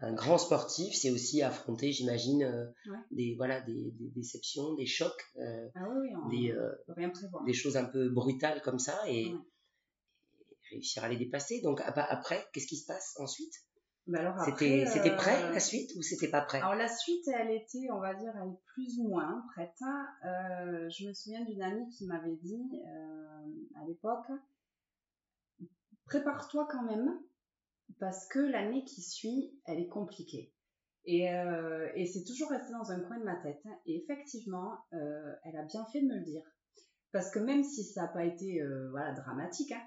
un 0.01 0.13
grand 0.15 0.39
sportif, 0.39 0.95
c'est 0.95 1.11
aussi 1.11 1.43
affronter, 1.43 1.93
j'imagine, 1.93 2.43
euh, 2.45 2.67
Ouais. 2.91 2.99
des 3.11 3.35
voilà 3.37 3.61
des, 3.61 3.91
des 3.93 4.09
déceptions, 4.11 4.75
des 4.75 4.87
chocs, 4.87 5.23
euh, 5.37 5.69
Ah 5.75 5.87
oui, 5.91 5.97
oui, 6.09 6.17
on 6.25 6.29
des, 6.29 6.51
euh, 6.53 6.73
peut 6.87 6.93
rien 6.97 7.11
prévoir. 7.11 7.45
des 7.45 7.53
choses 7.53 7.77
un 7.77 7.85
peu 7.85 8.09
brutales 8.09 8.63
comme 8.63 8.79
ça 8.79 8.99
et, 9.09 9.33
Ouais. 9.35 9.41
Réussir 10.71 11.05
à 11.05 11.09
les 11.09 11.17
dépasser. 11.17 11.61
Donc 11.63 11.81
ah 11.85 11.93
bah, 11.93 12.07
après, 12.09 12.47
qu'est-ce 12.53 12.67
qui 12.67 12.77
se 12.77 12.87
passe 12.87 13.17
ensuite? 13.19 13.53
Bah 14.09 14.35
C'était 14.43 14.87
c'était 14.87 15.11
euh, 15.11 15.17
prêt 15.17 15.53
la 15.53 15.61
suite 15.61 15.91
ou 15.95 16.03
c'était 16.03 16.31
pas 16.31 16.41
prêt? 16.41 16.59
Alors 16.61 16.75
la 16.75 16.89
suite, 16.89 17.29
elle 17.29 17.51
était, 17.51 17.91
on 17.93 18.01
va 18.01 18.15
dire, 18.15 18.33
elle 18.43 18.53
est 18.53 18.63
plus 18.73 18.99
ou 19.01 19.09
moins 19.09 19.45
prête. 19.55 19.77
Euh, 20.25 20.89
je 20.89 21.07
me 21.07 21.13
souviens 21.13 21.45
d'une 21.45 21.61
amie 21.61 21.87
qui 21.91 22.07
m'avait 22.07 22.37
dit 22.37 22.71
euh, 22.87 23.81
à 23.83 23.85
l'époque, 23.87 24.27
prépare-toi 26.07 26.67
quand 26.71 26.85
même, 26.85 27.21
parce 28.01 28.27
que 28.29 28.39
l'année 28.39 28.83
qui 28.85 29.03
suit, 29.03 29.61
elle 29.67 29.79
est 29.79 29.89
compliquée. 29.89 30.55
Et, 31.05 31.25
et 31.95 32.07
c'est 32.07 32.25
toujours 32.25 32.51
resté 32.51 32.73
dans 32.73 32.91
un 32.91 33.01
coin 33.01 33.19
de 33.19 33.25
ma 33.25 33.37
tête. 33.37 33.63
Et 33.87 34.03
effectivement, 34.03 34.75
elle 34.93 35.57
a 35.57 35.63
bien 35.65 35.87
fait 35.87 36.03
de 36.03 36.07
me 36.07 36.17
le 36.17 36.25
dire. 36.25 36.43
Parce 37.13 37.31
que 37.31 37.39
même 37.39 37.65
si 37.65 37.83
ça 37.85 38.03
n'a 38.03 38.09
pas 38.09 38.25
été 38.25 38.63
voilà, 38.91 39.13
dramatique, 39.15 39.73
hein, 39.73 39.83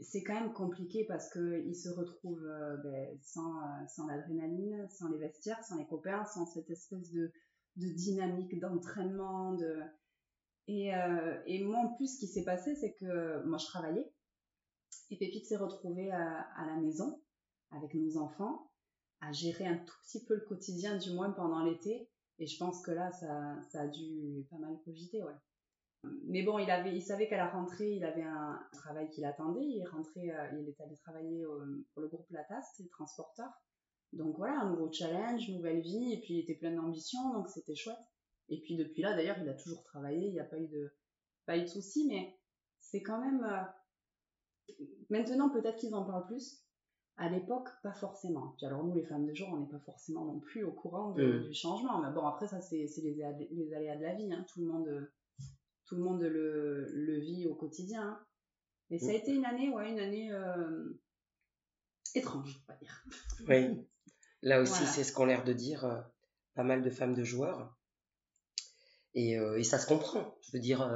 c'est 0.00 0.22
quand 0.22 0.34
même 0.34 0.52
compliqué 0.52 1.04
parce 1.04 1.30
qu'il 1.32 1.74
se 1.74 1.88
retrouve 1.88 2.44
euh, 2.44 2.76
ben, 2.78 3.18
sans, 3.22 3.58
euh, 3.58 3.86
sans 3.88 4.06
l'adrénaline, 4.06 4.88
sans 4.90 5.08
les 5.08 5.18
vestiaires, 5.18 5.62
sans 5.64 5.76
les 5.76 5.86
copains, 5.86 6.24
sans 6.24 6.46
cette 6.46 6.70
espèce 6.70 7.10
de, 7.10 7.32
dynamique 7.76 8.58
d'entraînement. 8.60 9.56
Euh, 9.60 11.42
et 11.46 11.64
moi, 11.64 11.78
en 11.78 11.94
plus, 11.94 12.14
ce 12.14 12.18
qui 12.18 12.26
s'est 12.26 12.44
passé, 12.44 12.74
c'est 12.76 12.94
que 12.94 13.44
moi, 13.46 13.58
je 13.58 13.66
travaillais. 13.66 14.12
Et 15.10 15.16
Pépite 15.16 15.46
s'est 15.46 15.56
retrouvée 15.56 16.10
à, 16.10 16.40
à 16.56 16.66
la 16.66 16.76
maison 16.76 17.22
avec 17.70 17.94
nos 17.94 18.16
enfants, 18.18 18.70
à 19.20 19.32
gérer 19.32 19.66
un 19.66 19.78
tout 19.78 19.94
petit 20.04 20.24
peu 20.24 20.34
le 20.34 20.42
quotidien, 20.42 20.96
du 20.96 21.12
moins 21.12 21.30
pendant 21.30 21.64
l'été. 21.64 22.08
Et 22.38 22.46
je 22.46 22.58
pense 22.58 22.82
que 22.82 22.90
là, 22.90 23.10
ça, 23.12 23.56
ça 23.70 23.82
a 23.82 23.86
dû 23.88 24.46
pas 24.50 24.58
mal 24.58 24.78
cogiter, 24.84 25.22
ouais. 25.22 25.34
Mais 26.26 26.42
bon, 26.42 26.58
il, 26.58 26.70
avait, 26.70 26.94
il 26.94 27.02
savait 27.02 27.28
qu'à 27.28 27.36
la 27.36 27.48
rentrée, 27.48 27.90
il 27.90 28.04
avait 28.04 28.22
un 28.22 28.60
travail 28.72 29.08
qui 29.10 29.20
l'attendait. 29.20 29.64
Il 29.64 29.80
est 29.82 29.88
rentré, 29.88 30.30
euh, 30.30 30.48
il 30.60 30.68
est 30.68 30.80
allé 30.80 30.96
travailler 30.96 31.44
euh, 31.44 31.86
pour 31.92 32.02
le 32.02 32.08
groupe 32.08 32.30
Latas, 32.30 32.62
c'est 32.76 32.84
le 32.84 32.88
transporteur. 32.88 33.48
Donc 34.12 34.36
voilà, 34.36 34.60
un 34.60 34.70
nouveau 34.70 34.90
challenge, 34.92 35.48
nouvelle 35.50 35.80
vie, 35.80 36.12
et 36.14 36.20
puis 36.20 36.34
il 36.34 36.40
était 36.40 36.54
plein 36.54 36.72
d'ambition, 36.74 37.32
donc 37.34 37.48
c'était 37.48 37.74
chouette. 37.74 37.98
Et 38.48 38.60
puis 38.60 38.76
depuis 38.76 39.02
là, 39.02 39.14
d'ailleurs, 39.14 39.38
il 39.40 39.48
a 39.48 39.54
toujours 39.54 39.82
travaillé, 39.84 40.28
il 40.28 40.32
n'y 40.32 40.40
a 40.40 40.44
pas 40.44 40.58
eu 40.58 40.68
de, 40.68 40.94
pas 41.46 41.58
eu 41.58 41.62
de 41.62 41.66
soucis, 41.66 42.06
mais 42.08 42.38
c'est 42.80 43.02
quand 43.02 43.20
même. 43.20 43.44
euh, 43.44 43.62
Maintenant, 45.10 45.48
peut-être 45.50 45.76
qu'ils 45.76 45.94
en 45.94 46.04
parlent 46.04 46.26
plus. 46.26 46.62
À 47.16 47.28
l'époque, 47.28 47.68
pas 47.82 47.92
forcément. 47.94 48.54
Puis 48.56 48.66
alors 48.66 48.84
nous, 48.84 48.94
les 48.94 49.02
femmes 49.02 49.26
de 49.26 49.34
jour, 49.34 49.48
on 49.52 49.56
n'est 49.58 49.66
pas 49.68 49.80
forcément 49.80 50.24
non 50.24 50.38
plus 50.38 50.62
au 50.62 50.70
courant 50.72 51.10
Mm. 51.14 51.42
du 51.48 51.52
changement. 51.54 52.00
Mais 52.00 52.12
bon, 52.12 52.24
après 52.26 52.46
ça, 52.46 52.60
c'est 52.60 52.86
c'est 52.86 53.00
les, 53.00 53.20
aléas 53.22 53.32
de- 53.32 53.48
les 53.50 53.74
aléas 53.74 53.96
de 53.96 54.02
la 54.02 54.14
vie. 54.14 54.32
hein. 54.32 54.46
Tout 54.52 54.60
le 54.60 54.66
monde, 54.66 55.10
tout 55.88 55.96
le 55.96 56.02
monde 56.02 56.22
le, 56.22 56.86
le 56.92 57.18
vit 57.18 57.46
au 57.46 57.54
quotidien. 57.54 58.02
hein. 58.02 58.24
Mais 58.90 58.98
ça 58.98 59.06
a 59.06 59.12
Mm. 59.12 59.16
été 59.16 59.32
une 59.34 59.44
année, 59.44 59.70
ouais, 59.70 59.90
une 59.90 59.98
année 60.00 60.30
euh, 60.32 61.00
étrange, 62.14 62.60
on 62.68 62.72
va 62.72 62.78
dire. 62.78 63.04
Oui. 63.48 63.86
Là 64.42 64.60
aussi, 64.60 64.72
Voilà. 64.72 64.86
c'est 64.86 65.04
ce 65.04 65.12
qu'ont 65.12 65.24
l'air 65.26 65.44
de 65.44 65.52
dire 65.52 65.84
euh, 65.84 66.00
pas 66.54 66.62
mal 66.62 66.82
de 66.82 66.90
femmes 66.90 67.14
de 67.14 67.24
joueurs. 67.24 67.76
Et, 69.14 69.38
euh, 69.38 69.58
et 69.58 69.64
ça 69.64 69.78
se 69.78 69.86
comprend. 69.86 70.38
Je 70.42 70.52
veux 70.52 70.60
dire, 70.60 70.88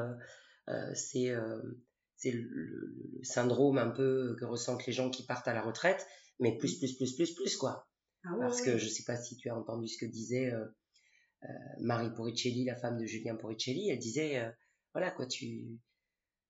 c'est 0.94 1.34
c'est 2.16 2.30
le, 2.30 2.94
syndrome 3.24 3.78
un 3.78 3.90
peu 3.90 4.36
que 4.38 4.44
ressentent 4.44 4.86
les 4.86 4.92
gens 4.92 5.10
qui 5.10 5.24
partent 5.26 5.48
à 5.48 5.52
la 5.54 5.60
retraite, 5.62 6.06
mais 6.38 6.56
plus, 6.56 6.78
plus, 6.78 6.96
plus, 6.96 7.16
plus, 7.16 7.34
plus, 7.34 7.56
quoi. 7.56 7.88
Ah 8.24 8.32
ouais, 8.34 8.38
Parce 8.40 8.62
que 8.62 8.78
je 8.78 8.88
sais 8.88 9.02
pas 9.02 9.16
si 9.16 9.36
tu 9.36 9.48
as 9.50 9.56
entendu 9.58 9.88
ce 9.88 9.98
que 9.98 10.06
disait 10.08 10.52
euh, 10.52 10.64
euh, 11.44 11.48
Marie 11.80 12.14
Poricelli, 12.14 12.64
la 12.64 12.76
femme 12.76 12.96
de 12.96 13.06
Julien 13.06 13.34
Poricelli. 13.34 13.88
Elle 13.90 13.98
disait, 13.98 14.38
euh, 14.38 14.48
voilà, 14.94 15.10
quoi, 15.10 15.26
tu 15.26 15.78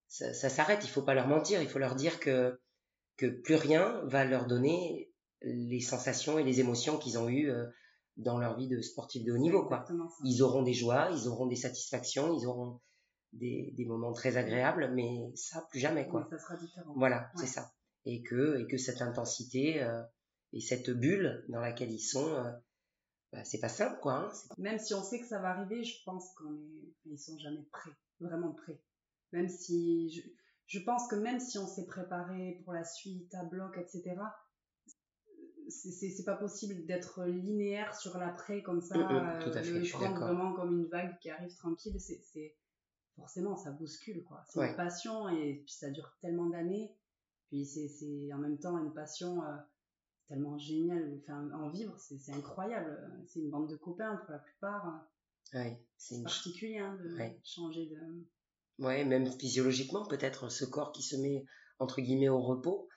ça, 0.08 0.34
ça 0.34 0.48
s'arrête. 0.48 0.80
Il 0.84 0.88
faut 0.90 1.02
pas 1.02 1.14
leur 1.14 1.26
mentir. 1.28 1.62
Il 1.62 1.68
faut 1.68 1.78
leur 1.78 1.94
dire 1.94 2.20
que 2.20 2.60
que 3.18 3.26
plus 3.26 3.54
rien 3.56 4.00
va 4.04 4.24
leur 4.24 4.46
donner 4.46 5.12
les 5.42 5.80
sensations 5.80 6.38
et 6.38 6.44
les 6.44 6.60
émotions 6.60 6.98
qu'ils 6.98 7.18
ont 7.18 7.28
eues 7.28 7.50
euh, 7.50 7.66
dans 8.16 8.38
leur 8.38 8.56
vie 8.56 8.68
de 8.68 8.80
sportif 8.80 9.24
de 9.24 9.32
haut 9.32 9.38
niveau, 9.38 9.66
quoi. 9.66 9.84
Ils 10.24 10.42
auront 10.42 10.62
des 10.62 10.72
joies, 10.74 11.08
ils 11.12 11.28
auront 11.28 11.46
des 11.46 11.56
satisfactions, 11.56 12.32
ils 12.38 12.46
auront 12.46 12.80
des, 13.32 13.72
des 13.76 13.84
moments 13.86 14.12
très 14.12 14.36
agréables, 14.36 14.92
mais 14.94 15.32
ça, 15.34 15.66
plus 15.70 15.80
jamais, 15.80 16.06
quoi. 16.08 16.26
Mais 16.30 16.36
ça 16.38 16.42
sera 16.44 16.56
différent. 16.56 16.92
Voilà, 16.96 17.30
Ouais. 17.34 17.40
c'est 17.40 17.46
ça. 17.46 17.72
Et 18.04 18.22
que, 18.22 18.60
et 18.60 18.66
que 18.66 18.76
cette 18.78 19.02
intensité 19.02 19.82
euh, 19.82 20.02
et 20.52 20.60
cette 20.60 20.90
bulle 20.90 21.44
dans 21.48 21.60
laquelle 21.60 21.90
ils 21.90 22.00
sont, 22.00 22.28
euh, 22.34 22.50
bah, 23.32 23.44
c'est 23.44 23.60
pas 23.60 23.68
simple, 23.70 23.98
quoi. 24.00 24.14
Hein. 24.14 24.32
Même 24.58 24.78
si 24.78 24.94
on 24.94 25.02
sait 25.02 25.20
que 25.20 25.26
ça 25.26 25.38
va 25.40 25.50
arriver, 25.50 25.82
je 25.84 26.02
pense 26.04 26.34
qu'on 26.34 26.54
est, 26.54 26.94
ils 27.06 27.18
sont 27.18 27.38
jamais 27.38 27.64
prêts, 27.72 27.90
vraiment 28.22 28.52
prêts. 28.52 28.80
Même 29.32 29.48
si, 29.48 30.10
je, 30.10 30.22
je 30.66 30.78
pense 30.84 31.08
que 31.08 31.16
même 31.16 31.40
si 31.40 31.58
on 31.58 31.66
s'est 31.66 31.86
préparé 31.86 32.60
pour 32.64 32.72
la 32.72 32.84
suite 32.84 33.34
à 33.34 33.44
bloc, 33.44 33.76
etc., 33.78 34.16
c'est- 35.68 36.24
pas 36.24 36.36
possible 36.36 36.84
d'être 36.86 37.24
linéaire 37.24 37.94
sur 37.94 38.18
l'après 38.18 38.62
comme 38.62 38.80
ça, 38.80 38.96
Mm, 38.96 39.00
mm, 39.00 39.26
euh, 39.26 39.52
fait, 39.52 39.62
le 39.78 39.82
je 39.84 39.92
prendre 39.92 40.18
vraiment 40.20 40.52
comme 40.52 40.72
une 40.72 40.86
vague 40.86 41.18
qui 41.18 41.30
arrive 41.30 41.54
tranquille. 41.56 41.98
C'est 42.00 42.54
forcément 43.16 43.56
ça 43.56 43.70
bouscule 43.70 44.22
quoi. 44.24 44.44
C'est 44.48 44.58
Ouais. 44.60 44.70
une 44.70 44.76
passion 44.76 45.28
et 45.28 45.62
puis 45.64 45.72
ça 45.72 45.90
dure 45.90 46.16
tellement 46.20 46.46
d'années. 46.46 46.96
Puis 47.48 47.64
c'est 47.66 48.32
en 48.32 48.38
même 48.38 48.58
temps 48.58 48.78
une 48.78 48.92
passion 48.92 49.42
euh, 49.44 49.56
tellement 50.26 50.58
géniale. 50.58 51.18
Enfin, 51.22 51.50
en 51.52 51.68
vivre, 51.70 51.98
c'est 51.98 52.18
c'est 52.18 52.32
incroyable. 52.32 53.10
C'est 53.26 53.40
une 53.40 53.50
bande 53.50 53.68
de 53.68 53.76
copains 53.76 54.16
pour 54.16 54.30
la 54.32 54.38
plupart. 54.38 55.06
Ouais, 55.54 55.82
c'est 55.96 56.22
particulier 56.22 56.78
hein, 56.78 56.96
de 57.02 57.14
Ouais. 57.16 57.38
changer 57.44 57.86
de. 57.86 58.84
ouais, 58.84 59.04
même 59.04 59.30
physiologiquement, 59.38 60.06
peut-être 60.06 60.48
ce 60.50 60.64
corps 60.64 60.92
qui 60.92 61.02
se 61.02 61.16
met 61.16 61.44
entre 61.78 62.00
guillemets 62.00 62.28
au 62.28 62.40
repos. 62.40 62.88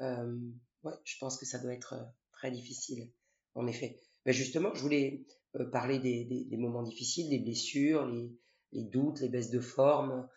Euh, 0.00 0.38
ouais, 0.82 0.94
je 1.04 1.16
pense 1.20 1.38
que 1.38 1.46
ça 1.46 1.58
doit 1.58 1.72
être 1.74 1.92
euh, 1.94 2.04
très 2.32 2.50
difficile, 2.50 3.12
en 3.54 3.66
effet. 3.66 4.00
Mais 4.26 4.32
justement, 4.32 4.74
je 4.74 4.82
voulais 4.82 5.26
euh, 5.56 5.70
parler 5.70 5.98
des, 5.98 6.24
des, 6.24 6.44
des 6.44 6.56
moments 6.56 6.82
difficiles, 6.82 7.28
des 7.30 7.38
blessures, 7.38 8.06
les, 8.06 8.32
les 8.72 8.84
doutes, 8.84 9.20
les 9.20 9.28
baisses 9.28 9.50
de 9.50 9.60
forme. 9.60 10.28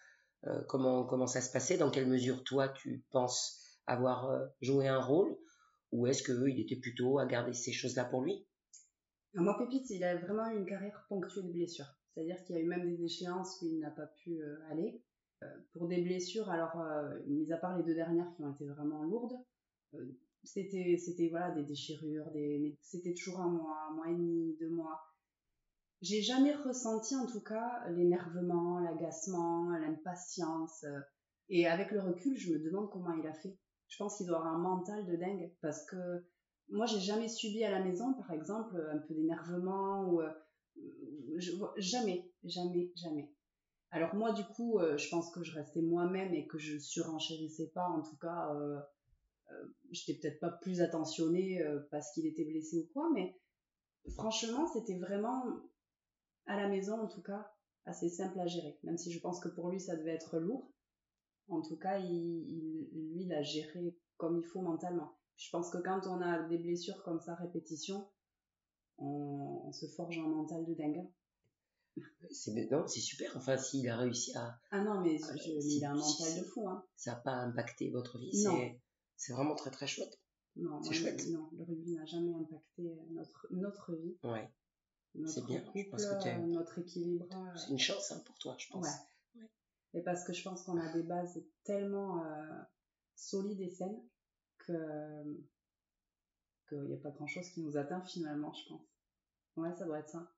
Euh, 0.45 0.61
comment 0.67 1.05
comment 1.05 1.27
ça 1.27 1.41
se 1.41 1.51
passait 1.51 1.77
Dans 1.77 1.89
quelle 1.89 2.07
mesure 2.07 2.43
toi 2.43 2.67
tu 2.69 3.03
penses 3.11 3.79
avoir 3.87 4.29
joué 4.61 4.87
un 4.87 4.99
rôle 5.01 5.37
Ou 5.91 6.07
est-ce 6.07 6.23
que 6.23 6.47
il 6.49 6.59
était 6.59 6.75
plutôt 6.79 7.19
à 7.19 7.25
garder 7.25 7.53
ces 7.53 7.71
choses-là 7.73 8.05
pour 8.05 8.21
lui? 8.21 8.45
Moi, 9.41 9.57
Pépite, 9.57 9.89
il 9.89 10.03
a 10.03 10.17
vraiment 10.17 10.49
eu 10.51 10.57
une 10.57 10.65
carrière 10.65 11.05
ponctuée 11.09 11.43
de 11.43 11.51
blessures. 11.51 11.91
C'est-à-dire 12.13 12.43
qu'il 12.43 12.55
y 12.55 12.59
a 12.59 12.61
eu 12.61 12.67
même 12.67 12.95
des 12.95 13.03
échéances 13.03 13.61
où 13.61 13.65
il 13.65 13.79
n'a 13.79 13.89
pas 13.89 14.05
pu 14.05 14.41
euh, 14.41 14.57
aller. 14.69 15.01
Euh, 15.41 15.47
pour 15.71 15.87
des 15.87 16.01
blessures, 16.01 16.49
alors, 16.49 16.79
euh, 16.79 17.19
mis 17.27 17.51
à 17.51 17.57
part 17.57 17.77
les 17.77 17.83
deux 17.83 17.95
dernières 17.95 18.31
qui 18.35 18.43
ont 18.43 18.53
été 18.53 18.67
vraiment 18.67 19.03
lourdes, 19.03 19.37
c'était, 20.43 20.97
c'était 20.97 21.29
voilà, 21.29 21.51
des 21.51 21.63
déchirures, 21.63 22.29
des, 22.31 22.59
mais 22.59 22.77
c'était 22.81 23.13
toujours 23.13 23.41
un 23.41 23.49
mois, 23.49 23.87
un 23.89 23.93
mois 23.93 24.09
et 24.09 24.15
demi, 24.15 24.55
deux 24.59 24.69
mois. 24.69 25.01
J'ai 26.01 26.21
jamais 26.21 26.53
ressenti, 26.53 27.15
en 27.15 27.25
tout 27.25 27.41
cas, 27.41 27.87
l'énervement, 27.89 28.79
l'agacement, 28.79 29.69
l'impatience. 29.69 30.85
et 31.49 31.65
avec 31.67 31.91
le 31.91 32.01
recul, 32.01 32.35
je 32.37 32.53
me 32.53 32.59
demande 32.59 32.89
comment 32.91 33.13
il 33.13 33.25
a 33.25 33.33
fait. 33.33 33.57
Je 33.87 33.97
pense 33.97 34.17
qu'il 34.17 34.27
doit 34.27 34.39
avoir 34.39 34.55
un 34.55 34.59
mental 34.59 35.05
de 35.05 35.15
dingue 35.15 35.51
parce 35.61 35.85
que 35.85 36.25
moi, 36.73 36.85
j'ai 36.87 36.99
jamais 36.99 37.29
subi 37.29 37.63
à 37.63 37.71
la 37.71 37.83
maison, 37.83 38.13
par 38.15 38.31
exemple, 38.31 38.75
un 38.93 38.99
peu 38.99 39.13
d'énervement 39.15 40.05
ou 40.09 40.21
euh, 40.21 40.29
jamais, 41.77 42.31
jamais, 42.43 42.91
jamais. 42.95 43.29
Alors 43.91 44.15
moi, 44.15 44.33
du 44.33 44.43
coup, 44.45 44.79
euh, 44.79 44.97
je 44.97 45.09
pense 45.09 45.31
que 45.31 45.43
je 45.43 45.53
restais 45.55 45.81
moi-même 45.81 46.33
et 46.33 46.47
que 46.47 46.57
je 46.57 46.77
surenchérissais 46.79 47.71
pas. 47.73 47.87
En 47.87 48.01
tout 48.01 48.17
cas, 48.17 48.53
euh, 48.55 48.79
euh, 49.51 49.65
j'étais 49.91 50.19
peut-être 50.19 50.39
pas 50.39 50.51
plus 50.51 50.81
attentionnée 50.81 51.61
euh, 51.63 51.81
parce 51.91 52.11
qu'il 52.13 52.27
était 52.27 52.45
blessé 52.45 52.79
ou 52.79 52.93
quoi, 52.93 53.09
mais 53.13 53.35
franchement, 54.15 54.67
c'était 54.73 54.97
vraiment 54.99 55.45
à 56.45 56.55
la 56.55 56.69
maison, 56.69 57.01
en 57.01 57.07
tout 57.07 57.21
cas, 57.21 57.51
assez 57.85 58.09
simple 58.09 58.39
à 58.39 58.47
gérer. 58.47 58.77
Même 58.83 58.97
si 58.97 59.11
je 59.11 59.19
pense 59.19 59.39
que 59.41 59.49
pour 59.49 59.69
lui, 59.69 59.79
ça 59.81 59.95
devait 59.97 60.13
être 60.15 60.39
lourd. 60.39 60.71
En 61.49 61.61
tout 61.61 61.77
cas, 61.77 61.99
il, 61.99 62.07
il- 62.13 63.09
lui, 63.13 63.23
il 63.25 63.33
a 63.33 63.41
géré 63.43 63.97
comme 64.17 64.37
il 64.39 64.45
faut 64.45 64.61
mentalement. 64.61 65.17
Je 65.37 65.49
pense 65.51 65.69
que 65.69 65.77
quand 65.79 66.07
on 66.07 66.21
a 66.21 66.43
des 66.47 66.57
blessures 66.57 67.01
comme 67.03 67.19
ça, 67.19 67.35
répétition, 67.35 68.07
on, 68.97 69.63
on 69.65 69.71
se 69.71 69.87
forge 69.87 70.17
un 70.19 70.27
mental 70.27 70.65
de 70.65 70.73
dingue. 70.73 71.07
C'est 72.31 72.53
non, 72.71 72.87
c'est 72.87 72.99
super. 73.01 73.35
Enfin, 73.37 73.57
s'il 73.57 73.87
a 73.89 73.97
réussi 73.97 74.35
à, 74.35 74.59
Ah 74.71 74.81
non, 74.83 75.01
mais 75.01 75.17
Ah, 75.29 75.35
je- 75.35 75.51
il 75.51 75.83
a 75.85 75.91
un 75.91 75.95
mental 75.95 76.39
de 76.39 76.43
fou. 76.43 76.67
Hein. 76.67 76.83
ça 76.95 77.11
n'a 77.11 77.17
pas 77.17 77.33
impacté 77.33 77.91
votre 77.91 78.17
vie. 78.17 78.31
Non. 78.43 78.57
C'est 78.57 78.81
c'est 79.15 79.33
vraiment 79.33 79.55
très 79.55 79.69
très 79.69 79.85
chouette. 79.87 80.19
Non, 80.55 80.81
C'est 80.81 80.93
chouette. 80.93 81.27
non, 81.29 81.49
le 81.53 81.63
rugby 81.63 81.93
n'a 81.93 82.05
jamais 82.05 82.33
impacté 82.33 82.83
notre, 83.11 83.47
notre 83.51 83.93
vie, 83.95 84.17
Ouais, 84.23 84.51
notre 85.15 85.33
C'est 85.33 85.45
bien, 85.45 85.63
je 85.75 85.89
pense 85.89 86.05
que 86.05 86.23
t'es- 86.23 86.37
notre 86.39 86.79
équilibre. 86.79 87.27
c'est 87.55 87.69
une 87.71 87.79
chance 87.79 88.11
hein, 88.11 88.21
pour 88.25 88.37
toi, 88.39 88.55
je 88.59 88.67
pense. 88.71 88.85
Ouais. 88.85 89.41
Ouais. 89.41 89.49
Et 89.93 90.01
parce 90.01 90.23
que 90.23 90.33
je 90.33 90.43
pense 90.43 90.63
qu'on 90.63 90.77
a 90.79 90.91
des 90.93 91.03
bases 91.03 91.39
tellement 91.63 92.23
euh, 92.25 92.59
solides 93.15 93.61
et 93.61 93.69
saines 93.69 94.01
que 94.65 95.23
qu'il 96.69 96.83
n'y 96.83 96.93
a 96.93 96.97
pas 96.97 97.11
grand 97.11 97.27
chose 97.27 97.49
qui 97.49 97.61
nous 97.61 97.77
atteint 97.77 98.01
finalement, 98.01 98.53
je 98.53 98.69
pense. 98.69 98.87
Ouais, 99.55 99.73
ça 99.73 99.85
doit 99.85 99.99
être 99.99 100.09
ça. 100.09 100.31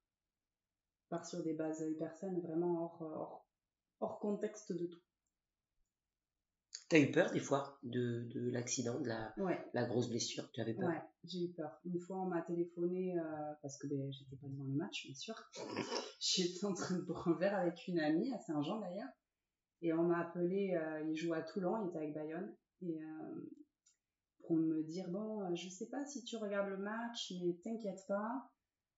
Part 1.10 1.26
sur 1.26 1.44
des 1.44 1.54
bases 1.54 1.82
hyper 1.82 2.14
saines, 2.16 2.42
vraiment 2.42 2.84
hors, 2.84 3.02
hors, 3.02 3.48
hors 4.00 4.20
contexte 4.20 4.74
de 4.74 4.88
tout. 4.88 5.02
T'as 6.88 7.00
eu 7.00 7.12
peur 7.12 7.32
des 7.32 7.40
fois 7.40 7.80
de, 7.82 8.28
de 8.34 8.50
l'accident, 8.52 9.00
de 9.00 9.08
la, 9.08 9.34
Ouais, 9.38 9.60
la 9.74 9.86
grosse 9.86 10.08
blessure? 10.08 10.52
Tu 10.52 10.62
avais 10.62 10.76
peur? 10.76 10.88
Ouais, 10.88 11.02
j'ai 11.24 11.46
eu 11.46 11.52
peur. 11.54 11.80
Une 11.84 12.00
fois, 12.00 12.18
on 12.18 12.28
m'a 12.28 12.44
téléphoné 12.44 13.18
euh, 13.18 13.54
parce 13.64 13.78
que 13.78 13.88
ben, 13.88 14.12
j'étais 14.12 14.36
pas 14.36 14.48
devant 14.48 14.66
le 14.66 14.76
match, 14.76 15.06
bien 15.06 15.16
sûr. 15.16 15.36
j'étais 16.20 16.64
en 16.64 16.74
train 16.74 16.96
de 16.96 17.02
boire 17.02 17.28
un 17.28 17.38
verre 17.38 17.58
avec 17.58 17.88
une 17.88 18.00
amie 18.00 18.32
à 18.34 18.40
Saint-Jean 18.40 18.80
d'ailleurs. 18.82 19.10
Et 19.82 19.94
on 19.94 20.04
m'a 20.04 20.20
appelé, 20.20 20.76
euh, 20.76 21.10
il 21.10 21.16
jouait 21.16 21.38
à 21.38 21.42
Toulon, 21.42 21.84
il 21.84 21.90
était 21.90 21.98
avec 21.98 22.14
Bayonne. 22.14 22.56
Et 22.84 23.02
euh, 23.02 23.50
pour 24.46 24.58
me 24.58 24.84
dire, 24.84 25.10
bon, 25.10 25.42
euh, 25.42 25.56
je 25.56 25.70
sais 25.70 25.88
pas 25.88 26.06
si 26.06 26.24
tu 26.24 26.38
regardes 26.38 26.70
le 26.70 26.78
match, 26.78 27.34
mais 27.44 27.54
t'inquiète 27.64 28.06
pas. 28.08 28.52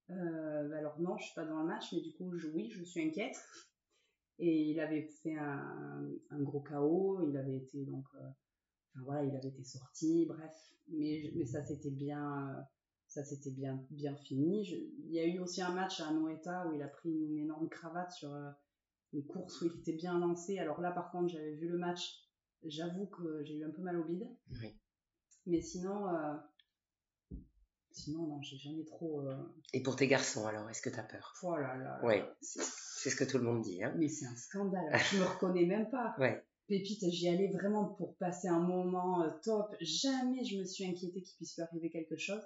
Euh, 0.09 0.67
bah 0.69 0.77
alors 0.77 0.99
non, 0.99 1.17
je 1.17 1.25
suis 1.25 1.35
pas 1.35 1.45
dans 1.45 1.59
le 1.59 1.67
match, 1.67 1.91
mais 1.91 2.01
du 2.01 2.13
coup, 2.13 2.31
oui, 2.53 2.69
je 2.71 2.83
suis 2.83 3.01
inquiète. 3.01 3.35
Et 4.39 4.69
il 4.69 4.79
avait 4.79 5.09
fait 5.23 5.35
un, 5.35 6.07
gros 6.31 6.61
chaos, 6.61 7.27
il 7.27 7.35
avait 7.37 7.57
été 7.57 7.83
donc, 7.85 8.05
euh, 8.15 8.29
voilà, 9.03 9.23
il 9.23 9.35
avait 9.35 9.49
été 9.49 9.63
sorti, 9.63 10.27
bref. 10.27 10.53
Mais, 10.89 11.31
mais 11.35 11.45
ça 11.45 11.63
s'était 11.65 11.89
bien, 11.89 12.55
ça 13.07 13.23
s'était 13.23 13.49
bien, 13.49 13.83
bien 13.89 14.15
fini. 14.15 14.63
Il 15.05 15.11
y 15.11 15.19
a 15.19 15.25
eu 15.25 15.39
aussi 15.39 15.61
un 15.61 15.73
match 15.73 15.99
à 16.01 16.11
Noeta 16.13 16.67
où 16.67 16.73
il 16.73 16.81
a 16.83 16.87
pris 16.87 17.09
une 17.09 17.39
énorme 17.39 17.67
cravate 17.67 18.11
sur 18.11 18.31
une 19.13 19.25
course 19.25 19.59
où 19.61 19.65
il 19.65 19.79
était 19.79 19.93
bien 19.93 20.19
lancé. 20.19 20.59
Alors 20.59 20.81
là, 20.81 20.91
par 20.91 21.11
contre, 21.11 21.29
j'avais 21.29 21.55
vu 21.55 21.67
le 21.67 21.79
match. 21.79 22.23
J'avoue 22.63 23.07
que 23.07 23.43
j'ai 23.43 23.55
eu 23.55 23.65
un 23.65 23.71
peu 23.71 23.81
mal 23.81 23.97
au 23.97 24.03
bide. 24.03 24.27
Mais 25.47 25.61
sinon, 25.61 26.07
euh, 26.09 26.35
sinon 27.91 28.27
non, 28.27 28.41
j'ai 28.41 28.57
jamais 28.57 28.85
trop. 28.85 29.21
Euh... 29.21 29.35
Et 29.73 29.81
pour 29.81 29.95
tes 29.95 30.07
garçons, 30.07 30.45
alors, 30.45 30.69
est-ce 30.69 30.81
que 30.81 30.89
t'as 30.89 31.03
peur? 31.03 31.33
Oh 31.43 31.55
là. 31.55 31.99
Ouais, 32.03 32.23
c'est 32.41 33.09
ce 33.09 33.15
que 33.15 33.23
tout 33.23 33.37
le 33.37 33.43
monde 33.43 33.61
dit. 33.61 33.83
Hein. 33.83 33.93
Mais 33.97 34.09
c'est 34.09 34.25
un 34.25 34.35
scandale. 34.35 34.95
Je 35.11 35.17
me 35.17 35.23
reconnais 35.23 35.65
même 35.65 35.89
pas. 35.89 36.15
Ouais. 36.19 36.43
Pépite, 36.67 37.01
j'y 37.09 37.29
allais 37.29 37.49
vraiment 37.53 37.85
pour 37.85 38.17
passer 38.17 38.49
un 38.49 38.59
moment 38.59 39.23
euh, 39.23 39.29
top. 39.41 39.73
Jamais 39.79 40.43
je 40.43 40.57
me 40.57 40.65
suis 40.65 40.83
inquiétée 40.85 41.21
qu'il 41.21 41.35
puisse 41.37 41.55
lui 41.55 41.63
arriver 41.63 41.89
quelque 41.89 42.17
chose. 42.17 42.41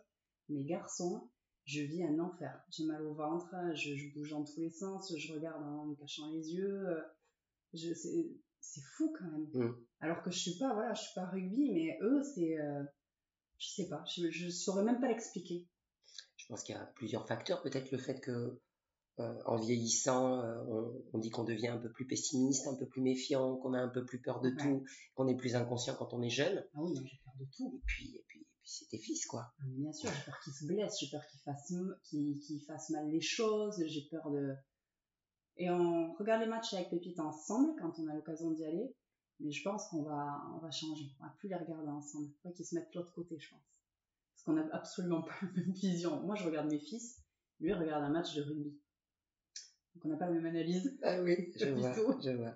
Mes 0.47 0.63
garçons, 0.63 1.27
je 1.65 1.81
vis 1.81 2.03
un 2.03 2.19
enfer. 2.19 2.63
J'ai 2.69 2.85
mal 2.85 3.01
au 3.07 3.15
ventre, 3.15 3.49
je, 3.73 3.95
je 3.95 4.13
bouge 4.13 4.29
dans 4.29 4.43
tous 4.43 4.59
les 4.59 4.69
sens, 4.69 5.11
je 5.17 5.33
regarde 5.33 5.63
en 5.63 5.85
me 5.87 5.95
cachant 5.95 6.29
les 6.29 6.53
yeux. 6.53 6.87
euh, 6.87 7.01
Je, 7.73 7.95
c'est, 8.61 8.81
fou 8.95 9.13
quand 9.17 9.25
même. 9.25 9.49
Mm. 9.53 9.75
Alors 9.99 10.21
que 10.23 10.31
je 10.31 10.39
suis 10.39 10.57
pas, 10.57 10.73
voilà, 10.73 10.93
je 10.93 11.01
suis 11.01 11.13
pas 11.15 11.25
rugby, 11.25 11.71
mais 11.71 11.97
eux, 12.01 12.21
c'est, 12.23 12.57
euh, 12.59 12.83
Je 13.57 13.67
sais 13.69 13.87
pas, 13.87 14.03
je, 14.05 14.45
ne 14.45 14.51
saurais 14.51 14.83
même 14.83 14.99
pas 14.99 15.07
l'expliquer. 15.07 15.67
Je 16.37 16.45
pense 16.47 16.63
qu'il 16.63 16.75
y 16.75 16.77
a 16.77 16.85
plusieurs 16.95 17.27
facteurs. 17.27 17.61
Peut-être 17.61 17.91
le 17.91 17.97
fait 17.97 18.19
que 18.19 18.59
euh, 19.19 19.41
en 19.45 19.57
vieillissant, 19.57 20.41
euh, 20.43 21.03
on, 21.13 21.19
dit 21.19 21.29
qu'on 21.29 21.43
devient 21.43 21.67
un 21.67 21.77
peu 21.77 21.91
plus 21.91 22.07
pessimiste, 22.07 22.67
un 22.67 22.75
peu 22.75 22.87
plus 22.87 23.01
méfiant, 23.01 23.57
qu'on 23.57 23.73
a 23.73 23.79
un 23.79 23.89
peu 23.89 24.05
plus 24.05 24.21
peur 24.21 24.41
de 24.41 24.49
tout, 24.51 24.85
qu'on 25.15 25.27
est 25.27 25.35
plus 25.35 25.55
inconscient 25.55 25.95
quand 25.95 26.13
on 26.13 26.21
est 26.21 26.29
jeune. 26.29 26.65
Ah 26.73 26.79
oui, 26.81 26.93
j'ai 26.95 27.19
peur 27.23 27.33
de 27.39 27.45
tout. 27.55 27.73
Et 27.75 27.81
puis, 27.85 28.15
et 28.15 28.23
puis, 28.27 28.47
c'est 28.63 28.87
tes 28.87 28.97
fils, 28.97 29.25
quoi. 29.25 29.53
Ah, 29.59 29.63
bien 29.67 29.91
sûr, 29.91 30.09
j'ai 30.09 30.25
peur 30.25 30.39
qu'ils 30.43 30.53
se 30.53 30.65
blessent, 30.65 30.97
j'ai 30.99 31.09
peur 31.11 31.21
qu'ils 31.27 31.41
fassent, 31.41 31.73
qu'ils, 32.03 32.63
fassent 32.65 32.89
mal 32.89 33.09
les 33.09 33.21
choses, 33.21 33.83
j'ai 33.85 34.07
peur 34.09 34.31
de. 34.31 34.53
Et 35.57 35.69
on 35.69 36.13
regarde 36.13 36.41
les 36.41 36.47
matchs 36.47 36.73
avec 36.73 36.89
Pépite 36.89 37.19
ensemble 37.19 37.79
quand 37.79 37.99
on 37.99 38.07
a 38.07 38.13
l'occasion 38.13 38.51
d'y 38.51 38.65
aller. 38.65 38.95
Mais 39.39 39.51
je 39.51 39.63
pense 39.63 39.87
qu'on 39.89 40.03
va, 40.03 40.41
on 40.55 40.59
va 40.59 40.71
changer. 40.71 41.05
On 41.19 41.25
va 41.25 41.33
plus 41.37 41.49
les 41.49 41.55
regarder 41.55 41.89
ensemble. 41.89 42.27
Il 42.27 42.33
faudrait 42.41 42.55
qu'ils 42.55 42.65
se 42.65 42.75
mettent 42.75 42.93
de 42.93 42.99
l'autre 42.99 43.13
côté, 43.13 43.39
je 43.39 43.49
pense. 43.49 43.63
Parce 44.33 44.43
qu'on 44.45 44.53
n'a 44.53 44.75
absolument 44.75 45.21
pas 45.23 45.33
la 45.41 45.61
même 45.61 45.71
vision. 45.71 46.21
Moi, 46.21 46.35
je 46.35 46.45
regarde 46.45 46.69
mes 46.69 46.79
fils. 46.79 47.21
Lui, 47.59 47.69
il 47.69 47.73
regarde 47.73 48.03
un 48.03 48.09
match 48.09 48.35
de 48.35 48.41
rugby. 48.41 48.79
Donc, 49.93 50.05
on 50.05 50.09
n'a 50.09 50.17
pas 50.17 50.27
la 50.27 50.31
même 50.31 50.45
analyse. 50.45 50.97
Ah 51.03 51.21
oui, 51.21 51.51
je 51.59 51.69
vois, 51.69 51.93
je 52.23 52.31
vois. 52.31 52.55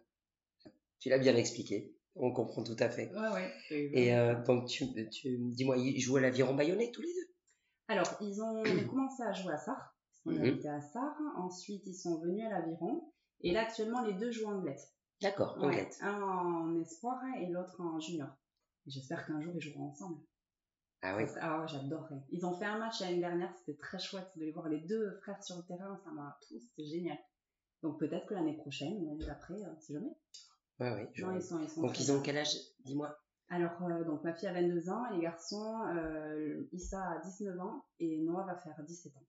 Tu 0.99 1.09
l'as 1.09 1.19
bien 1.19 1.35
expliqué. 1.35 1.95
On 2.15 2.31
comprend 2.31 2.63
tout 2.63 2.77
à 2.79 2.89
fait. 2.89 3.11
Ouais, 3.13 3.29
ouais. 3.33 3.53
Et 3.69 4.15
euh, 4.15 4.41
donc, 4.43 4.67
tu, 4.67 4.85
tu 5.09 5.37
dis-moi, 5.37 5.77
ils 5.77 5.99
jouent 5.99 6.17
à 6.17 6.21
l'aviron 6.21 6.55
bayonnais 6.55 6.91
tous 6.91 7.01
les 7.01 7.13
deux? 7.13 7.33
Alors, 7.87 8.17
ils 8.21 8.41
ont 8.41 8.63
commencé 8.87 9.21
à 9.21 9.33
jouer 9.33 9.53
à 9.53 9.57
Sarre. 9.57 9.94
On 10.25 10.31
mmh. 10.31 10.67
à 10.67 10.81
Sarre. 10.81 11.21
Ensuite, 11.37 11.85
ils 11.85 11.95
sont 11.95 12.19
venus 12.19 12.45
à 12.45 12.49
l'aviron. 12.49 13.11
Et 13.41 13.51
là, 13.51 13.61
actuellement, 13.61 14.01
les 14.01 14.13
deux 14.13 14.31
jouent 14.31 14.47
en 14.47 14.57
Anglette. 14.57 14.81
D'accord, 15.21 15.57
ouais, 15.61 15.89
Un 16.01 16.21
en 16.21 16.75
espoir 16.79 17.21
et 17.39 17.47
l'autre 17.47 17.79
en 17.79 17.99
junior. 17.99 18.29
J'espère 18.85 19.25
qu'un 19.25 19.41
jour, 19.41 19.53
ils 19.55 19.61
joueront 19.61 19.89
ensemble. 19.89 20.19
Ah 21.01 21.15
oui 21.15 21.23
Ah 21.39 21.65
j'adorerais. 21.67 22.21
Ils 22.31 22.45
ont 22.45 22.53
fait 22.53 22.65
un 22.65 22.79
match 22.79 22.99
l'année 23.01 23.19
dernière, 23.19 23.53
c'était 23.57 23.77
très 23.77 23.99
chouette 23.99 24.29
de 24.35 24.43
les 24.43 24.51
voir 24.51 24.67
les 24.69 24.79
deux 24.79 25.11
frères 25.21 25.41
sur 25.43 25.57
le 25.57 25.63
terrain, 25.63 25.99
ça 26.03 26.11
m'a 26.11 26.37
tout, 26.47 26.59
c'était 26.59 26.87
génial. 26.87 27.17
Donc 27.83 27.99
peut-être 27.99 28.25
que 28.25 28.33
l'année 28.33 28.57
prochaine, 28.57 29.05
l'année 29.05 29.25
d'après, 29.25 29.53
euh, 29.53 29.73
si 29.79 29.93
jamais. 29.93 30.17
Ouais, 30.79 30.91
oui. 31.15 31.23
ils 31.35 31.41
sont, 31.41 31.61
ils 31.61 31.69
sont 31.69 31.81
donc 31.81 31.99
ils 31.99 32.11
ont 32.11 32.21
quel 32.21 32.37
âge? 32.37 32.57
Dis-moi. 32.85 33.15
Alors, 33.49 33.71
euh, 33.83 34.03
donc 34.03 34.23
ma 34.23 34.33
fille 34.33 34.47
a 34.47 34.53
22 34.53 34.89
ans 34.89 35.05
et 35.11 35.15
les 35.15 35.21
garçons, 35.21 35.83
euh, 35.95 36.67
Issa 36.71 36.99
a 36.99 37.19
19 37.19 37.59
ans 37.59 37.85
et 37.99 38.17
Noah 38.23 38.45
va 38.45 38.55
faire 38.55 38.83
17 38.83 39.15
ans. 39.15 39.25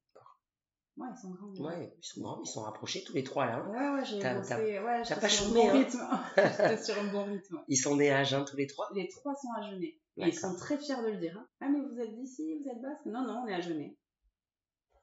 Ouais, 0.97 1.09
ils 1.13 1.21
sont 1.21 1.31
grands. 1.31 1.55
Ouais, 1.55 1.95
ils 1.99 2.07
sont 2.07 2.21
grands, 2.23 2.41
ils 2.43 2.49
sont 2.49 2.63
rapprochés 2.63 3.05
tous 3.05 3.13
les 3.13 3.25
trois 3.25 3.45
là. 3.45 3.57
Hein. 3.57 3.69
Ouais, 3.71 4.01
ouais, 4.01 4.05
j'ai 4.07 4.17
bossé. 4.17 4.81
Ouais, 4.81 5.03
T'as 5.07 5.17
pas 5.17 5.27
un 5.27 5.53
bon 5.53 5.71
hein. 5.71 6.25
J'étais 6.37 6.83
sur 6.83 6.99
un 6.99 7.13
bon 7.13 7.25
rythme. 7.25 7.61
Ils 7.69 7.77
sont 7.77 7.97
nés 7.97 8.11
à 8.11 8.19
Agen 8.19 8.45
tous 8.45 8.57
les 8.57 8.67
trois 8.67 8.89
Les 8.95 9.09
trois 9.09 9.35
sont 9.35 9.49
à 9.59 9.63
Genève. 9.71 9.93
Et 10.19 10.29
ils 10.29 10.35
sont 10.35 10.57
très 10.57 10.79
fiers 10.79 11.03
de 11.03 11.11
le 11.11 11.19
dire. 11.19 11.37
Hein. 11.39 11.47
Ah, 11.61 11.69
mais 11.69 11.81
vous 11.81 12.01
êtes 12.01 12.15
d'ici, 12.15 12.59
vous 12.59 12.71
êtes 12.71 12.81
basque? 12.81 13.05
Non, 13.05 13.27
non, 13.27 13.43
on 13.45 13.47
est 13.47 13.55
à 13.55 13.61
Genève. 13.61 13.93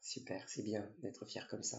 Super, 0.01 0.43
c'est 0.47 0.63
bien 0.63 0.89
d'être 1.03 1.25
fier 1.25 1.47
comme 1.47 1.63
ça. 1.63 1.77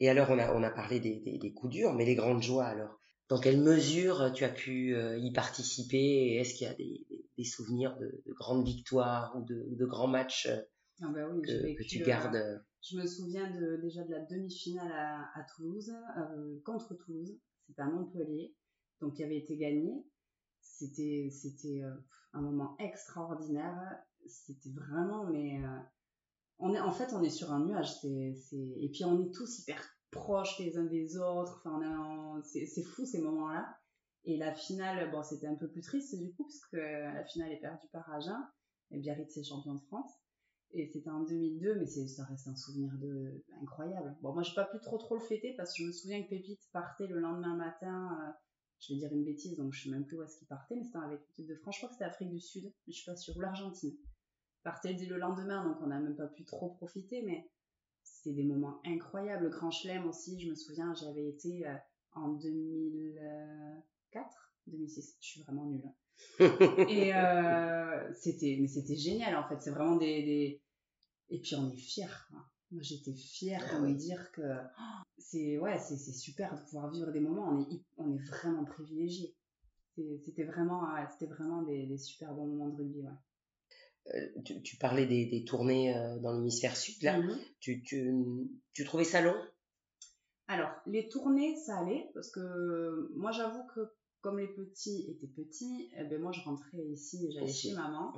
Et 0.00 0.08
alors, 0.10 0.30
on 0.30 0.38
a, 0.38 0.52
on 0.52 0.62
a 0.62 0.70
parlé 0.70 0.98
des, 0.98 1.20
des, 1.20 1.38
des 1.38 1.52
coups 1.52 1.72
durs, 1.72 1.94
mais 1.94 2.04
les 2.04 2.16
grandes 2.16 2.42
joies 2.42 2.66
alors? 2.66 2.98
Dans 3.28 3.38
quelle 3.38 3.60
mesure 3.60 4.32
tu 4.34 4.44
as 4.44 4.48
pu 4.48 4.96
euh, 4.96 5.18
y 5.18 5.32
participer? 5.32 6.36
Est-ce 6.36 6.54
qu'il 6.54 6.66
y 6.66 6.70
a 6.70 6.74
des, 6.74 7.06
des 7.36 7.44
souvenirs 7.44 7.96
de, 7.98 8.22
de, 8.26 8.32
grandes 8.32 8.64
victoires 8.64 9.36
ou 9.36 9.44
de, 9.44 9.66
de 9.68 9.86
grands 9.86 10.08
matchs 10.08 10.46
euh, 10.46 10.60
ah 11.02 11.08
bah 11.14 11.28
oui, 11.30 11.42
que, 11.42 11.76
que, 11.76 11.82
tu 11.84 12.00
gardes 12.00 12.34
euh, 12.34 12.58
Je 12.82 12.96
me 12.96 13.06
souviens 13.06 13.50
déjà 13.80 14.04
de 14.04 14.10
la 14.10 14.24
demi-finale 14.24 14.92
à, 14.92 15.44
Toulouse, 15.54 15.92
euh, 16.16 16.60
contre 16.64 16.94
Toulouse. 16.94 17.38
C'était 17.66 17.82
à 17.82 17.86
Montpellier, 17.86 18.54
donc 19.00 19.14
qui 19.14 19.24
avait 19.24 19.38
été 19.38 19.56
gagné. 19.56 20.06
C'était, 20.60 21.30
euh, 21.82 21.94
un 22.32 22.40
moment 22.40 22.76
extraordinaire. 22.78 23.98
C'était 24.26 24.70
vraiment, 24.70 25.26
mais 25.26 25.60
est, 26.60 26.80
en 26.80 26.92
fait, 26.92 27.12
on 27.12 27.22
est 27.22 27.30
sur 27.30 27.52
un 27.52 27.64
nuage. 27.64 27.92
Et 28.04 28.90
puis 28.92 29.04
on 29.04 29.20
est 29.20 29.34
tous 29.34 29.60
hyper 29.60 29.82
proches 30.10 30.58
les 30.58 30.76
uns 30.76 30.86
des 30.86 31.16
autres. 31.18 31.62
Enfin, 31.64 32.40
c'est 32.44 32.82
fou 32.82 33.04
ces 33.04 33.20
moments-là. 33.20 33.76
Et 34.24 34.36
la 34.36 34.54
finale, 34.54 35.10
bon, 35.10 35.22
c'était 35.22 35.46
un 35.46 35.54
peu 35.54 35.68
plus 35.68 35.82
triste 35.82 36.14
du 36.18 36.32
coup, 36.34 36.44
parce 36.44 36.66
que 36.70 36.76
la 36.76 37.24
finale 37.24 37.52
est 37.52 37.60
perdue 37.60 37.88
par 37.92 38.10
Agen. 38.12 38.38
Et 38.90 38.98
Biarritz 38.98 39.36
est 39.36 39.44
champion 39.44 39.74
de 39.74 39.80
France. 39.80 40.12
Et 40.72 40.86
c'était 40.86 41.10
en 41.10 41.22
2002, 41.22 41.76
mais 41.76 41.86
ça 41.86 42.24
reste 42.24 42.46
un 42.46 42.54
souvenir 42.54 42.92
de 42.98 43.42
incroyable. 43.62 44.14
Bon, 44.20 44.34
moi, 44.34 44.42
j'ai 44.42 44.54
pas 44.54 44.66
pu 44.66 44.78
trop 44.80 44.98
trop 44.98 45.14
le 45.14 45.20
fêter 45.20 45.54
parce 45.56 45.72
que 45.72 45.82
je 45.82 45.86
me 45.86 45.92
souviens 45.92 46.22
que 46.22 46.28
Pépite 46.28 46.68
partait 46.72 47.06
le 47.06 47.20
lendemain 47.20 47.56
matin. 47.56 48.18
Euh, 48.22 48.32
je 48.80 48.92
vais 48.92 48.98
dire 49.00 49.10
une 49.12 49.24
bêtise, 49.24 49.56
donc 49.56 49.72
je 49.72 49.84
sais 49.84 49.90
même 49.90 50.04
plus 50.04 50.18
où 50.18 50.22
est-ce 50.22 50.36
qu'il 50.36 50.46
partait, 50.46 50.76
mais 50.76 50.84
c'était 50.84 50.98
avec 50.98 51.26
l'équipe 51.26 51.46
de 51.46 51.54
France. 51.56 51.76
Je 51.76 51.80
crois 51.80 51.88
que 51.88 51.94
c'était 51.94 52.04
Afrique 52.04 52.30
du 52.30 52.40
Sud, 52.40 52.64
mais 52.64 52.92
je 52.92 52.98
suis 52.98 53.06
pas 53.06 53.16
sûre. 53.16 53.34
Ou 53.36 53.40
l'Argentine. 53.40 53.96
Partait 54.62 54.92
le 54.92 55.16
lendemain, 55.16 55.64
donc 55.64 55.78
on 55.80 55.86
n'a 55.86 56.00
même 56.00 56.16
pas 56.16 56.26
pu 56.26 56.44
trop 56.44 56.68
profiter, 56.68 57.22
mais 57.22 57.50
c'était 58.02 58.34
des 58.34 58.44
moments 58.44 58.82
incroyables. 58.84 59.44
Le 59.44 59.50
Grand 59.50 59.70
Chelem 59.70 60.06
aussi, 60.06 60.38
je 60.38 60.50
me 60.50 60.54
souviens, 60.54 60.92
j'avais 60.94 61.28
été 61.28 61.66
euh, 61.66 61.74
en 62.12 62.34
2004, 62.34 64.52
2006. 64.66 65.16
Je 65.20 65.26
suis 65.26 65.42
vraiment 65.42 65.64
nulle. 65.64 65.90
Et 66.40 67.14
euh, 67.14 68.14
c'était, 68.14 68.56
mais 68.60 68.68
c'était 68.68 68.96
génial 68.96 69.36
en 69.36 69.48
fait. 69.48 69.60
C'est 69.60 69.70
vraiment 69.70 69.96
des, 69.96 70.22
des, 70.22 70.62
et 71.30 71.40
puis 71.40 71.54
on 71.56 71.70
est 71.70 71.76
fiers. 71.76 72.06
Moi 72.70 72.82
j'étais 72.82 73.14
fière 73.14 73.64
ah 73.70 73.80
de 73.80 73.86
me 73.86 73.94
dire 73.94 74.30
que 74.32 74.42
oh, 74.42 75.02
c'est 75.16 75.58
ouais, 75.58 75.78
c'est, 75.78 75.96
super 75.96 76.54
de 76.54 76.60
pouvoir 76.64 76.90
vivre 76.90 77.10
des 77.12 77.20
moments. 77.20 77.48
On 77.48 77.60
est, 77.62 77.82
on 77.96 78.12
est 78.14 78.24
vraiment 78.28 78.64
privilégiés. 78.64 79.34
C'était 80.24 80.44
vraiment, 80.44 80.86
c'était 81.10 81.26
vraiment 81.26 81.62
des, 81.62 81.86
des, 81.86 81.98
super 81.98 82.32
bons 82.32 82.46
moments 82.46 82.68
de 82.68 82.76
rugby. 82.76 83.00
Ouais. 83.00 84.14
Euh, 84.14 84.42
tu, 84.44 84.62
tu, 84.62 84.76
parlais 84.76 85.06
des, 85.06 85.26
des 85.26 85.44
tournées 85.44 85.96
euh, 85.96 86.18
dans 86.20 86.32
l'hémisphère 86.32 86.76
sud 86.76 87.02
là. 87.02 87.18
Mm-hmm. 87.18 87.38
Tu, 87.60 87.82
tu, 87.82 88.14
tu 88.72 88.84
trouvais 88.84 89.04
ça 89.04 89.20
long? 89.20 89.34
Alors 90.46 90.70
les 90.86 91.08
tournées 91.08 91.56
ça 91.56 91.78
allait 91.78 92.08
parce 92.14 92.30
que 92.30 93.10
moi 93.16 93.32
j'avoue 93.32 93.64
que 93.74 93.80
comme 94.28 94.40
les 94.40 94.48
petits 94.48 95.06
étaient 95.08 95.26
petits, 95.26 95.90
eh 95.96 96.04
ben 96.04 96.20
moi 96.20 96.32
je 96.32 96.42
rentrais 96.42 96.84
ici 96.84 97.26
et 97.26 97.30
j'allais 97.30 97.50
chez 97.50 97.72
maman. 97.72 98.12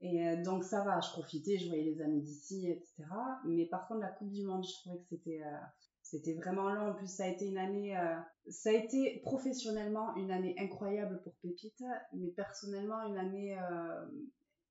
Et 0.00 0.26
euh, 0.26 0.42
donc 0.42 0.64
ça 0.64 0.82
va, 0.82 0.98
je 1.00 1.10
profitais, 1.10 1.58
je 1.58 1.68
voyais 1.68 1.82
les 1.82 2.00
amis 2.00 2.22
d'ici, 2.22 2.70
etc. 2.70 3.04
Mais 3.44 3.66
par 3.66 3.86
contre 3.86 4.00
la 4.00 4.08
Coupe 4.08 4.30
du 4.30 4.44
Monde, 4.44 4.64
je 4.64 4.72
trouvais 4.72 4.96
que 4.96 5.04
c'était 5.10 5.42
euh, 5.44 5.58
c'était 6.00 6.32
vraiment 6.32 6.70
long. 6.70 6.88
En 6.88 6.94
plus 6.94 7.06
ça 7.06 7.24
a 7.24 7.26
été 7.26 7.46
une 7.46 7.58
année, 7.58 7.94
euh, 7.98 8.16
ça 8.48 8.70
a 8.70 8.72
été 8.72 9.20
professionnellement 9.24 10.16
une 10.16 10.30
année 10.30 10.54
incroyable 10.58 11.20
pour 11.22 11.34
Pépite, 11.42 11.84
mais 12.14 12.28
personnellement 12.28 13.02
une 13.02 13.18
année 13.18 13.54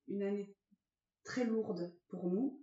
une 0.08 0.22
année 0.24 0.52
très 1.22 1.44
lourde 1.44 1.94
pour 2.08 2.28
nous 2.28 2.60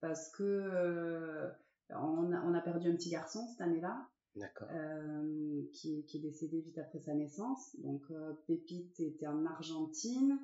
parce 0.00 0.28
que 0.32 1.52
on 1.90 2.32
a, 2.32 2.42
on 2.42 2.52
a 2.52 2.60
perdu 2.60 2.90
un 2.90 2.96
petit 2.96 3.10
garçon 3.10 3.46
cette 3.46 3.60
année-là. 3.60 4.08
Euh, 4.36 5.62
qui, 5.72 6.04
qui, 6.04 6.18
est 6.18 6.20
décédé 6.20 6.60
vite 6.60 6.78
après 6.78 7.00
sa 7.00 7.14
naissance. 7.14 7.76
Donc 7.80 8.02
euh, 8.10 8.32
Pépite 8.46 9.00
était 9.00 9.26
en 9.26 9.44
Argentine. 9.44 10.38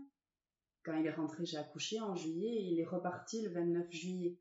Quand 0.85 0.95
il 0.95 1.07
est 1.07 1.15
rentré, 1.15 1.47
j'ai 1.47 1.57
accouché 1.57 2.01
en 2.01 2.15
juillet 2.15 2.49
et 2.49 2.65
il 2.73 2.81
est 2.81 2.87
reparti 2.87 3.43
le 3.43 3.51
29 3.51 3.91
juillet. 3.91 4.39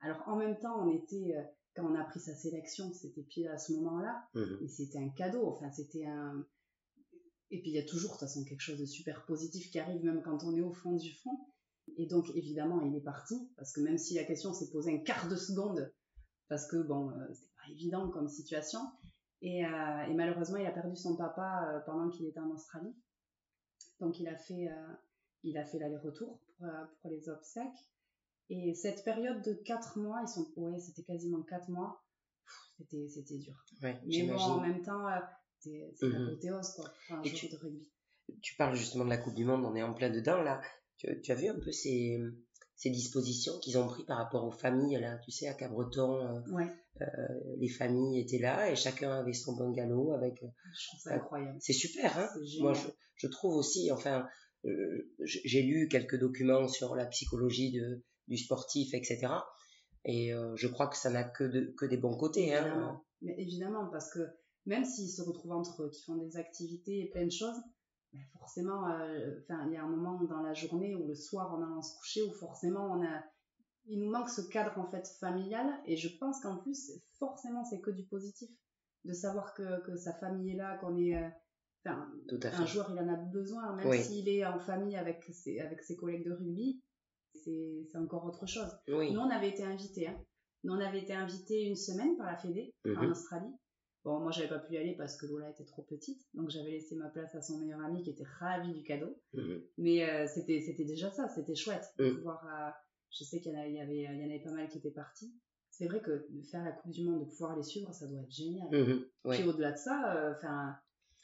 Alors 0.00 0.22
en 0.26 0.36
même 0.36 0.58
temps, 0.58 0.86
on 0.86 0.90
était, 0.90 1.34
euh, 1.36 1.42
quand 1.74 1.90
on 1.90 1.94
a 1.96 2.04
pris 2.04 2.20
sa 2.20 2.34
sélection, 2.34 2.92
c'était 2.92 3.22
pile 3.22 3.48
à 3.48 3.58
ce 3.58 3.72
moment-là, 3.72 4.28
mhm. 4.34 4.58
et 4.62 4.68
c'était 4.68 4.98
un 4.98 5.08
cadeau. 5.08 5.46
Enfin, 5.48 5.70
c'était 5.72 6.06
un. 6.06 6.46
Et 7.50 7.60
puis 7.60 7.70
il 7.70 7.74
y 7.74 7.78
a 7.78 7.84
toujours 7.84 8.10
de 8.10 8.14
toute 8.14 8.20
façon 8.20 8.44
quelque 8.44 8.62
chose 8.62 8.78
de 8.78 8.86
super 8.86 9.26
positif 9.26 9.70
qui 9.70 9.78
arrive 9.78 10.04
même 10.04 10.22
quand 10.22 10.44
on 10.44 10.54
est 10.54 10.62
au 10.62 10.72
fond 10.72 10.96
du 10.96 11.12
fond. 11.12 11.38
Et 11.96 12.06
donc 12.06 12.30
évidemment, 12.34 12.80
il 12.82 12.94
est 12.94 13.04
parti 13.04 13.50
parce 13.56 13.72
que 13.72 13.80
même 13.80 13.98
si 13.98 14.14
la 14.14 14.24
question 14.24 14.52
s'est 14.52 14.70
posée 14.70 14.94
un 14.94 15.02
quart 15.02 15.28
de 15.28 15.36
seconde, 15.36 15.92
parce 16.48 16.66
que 16.66 16.76
bon, 16.76 17.12
évident 17.70 18.08
comme 18.10 18.28
situation. 18.28 18.80
Et, 19.42 19.64
euh, 19.64 20.02
et, 20.08 20.14
malheureusement, 20.14 20.56
il 20.56 20.66
a 20.66 20.70
perdu 20.70 20.96
son 20.96 21.16
papa 21.16 21.68
euh, 21.68 21.80
pendant 21.80 22.08
qu'il 22.08 22.26
était 22.26 22.40
en 22.40 22.50
Australie. 22.50 22.94
Donc, 24.00 24.18
il 24.18 24.28
a 24.28 24.36
fait, 24.36 24.68
euh, 24.68 24.92
il 25.42 25.58
a 25.58 25.64
fait 25.64 25.78
l'aller-retour 25.78 26.40
pour, 26.58 26.68
pour, 27.00 27.10
les 27.10 27.28
obsèques. 27.28 27.88
Et 28.50 28.74
cette 28.74 29.04
période 29.04 29.42
de 29.42 29.52
4 29.52 29.98
mois, 29.98 30.20
ils 30.22 30.28
sont, 30.28 30.46
ouais, 30.56 30.78
c'était 30.78 31.02
quasiment 31.02 31.42
4 31.42 31.68
mois, 31.68 32.02
c'était, 32.78 33.08
c'était 33.08 33.38
dur. 33.38 33.54
Ouais, 33.82 34.00
Mais 34.06 34.26
bon, 34.26 34.36
en 34.36 34.60
même 34.60 34.82
temps, 34.82 35.06
c'est, 35.58 35.92
c'est 35.94 36.06
mmh 36.06 36.12
l'apothéose, 36.12 36.74
quoi. 36.74 37.22
et 37.24 37.32
tu, 37.32 37.48
de 37.48 37.56
rugby. 37.56 37.90
Tu 38.42 38.56
parles 38.56 38.74
justement 38.74 39.04
de 39.04 39.10
la 39.10 39.18
Coupe 39.18 39.34
du 39.34 39.44
Monde, 39.44 39.64
on 39.64 39.74
est 39.74 39.82
en 39.82 39.94
plein 39.94 40.10
dedans, 40.10 40.42
là. 40.42 40.60
Tu, 40.96 41.20
tu 41.22 41.32
as 41.32 41.34
vu 41.34 41.48
un 41.48 41.58
peu 41.58 41.72
ces, 41.72 42.22
ces 42.76 42.90
dispositions 42.90 43.58
qu'ils 43.60 43.78
ont 43.78 43.86
pris 43.86 44.04
par 44.04 44.18
rapport 44.18 44.44
aux 44.44 44.50
familles, 44.50 45.00
là, 45.00 45.18
tu 45.18 45.30
sais, 45.30 45.48
à 45.48 45.54
Cabreton. 45.54 46.42
ouais. 46.52 46.68
Euh, 47.00 47.06
les 47.58 47.68
familles 47.68 48.20
étaient 48.20 48.38
là 48.38 48.70
et 48.70 48.76
chacun 48.76 49.10
avait 49.18 49.32
son 49.32 49.56
bungalow 49.56 50.12
avec. 50.12 50.42
Euh, 50.42 50.46
je 50.72 50.88
trouve 50.88 51.00
ça 51.00 51.14
incroyable. 51.14 51.58
C'est 51.60 51.72
super, 51.72 52.16
hein. 52.16 52.28
Moi, 52.60 52.72
je, 52.72 52.86
je, 53.16 53.26
trouve 53.26 53.56
aussi, 53.56 53.90
enfin, 53.90 54.28
euh, 54.64 55.12
j'ai 55.24 55.62
lu 55.62 55.88
quelques 55.88 56.18
documents 56.18 56.68
sur 56.68 56.94
la 56.94 57.06
psychologie 57.06 57.72
de, 57.72 58.04
du 58.28 58.36
sportif, 58.36 58.94
etc. 58.94 59.26
Et 60.04 60.32
je 60.56 60.68
crois 60.68 60.88
que 60.88 60.98
ça 60.98 61.08
n'a 61.10 61.24
que, 61.24 61.44
de, 61.44 61.74
que 61.78 61.86
des 61.86 61.96
bons 61.96 62.16
côtés. 62.16 62.54
Hein. 62.54 62.66
Évidemment. 62.66 63.04
Mais 63.22 63.34
évidemment, 63.38 63.88
parce 63.90 64.12
que 64.12 64.20
même 64.66 64.84
s'ils 64.84 65.08
se 65.08 65.22
retrouvent 65.22 65.52
entre 65.52 65.84
eux, 65.84 65.90
qui 65.90 66.02
font 66.02 66.16
des 66.16 66.36
activités 66.36 67.00
et 67.00 67.10
plein 67.10 67.24
de 67.24 67.32
choses, 67.32 67.56
forcément, 68.38 68.88
euh, 68.90 69.40
enfin, 69.42 69.66
il 69.66 69.72
y 69.72 69.76
a 69.76 69.84
un 69.84 69.88
moment 69.88 70.22
dans 70.24 70.42
la 70.42 70.54
journée 70.54 70.94
ou 70.94 71.06
le 71.06 71.14
soir 71.14 71.52
en 71.52 71.62
allant 71.62 71.82
se 71.82 71.96
coucher 71.98 72.22
où 72.22 72.32
forcément 72.32 72.92
on 72.92 73.04
a, 73.04 73.24
il 73.86 74.00
nous 74.00 74.10
manque 74.10 74.28
ce 74.28 74.42
cadre 74.42 74.78
en 74.78 74.90
fait 74.90 75.06
familial 75.20 75.66
et 75.86 75.96
je 75.96 76.08
pense 76.18 76.40
qu'en 76.40 76.56
plus 76.58 76.92
forcément 77.18 77.64
c'est 77.64 77.80
que 77.80 77.90
du 77.90 78.04
positif 78.04 78.50
de 79.04 79.12
savoir 79.12 79.54
que, 79.54 79.84
que 79.86 79.96
sa 79.96 80.14
famille 80.14 80.52
est 80.52 80.56
là, 80.56 80.78
qu'on 80.78 80.96
est, 80.96 81.16
euh, 81.16 81.28
enfin, 81.84 82.10
un 82.42 82.66
joueur 82.66 82.90
il 82.90 82.98
en 82.98 83.12
a 83.12 83.16
besoin 83.16 83.76
même 83.76 84.02
s'il 84.02 84.28
est 84.28 84.44
en 84.46 84.58
famille 84.58 84.96
avec 84.96 85.22
ses, 85.24 85.60
avec 85.60 85.82
ses 85.82 85.96
collègues 85.96 86.24
de 86.24 86.32
rugby, 86.32 86.82
c'est 87.34 87.96
encore 87.96 88.24
autre 88.24 88.46
chose. 88.46 88.70
Nous 88.88 89.18
on 89.18 89.30
avait 89.30 89.50
été 89.50 89.64
invités, 89.64 90.08
hein. 90.08 90.18
nous 90.62 90.72
on 90.74 90.80
avait 90.80 91.00
été 91.00 91.12
invités 91.12 91.64
une 91.64 91.76
semaine 91.76 92.16
par 92.16 92.26
la 92.26 92.36
Fédé 92.36 92.74
en 92.86 93.02
mhm. 93.02 93.10
Australie 93.10 93.54
Bon, 94.04 94.20
moi, 94.20 94.30
j'avais 94.32 94.48
pas 94.48 94.58
pu 94.58 94.74
y 94.74 94.76
aller 94.76 94.94
parce 94.94 95.16
que 95.16 95.24
Lola 95.24 95.48
était 95.48 95.64
trop 95.64 95.82
petite, 95.82 96.20
donc 96.34 96.50
j'avais 96.50 96.72
laissé 96.72 96.94
ma 96.94 97.08
place 97.08 97.34
à 97.34 97.40
son 97.40 97.58
meilleur 97.58 97.80
ami 97.80 98.02
qui 98.02 98.10
était 98.10 98.26
ravi 98.38 98.72
du 98.74 98.82
cadeau. 98.82 99.18
Mhm. 99.32 99.62
Mais 99.78 100.08
euh, 100.08 100.26
c'était, 100.26 100.60
c'était 100.60 100.84
déjà 100.84 101.10
ça, 101.10 101.28
c'était 101.28 101.54
chouette 101.54 101.86
de 101.98 102.10
mhm. 102.10 102.16
pouvoir. 102.16 102.44
Euh, 102.46 102.70
je 103.10 103.24
sais 103.24 103.40
qu'il 103.40 103.52
y, 103.52 103.56
en 103.56 103.60
avait, 103.60 103.70
il 103.70 104.20
y 104.20 104.24
avait 104.24 104.40
pas 104.40 104.50
mal 104.50 104.68
qui 104.68 104.78
étaient 104.78 104.90
partis. 104.90 105.32
C'est 105.70 105.86
vrai 105.86 106.00
que 106.00 106.26
de 106.28 106.42
faire 106.42 106.64
la 106.64 106.72
Coupe 106.72 106.92
du 106.92 107.02
Monde, 107.02 107.24
de 107.24 107.30
pouvoir 107.30 107.56
les 107.56 107.62
suivre, 107.62 107.92
ça 107.94 108.06
doit 108.06 108.20
être 108.20 108.30
génial. 108.30 108.68
Mhm. 108.70 109.04
Puis 109.30 109.42
au-delà 109.44 109.72
de 109.72 109.78
ça, 109.78 110.14
euh, 110.16 110.34
enfin. 110.36 110.76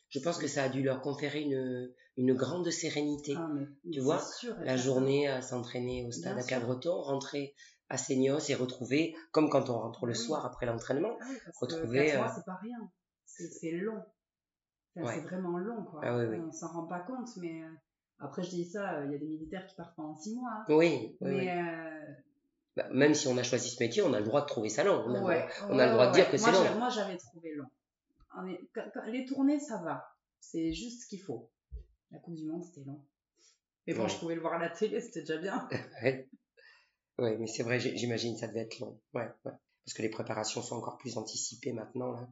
je 0.08 0.18
pense 0.20 0.38
que 0.38 0.48
ça 0.48 0.64
a 0.64 0.68
dû 0.70 0.82
leur 0.82 1.02
conférer 1.02 1.42
une, 1.42 1.92
une 2.16 2.32
grande 2.32 2.70
sérénité. 2.70 3.34
Ah, 3.36 3.50
tu 3.92 4.00
vois, 4.00 4.22
la 4.62 4.76
journée 4.78 5.28
à 5.28 5.42
s'entraîner 5.42 6.06
au 6.06 6.10
stade 6.12 6.38
à 6.38 6.42
Cabreton, 6.42 6.98
rentrer 7.02 7.54
à 7.90 7.98
Seignos 7.98 8.48
et 8.48 8.54
retrouver, 8.54 9.14
comme 9.32 9.50
quand 9.50 9.68
on 9.68 9.78
rentre 9.78 10.06
le 10.06 10.14
soir 10.14 10.46
après 10.46 10.64
l'entraînement, 10.64 11.18
ah 11.20 11.24
retrouver. 11.60 12.14
Euh... 12.14 12.24
c'est 12.34 12.44
pas 12.44 12.58
rien. 12.62 12.78
C'est 13.26 13.72
long. 13.72 14.02
C'est 14.94 15.20
vraiment 15.20 15.58
long, 15.58 15.84
quoi. 15.84 16.00
Ah, 16.02 16.16
oui, 16.16 16.38
On 16.40 16.52
s'en 16.52 16.68
rend 16.68 16.86
pas 16.86 17.00
compte, 17.00 17.28
mais 17.36 17.62
euh, 17.62 17.68
après, 18.18 18.42
je 18.42 18.50
dis 18.50 18.64
ça, 18.64 18.94
euh, 18.94 19.06
il 19.06 19.12
y 19.12 19.14
a 19.14 19.18
des 19.18 19.26
militaires 19.26 19.66
qui 19.66 19.74
partent 19.74 19.94
pendant 19.94 20.16
six 20.16 20.34
mois. 20.34 20.50
Hein. 20.52 20.64
Oui, 20.68 21.16
mais. 21.20 21.50
Euh, 21.50 22.14
bah, 22.76 22.88
même 22.92 23.14
si 23.14 23.28
on 23.28 23.36
a 23.36 23.42
choisi 23.42 23.70
ce 23.70 23.82
métier, 23.82 24.02
on 24.02 24.12
a 24.12 24.20
le 24.20 24.24
droit 24.24 24.42
de 24.42 24.46
trouver 24.46 24.68
ça 24.68 24.84
long. 24.84 25.04
On 25.06 25.14
a, 25.14 25.46
on 25.68 25.78
a 25.78 25.86
le 25.86 25.92
droit 25.92 26.08
de 26.08 26.12
dire 26.12 26.30
que 26.30 26.36
c'est 26.36 26.52
long. 26.52 26.78
Moi, 26.78 26.88
j'avais 26.88 27.16
trouvé 27.16 27.54
long. 27.54 27.66
Les 29.06 29.24
tournées, 29.26 29.58
ça 29.58 29.78
va. 29.78 30.16
C'est 30.40 30.72
juste 30.72 31.02
ce 31.02 31.08
qu'il 31.08 31.20
faut. 31.20 31.50
La 32.10 32.18
Coupe 32.18 32.34
du 32.34 32.46
Monde, 32.46 32.64
c'était 32.64 32.86
long. 32.86 33.04
Mais 33.86 33.94
bon, 33.94 34.06
je 34.08 34.18
pouvais 34.18 34.34
le 34.34 34.40
voir 34.40 34.54
à 34.54 34.58
la 34.58 34.70
télé, 34.70 35.00
c'était 35.00 35.20
déjà 35.20 35.38
bien. 35.38 35.68
Oui, 37.20 37.36
mais 37.38 37.46
c'est 37.46 37.62
vrai, 37.62 37.78
j'imagine 37.78 38.36
ça 38.36 38.48
devait 38.48 38.60
être 38.60 38.78
long. 38.78 38.98
Ouais, 39.14 39.28
Parce 39.44 39.94
que 39.94 40.02
les 40.02 40.08
préparations 40.08 40.62
sont 40.62 40.76
encore 40.76 40.96
plus 40.96 41.18
anticipées 41.18 41.72
maintenant. 41.72 42.12
Là. 42.12 42.26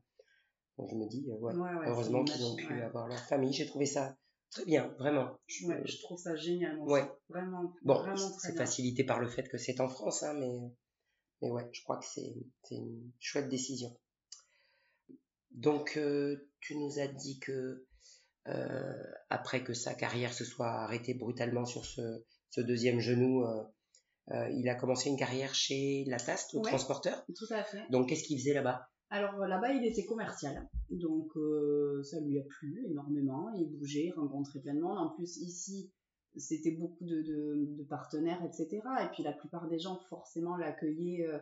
Donc 0.78 0.88
je 0.90 0.96
me 0.96 1.06
dis, 1.06 1.28
euh, 1.30 1.38
ouais, 1.38 1.52
heureusement 1.86 2.24
qu'ils 2.24 2.44
ont 2.44 2.56
pu 2.56 2.80
avoir 2.82 3.06
leur 3.06 3.20
famille. 3.20 3.52
J'ai 3.52 3.66
trouvé 3.66 3.84
ça 3.84 4.16
très 4.50 4.64
bien, 4.64 4.88
vraiment. 4.98 5.36
Je, 5.46 5.66
je 5.84 6.02
trouve 6.02 6.18
ça 6.18 6.34
génial. 6.36 6.78
Ouais. 6.80 7.06
Vraiment, 7.28 7.74
bon, 7.82 8.02
c'est 8.38 8.56
facilité 8.56 9.04
par 9.04 9.20
le 9.20 9.28
fait 9.28 9.48
que 9.48 9.58
c'est 9.58 9.80
en 9.80 9.88
France, 9.88 10.22
hein, 10.22 10.34
mais, 10.34 10.58
mais 11.42 11.50
ouais, 11.50 11.68
je 11.72 11.82
crois 11.82 11.98
que 11.98 12.06
c'est 12.06 12.34
une 12.70 13.12
chouette 13.18 13.48
décision. 13.48 13.94
Donc, 15.50 15.96
euh, 15.96 16.48
tu 16.60 16.76
nous 16.76 16.98
as 16.98 17.08
dit 17.08 17.38
que 17.40 17.86
euh, 18.46 19.04
après 19.28 19.62
que 19.62 19.74
sa 19.74 19.94
carrière 19.94 20.32
se 20.32 20.44
soit 20.44 20.70
arrêtée 20.70 21.14
brutalement 21.14 21.66
sur 21.66 21.84
ce, 21.84 22.24
ce 22.50 22.60
deuxième 22.60 23.00
genou, 23.00 23.44
euh, 23.44 23.62
il 24.30 24.68
a 24.68 24.74
commencé 24.74 25.08
une 25.08 25.16
carrière 25.16 25.54
chez 25.54 26.04
Latast, 26.06 26.54
au 26.54 26.60
transporteur. 26.60 27.24
Tout 27.26 27.52
à 27.52 27.62
fait. 27.64 27.82
Donc, 27.90 28.08
qu'est-ce 28.08 28.24
qu'il 28.24 28.38
faisait 28.38 28.54
là-bas? 28.54 28.88
Alors 29.10 29.38
là-bas, 29.46 29.72
il 29.72 29.86
était 29.86 30.04
commercial, 30.04 30.68
donc 30.90 31.34
euh, 31.36 32.02
ça 32.02 32.20
lui 32.20 32.38
a 32.38 32.42
plu 32.42 32.84
énormément. 32.90 33.48
Il 33.56 33.66
bougeait, 33.78 34.06
il 34.06 34.12
rencontrait 34.12 34.60
plein 34.60 34.74
de 34.74 34.80
monde. 34.80 34.98
En 34.98 35.08
plus, 35.08 35.38
ici, 35.38 35.90
c'était 36.36 36.72
beaucoup 36.72 37.06
de, 37.06 37.86
partenaires, 37.88 38.42
etc. 38.44 38.82
Et 39.02 39.08
puis 39.12 39.22
la 39.22 39.32
plupart 39.32 39.66
des 39.68 39.78
gens, 39.78 39.98
forcément, 40.10 40.58
l'accueillaient, 40.58 41.26
euh, 41.26 41.38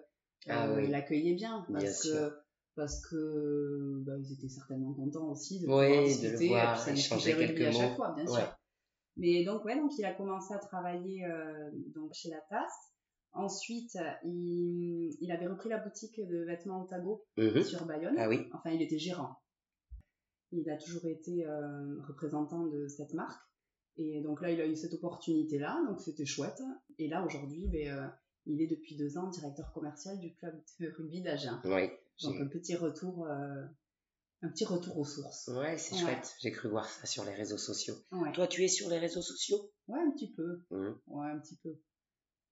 ah 0.46 0.68
l'accueillaient 0.80 1.34
bien, 1.34 1.66
parce 1.72 2.02
que 2.04 2.32
parce 2.76 3.00
que 3.06 4.02
bah, 4.04 4.12
ils 4.18 4.34
étaient 4.34 4.50
certainement 4.50 4.92
contents 4.92 5.30
aussi 5.30 5.60
de, 5.60 5.66
oui, 5.66 6.22
de 6.22 6.28
le 6.28 6.48
voir, 6.48 6.78
ça 6.78 6.92
échanger 6.92 7.34
quelques 7.34 7.62
mots. 7.62 7.66
à 7.66 7.72
chaque 7.72 7.96
fois, 7.96 8.14
bien 8.14 8.26
sûr. 8.26 8.55
Mais 9.16 9.44
donc, 9.44 9.64
ouais, 9.64 9.76
donc 9.76 9.92
il 9.98 10.04
a 10.04 10.12
commencé 10.12 10.52
à 10.52 10.58
travailler 10.58 11.24
euh, 11.24 11.70
donc 11.94 12.12
chez 12.14 12.28
la 12.28 12.40
TAS. 12.50 12.68
Ensuite, 13.32 13.98
il, 14.24 15.16
il, 15.20 15.30
avait 15.30 15.46
repris 15.46 15.68
la 15.68 15.78
boutique 15.78 16.18
de 16.18 16.44
vêtements 16.44 16.82
Otago 16.82 17.24
mhm. 17.36 17.62
sur 17.62 17.84
Bayonne. 17.84 18.14
Ah 18.18 18.28
oui. 18.28 18.48
Enfin, 18.52 18.70
il 18.70 18.80
était 18.80 18.98
gérant. 18.98 19.36
Il 20.52 20.70
a 20.70 20.76
toujours 20.76 21.04
été 21.06 21.44
euh, 21.46 22.00
représentant 22.08 22.66
de 22.66 22.88
cette 22.88 23.12
marque. 23.14 23.42
Et 23.98 24.22
donc 24.22 24.40
là, 24.42 24.50
il 24.50 24.60
a 24.60 24.66
eu 24.66 24.76
cette 24.76 24.94
opportunité-là, 24.94 25.82
donc 25.88 26.00
c'était 26.00 26.26
chouette. 26.26 26.62
Et 26.98 27.08
là, 27.08 27.24
aujourd'hui, 27.24 27.68
ben, 27.68 27.88
euh, 27.88 28.06
il 28.46 28.62
est 28.62 28.66
depuis 28.66 28.96
deux 28.96 29.18
ans 29.18 29.28
directeur 29.28 29.72
commercial 29.72 30.18
du 30.18 30.34
club 30.34 30.54
de 30.80 30.88
rugby 30.96 31.22
d'Agen. 31.22 31.60
Oui. 31.64 31.90
Donc 32.22 32.36
un 32.40 32.46
petit 32.46 32.76
retour 32.76 33.26
un 34.42 34.48
petit 34.48 34.64
retour 34.64 34.98
aux 34.98 35.04
sources. 35.04 35.48
Ouais, 35.48 35.78
c'est 35.78 35.96
chouette. 35.96 36.36
J'ai 36.40 36.50
cru 36.50 36.68
voir 36.68 36.88
ça 36.88 37.06
sur 37.06 37.24
les 37.24 37.34
réseaux 37.34 37.58
sociaux. 37.58 37.94
Toi, 38.34 38.46
tu 38.46 38.64
es 38.64 38.68
sur 38.68 38.88
les 38.90 38.98
réseaux 38.98 39.22
sociaux? 39.22 39.72
Ouais, 39.88 40.00
un 40.00 40.10
petit 40.10 40.32
peu. 40.32 40.62
Mmh. 40.70 40.92
Ouais, 41.06 41.30
un 41.30 41.38
petit 41.38 41.56
peu. 41.56 41.78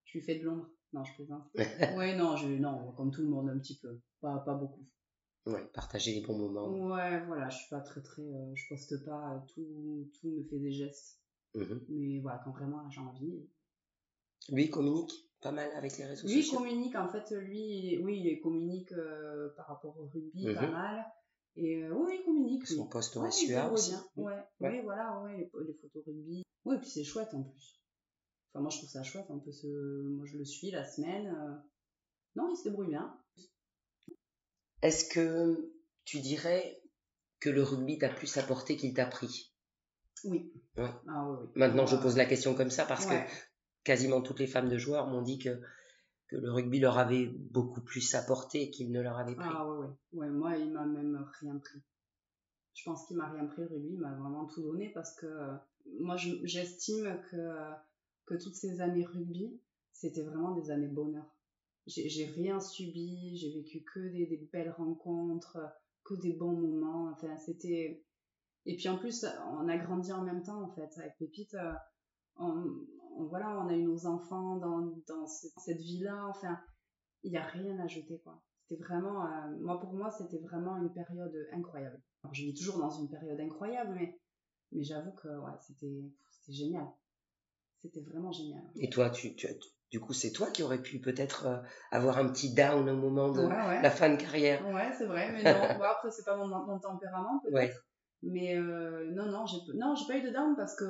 Je 0.05 0.19
lui 0.19 0.25
fais 0.25 0.39
de 0.39 0.45
l'ombre. 0.45 0.69
Non, 0.93 1.05
je 1.05 1.15
plaisante. 1.15 1.51
ouais, 1.97 2.17
non, 2.17 2.37
je, 2.37 2.47
non, 2.47 2.93
comme 2.93 3.11
tout 3.11 3.23
le 3.23 3.29
monde, 3.29 3.51
un 3.51 3.59
petit 3.59 3.79
peu. 3.79 4.01
Pas, 4.21 4.39
pas 4.39 4.55
beaucoup. 4.55 4.87
Ouais, 5.47 5.65
partager 5.75 6.15
les 6.15 6.23
bons 6.23 6.39
moments. 6.39 6.69
Ouais, 6.69 7.23
voilà, 7.27 7.51
je 7.51 7.59
suis 7.59 7.69
pas 7.69 7.81
très, 7.81 8.01
très. 8.01 8.23
Euh, 8.23 8.55
je 8.55 8.69
poste 8.69 9.05
pas, 9.05 9.45
tout, 9.53 10.09
tout 10.19 10.29
me 10.29 10.45
fait 10.45 10.59
des 10.59 10.73
gestes. 10.73 11.21
Mmh 11.55 11.75
Mais 11.89 12.21
voilà, 12.21 12.41
quand 12.45 12.53
vraiment 12.53 12.89
j'ai 12.91 13.01
envie. 13.01 13.47
Lui, 14.51 14.65
il 14.65 14.71
communique 14.71 15.13
pas 15.41 15.53
mal 15.53 15.71
avec 15.77 15.99
les 15.99 16.05
réseaux 16.05 16.23
sociaux 16.23 16.37
Lui, 16.37 16.47
il 16.47 16.51
communique, 16.51 16.97
en 16.97 17.09
fait, 17.09 17.31
lui, 17.33 17.99
oui, 18.03 18.23
il 18.25 18.41
communique 18.41 18.93
euh, 18.93 19.51
par 19.57 19.67
rapport 19.67 19.99
au 19.99 20.07
rugby 20.07 20.45
pas 20.55 20.67
mmh 20.67 20.71
mal. 20.71 21.05
Et 21.57 21.83
euh, 21.83 21.93
oui, 21.95 22.17
il 22.19 22.25
communique. 22.25 22.67
Son 22.67 22.87
poste 22.87 23.17
au 23.17 23.31
SUA 23.31 23.71
aussi. 23.71 23.95
Ouais. 24.17 24.33
Oui, 24.61 24.81
voilà, 24.83 25.21
ouais, 25.23 25.51
les, 25.67 25.75
photos 25.75 26.05
rugby. 26.05 26.43
Oui, 26.65 26.77
et 26.77 26.79
puis 26.79 26.89
c'est 26.89 27.05
chouette 27.05 27.33
en 27.33 27.43
plus. 27.43 27.81
Enfin, 28.53 28.63
moi 28.63 28.71
je 28.71 28.79
trouve 28.79 28.91
ça 28.91 29.03
chouette, 29.03 29.31
un 29.31 29.39
peu 29.39 29.53
ce... 29.53 29.67
moi 30.17 30.27
je 30.27 30.37
le 30.39 30.45
suis 30.45 30.71
la 30.71 30.85
semaine. 30.85 31.29
Euh. 31.29 31.55
Non, 32.37 32.51
il 32.53 32.57
se 32.57 32.65
débrouille 32.65 32.89
bien. 32.89 33.17
Est-ce 34.83 35.09
que 35.09 35.73
tu 36.05 36.21
dirais 36.21 36.83
que 37.41 37.51
le 37.51 37.63
rugby 37.63 37.99
t'a 37.99 38.09
plus 38.09 38.37
apporté 38.37 38.77
qu'il 38.77 38.95
t'a 38.95 39.07
pris? 39.07 39.55
Oui. 40.25 40.53
Ah, 40.77 41.01
oui, 41.29 41.37
oui. 41.41 41.49
Maintenant, 41.55 41.87
je 41.87 41.97
pose 41.97 42.17
la 42.17 42.27
question 42.27 42.55
comme 42.55 42.71
ça 42.71 42.85
parce 42.85 43.07
que 43.07 43.15
quasiment 43.85 44.23
toutes 44.23 44.41
les 44.41 44.47
femmes 44.47 44.69
de 44.69 44.79
joueurs 44.79 45.07
m'ont 45.07 45.23
dit 45.23 45.39
que 45.39 45.61
que 46.35 46.41
le 46.41 46.53
rugby 46.53 46.81
leur 46.81 46.99
avait 46.99 47.27
beaucoup 47.27 47.81
plus 47.81 48.15
apporté 48.15 48.71
qu'il 48.71 48.93
ne 48.93 49.01
leur 49.01 49.19
avait 49.19 49.35
pris. 49.35 49.49
Ah 49.49 49.69
ouais, 49.69 49.79
ouais. 49.79 49.93
ouais 50.13 50.31
moi, 50.31 50.57
il 50.57 50.73
m'a 50.73 50.85
même 50.85 51.25
rien 51.41 51.57
pris. 51.59 51.81
Je 52.75 52.83
pense 52.85 53.07
qu'il 53.07 53.17
m'a 53.17 53.31
rien 53.31 53.47
pris, 53.47 53.63
le 53.63 53.69
rugby, 53.69 53.97
m'a 53.97 54.15
vraiment 54.15 54.47
tout 54.47 54.63
donné 54.63 54.91
parce 54.93 55.15
que 55.15 55.27
euh, 55.27 55.55
moi, 56.01 56.17
j'estime 56.17 57.21
que, 57.31 57.37
euh, 57.37 57.71
que 58.27 58.35
toutes 58.35 58.57
ces 58.57 58.81
années 58.81 59.05
rugby, 59.05 59.61
c'était 59.93 60.23
vraiment 60.23 60.53
des 60.53 60.71
années 60.71 60.89
bonheur. 60.89 61.25
J'ai 61.87 62.25
rien 62.25 62.61
subi, 62.61 63.37
j'ai 63.37 63.53
vécu 63.53 63.83
que 63.83 64.01
des, 64.01 64.27
des, 64.27 64.49
belles 64.53 64.71
rencontres, 64.71 65.59
que 66.03 66.15
des 66.15 66.33
bons 66.33 66.57
moments. 66.57 67.11
Enfin, 67.13 67.37
c'était. 67.37 68.03
Et 68.65 68.77
puis 68.77 68.89
en 68.89 68.97
plus, 68.97 69.27
on 69.53 69.69
a 69.69 69.77
grandi 69.77 70.11
en 70.11 70.23
même 70.23 70.43
temps, 70.43 70.63
en 70.63 70.71
fait. 70.71 70.91
Avec 70.97 71.19
Pépite, 71.19 71.55
euh, 71.55 71.75
on, 73.17 73.27
voilà, 73.27 73.61
on 73.61 73.69
a 73.69 73.75
eu 73.75 73.83
nos 73.83 74.07
enfants 74.07 74.57
dans, 74.57 74.93
dans 75.09 75.27
cette 75.27 75.81
vie-là. 75.81 76.27
Enfin, 76.29 76.59
il 77.23 77.31
n'y 77.33 77.39
a 77.39 77.45
rien 77.45 77.79
à 77.79 77.87
jeter, 77.87 78.21
quoi. 78.23 78.43
C'était 78.67 78.83
vraiment, 78.83 79.27
euh, 79.27 79.57
moi 79.61 79.79
pour 79.81 79.93
moi, 79.93 80.11
c'était 80.11 80.39
vraiment 80.39 80.77
une 80.79 80.93
période 80.93 81.35
incroyable. 81.53 82.01
Alors, 82.23 82.35
je 82.35 82.43
vis 82.43 82.55
toujours 82.55 82.79
dans 82.79 82.91
une 82.91 83.11
période 83.11 83.39
incroyable, 83.39 83.95
mais, 83.95 84.19
mais 84.73 84.83
j'avoue 84.83 85.13
que 85.13 85.29
ouais, 85.29 85.53
c'était, 85.61 86.11
c'était 86.31 86.53
génial. 86.53 86.87
C'était 87.83 88.01
vraiment 88.01 88.33
génial. 88.33 88.63
Et 88.77 88.89
toi, 88.89 89.11
tu, 89.11 89.35
tu 89.37 89.47
du 89.91 90.01
coup, 90.01 90.13
c'est 90.13 90.33
toi 90.33 90.51
qui 90.51 90.63
aurais 90.63 90.83
pu 90.83 90.99
peut-être 90.99 91.47
euh, 91.47 91.59
avoir 91.93 92.19
un 92.19 92.29
petit 92.29 92.53
down 92.53 92.89
au 92.89 92.97
moment 92.97 93.31
de 93.31 93.43
la 93.43 93.91
fin 93.91 94.11
de 94.11 94.17
carrière. 94.17 94.67
Ouais, 94.67 94.91
c'est 94.99 95.07
vrai, 95.07 95.31
mais 95.31 95.43
non. 95.79 95.83
après, 95.85 96.11
c'est 96.11 96.25
pas 96.25 96.37
mon, 96.37 96.49
mon 96.49 96.81
tempérament, 96.81 97.41
peut-être. 97.45 97.87
Mais 98.23 98.57
euh, 98.57 99.11
non, 99.13 99.27
non, 99.27 99.47
j'ai 99.47 99.59
non, 99.75 99.95
j'ai 99.95 100.07
pas 100.07 100.19
eu 100.19 100.23
de 100.23 100.31
down 100.31 100.57
parce 100.57 100.75
que 100.75 100.85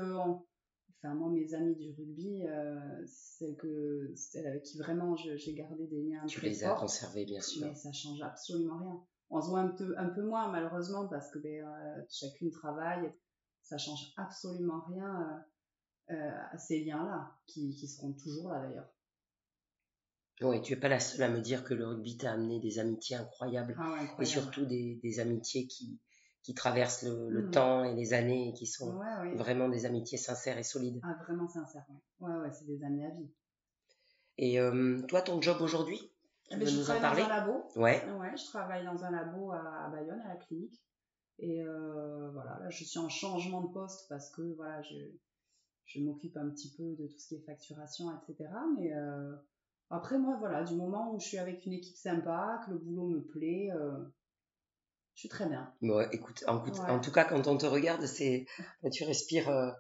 moi, 1.13 1.31
mes 1.31 1.53
amis 1.55 1.75
du 1.77 1.91
rugby, 1.91 2.47
euh, 2.47 3.05
celles, 3.07 3.57
que, 3.57 4.15
avec 4.47 4.63
qui 4.63 4.79
vraiment 4.79 5.17
j'ai 5.17 5.55
gardé 5.55 5.87
des 5.87 6.03
liens 6.03 6.25
tu 6.27 6.41
les 6.41 6.65
as 6.65 6.75
conservés, 6.75 7.27
bien 7.27 7.41
sûr. 7.41 7.67
Mais 7.67 7.75
ça 7.75 7.93
change 7.93 8.23
absolument 8.23 8.79
rien. 8.79 9.05
On 9.31 9.43
se 9.43 9.49
voit 9.49 9.61
un 9.61 9.69
peu, 9.69 9.95
un 9.99 10.09
peu 10.09 10.23
moins, 10.23 10.51
malheureusement, 10.51 11.09
parce 11.09 11.31
que 11.31 11.39
ben, 11.39 11.67
euh, 11.67 12.03
chacune 12.09 12.51
travaille. 12.51 13.13
Ça 13.63 13.79
change 13.79 14.13
absolument 14.17 14.83
rien 14.89 15.43
euh, 16.11 16.31
à 16.53 16.59
ces 16.59 16.85
liens-là, 16.85 17.35
qui, 17.47 17.75
qui 17.75 17.89
seront 17.89 18.13
toujours 18.13 18.51
là 18.51 18.61
d'ailleurs. 18.61 18.91
Oui, 20.43 20.61
tu 20.63 20.73
es 20.73 20.77
pas 20.77 20.89
la 20.89 21.01
seule 21.01 21.23
à 21.23 21.29
me 21.29 21.41
dire 21.41 21.65
que 21.65 21.75
le 21.75 21.87
rugby 21.87 22.17
t'a 22.17 22.33
amené 22.33 22.61
des 22.61 22.79
amitiés 22.79 23.17
incroyables 23.17 23.75
ah 23.79 24.05
et 24.19 24.25
surtout 24.25 24.67
des, 24.67 25.01
des 25.03 25.21
amitiés 25.21 25.67
qui, 25.67 25.99
qui 26.45 26.55
traversent 26.55 27.03
le, 27.03 27.43
Mm. 27.43 27.51
temps 27.51 27.85
et 27.85 27.95
les 27.95 28.13
années 28.15 28.51
et 28.51 28.53
qui 28.53 28.67
sont 28.67 28.95
Ouais, 28.97 29.07
ouais. 29.23 29.35
vraiment 29.35 29.69
des 29.69 29.87
amitiés 29.87 30.19
sincères 30.19 30.59
et 30.59 30.63
solides. 30.63 31.01
Ah, 31.03 31.17
vraiment 31.25 31.49
sincère, 31.49 31.85
ouais. 31.89 32.29
Ouais, 32.29 32.37
ouais, 32.43 32.53
c'est 32.53 32.67
des 32.67 32.85
amis 32.85 33.05
à 33.05 33.11
vie. 33.11 33.29
Et 34.39 34.61
euh, 34.61 35.01
toi, 35.09 35.23
ton 35.23 35.41
job 35.41 35.57
aujourd'hui, 35.61 35.99
tu 35.99 36.51
Eh 36.51 36.57
ben, 36.57 36.61
veux 36.61 36.67
je 36.67 36.77
nous 36.77 36.83
en 36.83 36.85
travaille 36.99 37.03
parler? 37.03 37.23
dans 37.23 37.27
un 37.29 37.37
labo. 37.37 37.65
Ouais. 37.77 38.03
Ouais, 38.21 38.37
je 38.37 38.45
travaille 38.45 38.85
dans 38.85 39.05
un 39.05 39.11
labo 39.11 39.53
à, 39.53 39.87
à 39.87 39.89
Bayonne, 39.91 40.21
à 40.21 40.29
la 40.29 40.37
clinique. 40.37 40.81
Et 41.39 41.63
euh, 41.63 42.31
voilà, 42.33 42.59
là, 42.61 42.69
je 42.71 42.85
suis 42.85 42.99
en 42.99 43.09
changement 43.09 43.63
de 43.63 43.73
poste 43.73 44.07
parce 44.09 44.31
que 44.31 44.43
voilà, 44.55 44.83
je, 44.83 44.95
je 45.87 46.01
m'occupe 46.01 46.37
un 46.37 46.49
petit 46.51 46.73
peu 46.77 46.95
de 46.95 47.07
tout 47.09 47.19
ce 47.19 47.29
qui 47.29 47.35
est 47.37 47.45
facturation, 47.47 48.07
etc. 48.17 48.51
Mais 48.79 48.93
euh, 48.93 49.35
après, 49.91 50.19
moi, 50.19 50.37
voilà, 50.39 50.63
du 50.63 50.75
moment 50.75 51.13
où 51.15 51.19
je 51.21 51.27
suis 51.27 51.39
avec 51.39 51.65
une 51.67 51.73
équipe 51.73 51.97
sympa, 51.97 52.61
que 52.67 52.71
le 52.73 52.79
boulot 52.79 53.09
me 53.09 53.21
plaît, 53.23 53.71
euh, 53.73 53.99
je 55.15 55.21
suis 55.21 55.29
très 55.29 55.47
bien. 55.49 55.73
Bon, 55.81 56.07
écoute, 56.13 56.45
en, 56.47 56.63
Ouais. 56.65 56.91
en 56.91 57.01
tout 57.01 57.13
cas, 57.13 57.25
quand 57.25 57.47
on 57.47 57.57
te 57.57 57.67
regarde, 57.67 58.05
c'est 58.07 58.47
tu 58.93 59.05
respires 59.05 59.49
euh, 59.49 59.71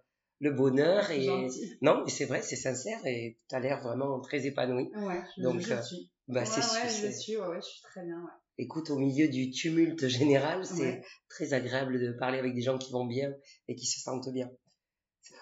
le 0.40 0.52
bonheur 0.52 1.10
et 1.10 1.24
gentil. 1.24 1.76
non, 1.82 2.02
mais 2.04 2.10
c'est 2.10 2.24
vrai, 2.26 2.42
c'est 2.42 2.56
sincère 2.56 3.04
et 3.06 3.38
tu 3.48 3.54
as 3.54 3.60
l'air 3.60 3.80
vraiment 3.82 4.20
très 4.20 4.46
épanoui. 4.46 4.90
Ouais, 4.94 5.20
je, 5.36 5.42
Donc, 5.42 5.60
je 5.60 5.72
euh, 5.72 5.82
suis. 5.82 6.10
Bah, 6.28 6.40
ouais, 6.40 6.46
c'est 6.46 6.60
ouais, 6.60 6.88
je 7.12 7.18
suis, 7.18 7.36
ouais, 7.36 7.60
je 7.60 7.66
suis 7.66 7.82
très 7.82 8.04
bien, 8.04 8.16
ouais. 8.16 8.30
Écoute, 8.56 8.90
au 8.90 8.96
milieu 8.96 9.28
du 9.28 9.50
tumulte 9.50 10.06
général, 10.06 10.64
c'est 10.64 11.02
très 11.28 11.52
agréable 11.54 12.00
de 12.00 12.12
parler 12.12 12.38
avec 12.38 12.54
des 12.54 12.62
gens 12.62 12.78
qui 12.78 12.92
vont 12.92 13.04
bien 13.04 13.34
et 13.66 13.74
qui 13.74 13.84
se 13.86 14.00
sentent 14.00 14.32
bien. 14.32 14.48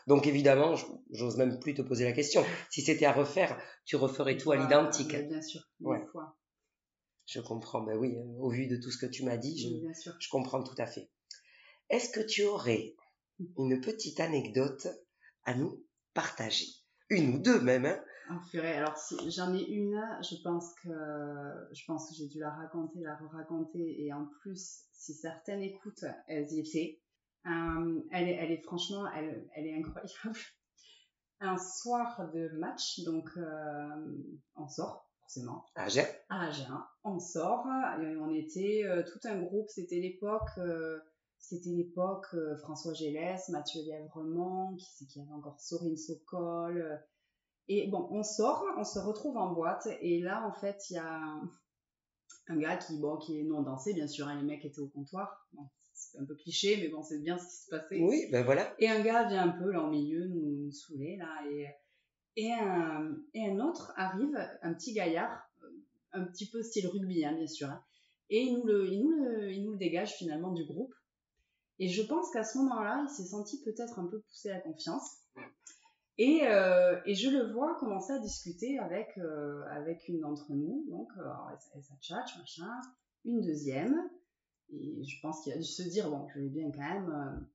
Donc 0.07 0.27
évidemment, 0.27 0.75
j'ose 1.11 1.37
même 1.37 1.59
plus 1.61 1.75
te 1.75 1.83
poser 1.83 2.05
la 2.05 2.13
question. 2.13 2.43
Si 2.71 2.81
c'était 2.83 3.05
à 3.05 3.13
refaire, 3.13 3.61
tu 3.85 3.97
referais 3.97 4.37
tout 4.39 4.53
à 4.53 4.57
l'identique. 4.57 5.15
Bien 5.29 5.43
sûr, 5.43 5.61
mille 5.81 6.07
fois. 6.11 6.37
Je 7.27 7.41
comprends, 7.41 7.83
ben 7.83 7.97
oui, 7.97 8.17
euh, 8.17 8.25
au 8.41 8.51
vu 8.51 8.67
de 8.67 8.77
tout 8.77 8.91
ce 8.91 8.99
que 8.99 9.11
tu 9.11 9.25
m'as 9.25 9.37
dit, 9.37 9.59
je, 9.59 9.81
Bien 9.81 9.95
sûr. 9.95 10.15
je 10.19 10.29
comprends 10.29 10.63
tout 10.63 10.75
à 10.79 10.87
fait. 10.87 11.11
Est-ce 11.89 12.11
que 12.11 12.21
tu 12.21 12.45
aurais 12.45 12.95
une 13.59 13.81
petite 13.81 14.21
anecdote 14.21 14.87
à 15.45 15.55
nous 15.55 15.85
partager? 16.15 16.67
Une 17.11 17.35
ou 17.35 17.39
deux 17.39 17.61
même, 17.61 17.87
hein? 17.87 18.03
Ah, 18.31 18.41
purée. 18.51 18.73
Alors, 18.75 18.97
si 18.97 19.17
j'en 19.31 19.55
ai 19.55 19.63
une 19.63 19.93
là, 19.93 20.21
je 20.23 20.37
pense 20.43 20.73
que 20.83 20.89
je 21.73 21.85
pense 21.87 22.09
que 22.09 22.15
j'ai 22.15 22.29
dû 22.29 22.39
la 22.39 22.51
raconter, 22.51 23.01
la 23.01 23.17
re-raconter, 23.17 24.05
et 24.05 24.13
en 24.13 24.27
plus, 24.41 24.85
si 24.93 25.13
certaines 25.13 25.61
écoutent, 25.61 26.05
elles 26.29 26.51
y 26.53 26.61
étaient. 26.61 27.01
Euh, 27.47 28.01
elle, 28.13 28.29
est, 28.29 28.35
elle 28.37 28.53
est 28.53 28.63
franchement, 28.63 29.05
elle, 29.15 29.49
elle 29.57 29.67
est 29.67 29.75
incroyable. 29.77 30.39
Un 31.41 31.59
soir 31.59 32.31
de 32.33 32.49
match, 32.57 33.01
donc 33.01 33.29
euh, 33.37 34.23
on 34.55 34.69
sort 34.69 35.11
forcément 35.33 35.65
Ah, 35.75 35.89
j'ai- 35.89 36.07
à 36.29 36.49
Agen, 36.49 36.85
on 37.05 37.19
sort, 37.19 37.67
et 38.01 38.17
on 38.17 38.33
était 38.35 38.83
euh, 38.85 39.03
tout 39.03 39.21
un 39.25 39.41
groupe, 39.41 39.69
c'était 39.69 39.97
l'époque, 40.01 40.49
euh, 40.59 40.99
c'était 41.39 41.71
l'époque 41.71 42.27
euh, 42.35 42.57
François 42.59 42.93
Gélès, 42.95 43.49
Mathieu 43.49 43.81
Lièvremont, 43.83 44.77
qui 44.77 44.87
c'est 44.95 45.07
qui 45.07 45.21
avait 45.21 45.33
encore 45.33 45.59
Sorine 45.61 45.97
Sokol. 45.97 47.01
et 47.69 47.89
bon, 47.89 48.09
on 48.11 48.23
sort, 48.23 48.65
on 48.77 48.85
se 48.85 48.99
retrouve 48.99 49.37
en 49.37 49.53
boîte, 49.53 49.89
et 50.01 50.21
là 50.21 50.47
en 50.47 50.53
fait 50.53 50.79
il 50.91 50.95
y 50.95 50.99
a 50.99 51.15
un, 51.15 51.51
un 52.49 52.57
gars 52.59 52.77
qui, 52.77 52.99
bon, 52.99 53.17
qui 53.17 53.41
est 53.41 53.45
non 53.45 53.63
dansé, 53.63 53.95
bien 53.95 54.09
sûr, 54.09 54.29
hein, 54.29 54.37
les 54.37 54.45
mecs 54.47 54.65
étaient 54.65 54.81
au 54.81 54.89
comptoir. 54.89 55.47
Bon, 55.53 55.69
c'est 55.95 56.19
un 56.19 56.25
peu 56.25 56.35
cliché, 56.35 56.77
mais 56.81 56.89
bon, 56.89 57.03
c'est 57.03 57.21
bien 57.21 57.39
ce 57.39 57.45
qui 57.45 57.57
se 57.65 57.71
passait. 57.71 58.01
Oui, 58.01 58.27
ben 58.31 58.45
voilà. 58.45 58.75
Et 58.79 58.89
un 58.89 59.01
gars 59.03 59.29
vient 59.29 59.45
un 59.49 59.53
peu 59.59 59.71
là 59.71 59.83
au 59.83 59.89
milieu 59.91 60.27
nous, 60.27 60.65
nous 60.65 60.73
saouler 60.73 61.17
là 61.17 61.29
et 62.37 62.53
un, 62.53 63.61
autre 63.61 63.93
arrive, 63.97 64.37
un 64.63 64.73
petit 64.75 64.93
gaillard, 64.93 65.43
euh, 65.63 65.69
un 66.13 66.25
petit 66.25 66.49
peu 66.49 66.63
style 66.63 66.87
rugby 66.89 67.25
hein, 67.25 67.35
bien 67.35 67.47
sûr, 67.47 67.69
hein, 67.69 67.83
et 68.31 68.43
il 68.43 68.59
nous, 68.59 68.67
le, 68.67 69.77
dégage 69.77 70.13
finalement 70.13 70.53
du 70.53 70.65
groupe. 70.65 70.95
Et 71.79 71.89
je 71.89 72.03
pense 72.03 72.31
qu'à 72.31 72.45
ce 72.45 72.59
moment-là, 72.59 73.05
il 73.07 73.11
s'est 73.11 73.29
senti 73.29 73.61
peut-être 73.63 73.99
un 73.99 74.07
peu 74.07 74.21
poussé 74.21 74.51
à 74.51 74.55
la 74.55 74.61
confiance. 74.61 75.19
Et, 76.19 76.47
euh, 76.47 77.01
et 77.07 77.15
je 77.15 77.31
le 77.31 77.53
vois 77.53 77.77
commencer 77.81 78.13
à 78.13 78.19
discuter 78.19 78.79
avec, 78.79 79.17
euh, 79.19 79.65
une 80.09 80.21
d'entre 80.21 80.53
nous, 80.53 80.87
donc 80.91 81.11
s'atchatche, 81.81 82.39
machin, 82.39 82.71
une 83.25 83.41
deuxième, 83.41 83.97
et 84.73 85.05
je 85.05 85.21
pense 85.21 85.43
qu'il 85.43 85.53
a 85.53 85.57
dû 85.57 85.65
se 85.65 85.83
dire, 85.83 86.11
bon, 86.11 86.27
je 86.29 86.41
vais 86.41 86.49
bien 86.49 86.71
quand 86.71 86.81
même. 86.81 87.47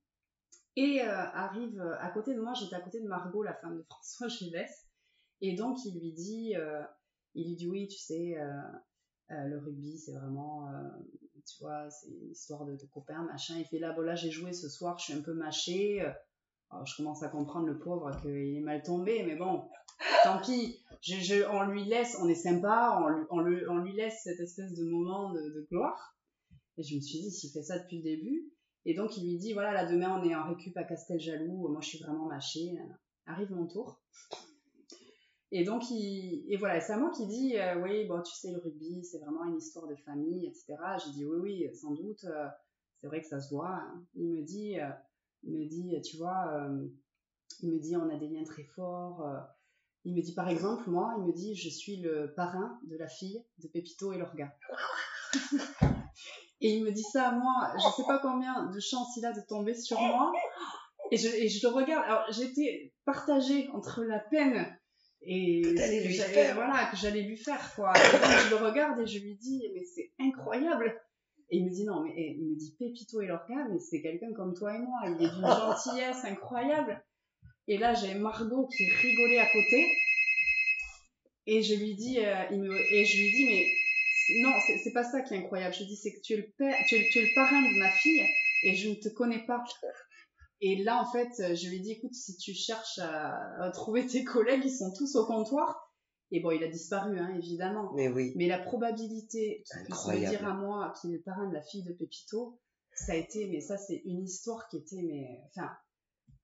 Et 0.80 1.02
euh, 1.02 1.10
arrive 1.10 1.80
euh, 1.80 1.98
à 1.98 2.08
côté 2.08 2.36
de 2.36 2.40
moi, 2.40 2.54
j'étais 2.54 2.76
à 2.76 2.80
côté 2.80 3.00
de 3.00 3.08
Margot, 3.08 3.42
la 3.42 3.52
femme 3.54 3.78
de 3.78 3.82
François 3.82 4.28
Gélès, 4.38 4.86
et 5.40 5.56
donc 5.56 5.84
il 5.84 5.98
lui 5.98 6.12
dit, 6.12 6.54
euh, 6.54 6.84
il 7.34 7.48
lui 7.48 7.56
dit 7.56 7.68
oui, 7.68 7.88
tu 7.88 7.98
sais, 7.98 8.36
le 9.28 9.58
rugby, 9.58 9.98
c'est 9.98 10.12
vraiment, 10.12 10.68
tu 11.44 11.56
vois, 11.60 11.90
c'est 11.90 12.10
une 12.10 12.30
histoire 12.30 12.64
de, 12.64 12.76
de 12.76 12.86
copains, 12.92 13.24
machin. 13.24 13.56
Il 13.58 13.64
fait 13.64 13.80
là, 13.80 13.92
bon 13.92 14.02
là 14.02 14.14
j'ai 14.14 14.30
joué 14.30 14.52
ce 14.52 14.68
soir, 14.68 14.96
je 15.00 15.06
suis 15.06 15.14
un 15.14 15.20
peu 15.20 15.34
mâché. 15.34 16.00
je 16.84 16.96
commence 16.96 17.24
à 17.24 17.28
comprendre 17.28 17.66
le 17.66 17.80
pauvre 17.80 18.16
qu'il 18.22 18.56
est 18.56 18.60
mal 18.60 18.80
tombé, 18.84 19.24
mais 19.24 19.34
bon, 19.34 19.68
tant 20.22 20.40
pis. 20.40 20.80
On 21.50 21.64
lui 21.64 21.86
laisse, 21.86 22.16
on 22.22 22.28
est 22.28 22.36
sympa, 22.36 23.00
on 23.02 23.08
lui, 23.08 23.26
on 23.30 23.40
lui, 23.40 23.66
on 23.68 23.78
lui 23.78 23.94
laisse 23.94 24.20
cette 24.22 24.38
espèce 24.38 24.74
de 24.74 24.84
moment 24.84 25.32
de 25.32 25.66
gloire. 25.72 26.16
Et 26.76 26.84
je 26.84 26.94
me 26.94 27.00
suis 27.00 27.20
dit, 27.20 27.32
s'il 27.32 27.50
fait 27.50 27.64
ça 27.64 27.80
depuis 27.80 27.98
le 27.98 28.04
début, 28.04 28.52
et 28.90 28.94
donc 28.94 29.16
il 29.18 29.24
lui 29.24 29.36
dit, 29.36 29.52
voilà, 29.52 29.72
là 29.74 29.84
demain 29.84 30.18
on 30.18 30.28
est 30.28 30.34
en 30.34 30.48
récup 30.48 30.74
à 30.78 30.84
Casteljaloux, 30.84 31.68
moi 31.68 31.80
je 31.82 31.88
suis 31.88 31.98
vraiment 31.98 32.24
mâché, 32.24 32.78
arrive 33.26 33.52
mon 33.52 33.66
tour. 33.66 34.00
Et 35.50 35.64
donc, 35.64 35.90
il, 35.90 36.44
et 36.48 36.56
voilà, 36.56 36.80
c'est 36.80 36.96
moi 36.96 37.10
qui 37.10 37.26
dit, 37.26 37.58
euh, 37.58 37.80
oui, 37.82 38.06
bon, 38.06 38.20
tu 38.22 38.32
sais, 38.34 38.50
le 38.50 38.58
rugby, 38.58 39.04
c'est 39.04 39.18
vraiment 39.18 39.44
une 39.44 39.56
histoire 39.56 39.86
de 39.86 39.94
famille, 39.96 40.46
etc. 40.46 40.76
J'ai 41.04 41.12
dit, 41.12 41.24
oui, 41.24 41.38
oui, 41.66 41.76
sans 41.76 41.92
doute, 41.92 42.24
euh, 42.24 42.46
c'est 43.00 43.06
vrai 43.06 43.20
que 43.20 43.26
ça 43.26 43.40
se 43.40 43.54
voit. 43.54 43.76
hein. 43.76 44.04
Il 44.14 44.28
me 44.30 44.42
dit, 44.42 44.78
euh, 44.78 44.88
il 45.44 45.54
me 45.58 45.66
dit, 45.66 46.00
tu 46.02 46.18
vois, 46.18 46.52
euh, 46.52 46.86
il 47.62 47.72
me 47.72 47.78
dit, 47.78 47.96
on 47.96 48.08
a 48.10 48.16
des 48.18 48.28
liens 48.28 48.44
très 48.44 48.64
forts. 48.64 49.26
euh. 49.26 49.38
il 50.04 50.14
me 50.14 50.20
dit, 50.20 50.34
par 50.34 50.48
exemple, 50.50 50.88
moi, 50.90 51.14
il 51.18 51.24
me 51.24 51.32
dit, 51.32 51.54
je 51.54 51.70
suis 51.70 51.96
le 51.96 52.34
parrain 52.34 52.78
de 52.86 52.96
la 52.96 53.08
fille 53.08 53.42
de 53.58 53.68
Pépito 53.68 54.12
et 54.12 54.18
Lorga. 54.18 54.54
et 56.60 56.70
il 56.70 56.84
me 56.84 56.90
dit 56.90 57.02
ça 57.02 57.28
à 57.28 57.32
moi, 57.32 57.72
je 57.76 57.96
sais 57.96 58.06
pas 58.06 58.18
combien 58.18 58.66
de 58.66 58.80
chances 58.80 59.16
il 59.16 59.24
a 59.24 59.32
de 59.32 59.40
tomber 59.48 59.74
sur 59.74 60.00
moi. 60.00 60.32
Et 61.10 61.16
je, 61.16 61.28
et 61.28 61.48
je 61.48 61.66
le 61.66 61.72
regarde. 61.72 62.04
Alors, 62.04 62.24
j'étais 62.30 62.92
partagée 63.04 63.68
entre 63.72 64.02
la 64.04 64.18
peine 64.18 64.66
et 65.22 65.62
Que 65.62 66.06
lui 66.06 66.14
faire. 66.14 66.54
voilà 66.54 66.86
que 66.90 66.96
j'allais 66.96 67.22
lui 67.22 67.36
faire 67.36 67.74
quoi 67.74 67.92
Et 67.96 68.12
donc, 68.12 68.22
je 68.22 68.50
le 68.50 68.56
regarde 68.56 69.00
et 69.00 69.06
je 69.06 69.18
lui 69.18 69.36
dis 69.36 69.64
mais 69.74 69.82
c'est 69.84 70.12
incroyable 70.20 71.00
et 71.50 71.56
il 71.58 71.64
me 71.64 71.70
dit 71.70 71.84
non 71.84 72.02
mais 72.02 72.12
il 72.38 72.50
me 72.50 72.56
dit 72.56 72.76
Pépito 72.78 73.20
et 73.20 73.26
Lorca 73.26 73.54
mais 73.68 73.78
c'est 73.80 74.00
quelqu'un 74.00 74.32
comme 74.32 74.54
toi 74.54 74.74
et 74.76 74.78
moi 74.78 74.98
il 75.06 75.14
est 75.24 75.28
d'une 75.30 75.44
gentillesse 75.46 76.24
incroyable 76.24 77.02
et 77.66 77.78
là 77.78 77.94
j'ai 77.94 78.14
Margot 78.14 78.68
qui 78.68 78.84
rigolait 78.88 79.40
à 79.40 79.46
côté 79.46 79.86
et 81.46 81.62
je 81.62 81.74
lui 81.74 81.94
dis 81.96 82.20
euh, 82.20 82.44
il 82.52 82.60
me, 82.60 82.70
et 82.72 83.04
je 83.04 83.16
lui 83.16 83.30
dis 83.32 83.46
mais 83.48 83.66
non 84.42 84.52
c'est 84.66 84.78
c'est 84.78 84.92
pas 84.92 85.04
ça 85.04 85.20
qui 85.22 85.34
est 85.34 85.38
incroyable 85.38 85.74
je 85.74 85.84
dis 85.84 85.96
c'est 85.96 86.12
que 86.12 86.20
tu 86.20 86.34
es 86.34 86.36
le 86.36 86.50
père 86.58 86.76
tu 86.88 86.96
es, 86.96 87.08
tu 87.10 87.18
es 87.18 87.22
le 87.22 87.34
parrain 87.34 87.60
de 87.62 87.78
ma 87.78 87.90
fille 87.90 88.22
et 88.64 88.74
je 88.74 88.88
ne 88.90 88.94
te 88.94 89.08
connais 89.08 89.44
pas 89.46 89.64
et 90.60 90.82
là, 90.82 91.00
en 91.00 91.06
fait, 91.12 91.54
je 91.54 91.68
lui 91.68 91.76
ai 91.76 91.78
dit, 91.78 91.92
écoute, 91.92 92.14
si 92.14 92.36
tu 92.36 92.52
cherches 92.52 92.98
à, 92.98 93.62
à 93.62 93.70
trouver 93.70 94.04
tes 94.08 94.24
collègues, 94.24 94.62
ils 94.64 94.76
sont 94.76 94.92
tous 94.92 95.14
au 95.14 95.24
comptoir. 95.24 95.92
Et 96.32 96.40
bon, 96.40 96.50
il 96.50 96.62
a 96.64 96.66
disparu, 96.68 97.16
hein, 97.18 97.32
évidemment. 97.36 97.92
Mais 97.94 98.08
oui. 98.08 98.32
Mais 98.34 98.48
la 98.48 98.58
probabilité 98.58 99.62
qu'il 99.70 99.80
Incroyable. 99.92 100.36
dire 100.36 100.48
à 100.48 100.54
moi 100.54 100.92
qu'il 101.00 101.10
est 101.12 101.18
le 101.18 101.22
parrain 101.22 101.48
de 101.48 101.54
la 101.54 101.62
fille 101.62 101.84
de 101.84 101.92
Pépito, 101.92 102.58
ça 102.92 103.12
a 103.12 103.14
été, 103.14 103.46
mais 103.46 103.60
ça, 103.60 103.78
c'est 103.78 104.02
une 104.04 104.24
histoire 104.24 104.66
qui 104.68 104.78
était, 104.78 105.00
mais, 105.04 105.28
enfin, 105.54 105.70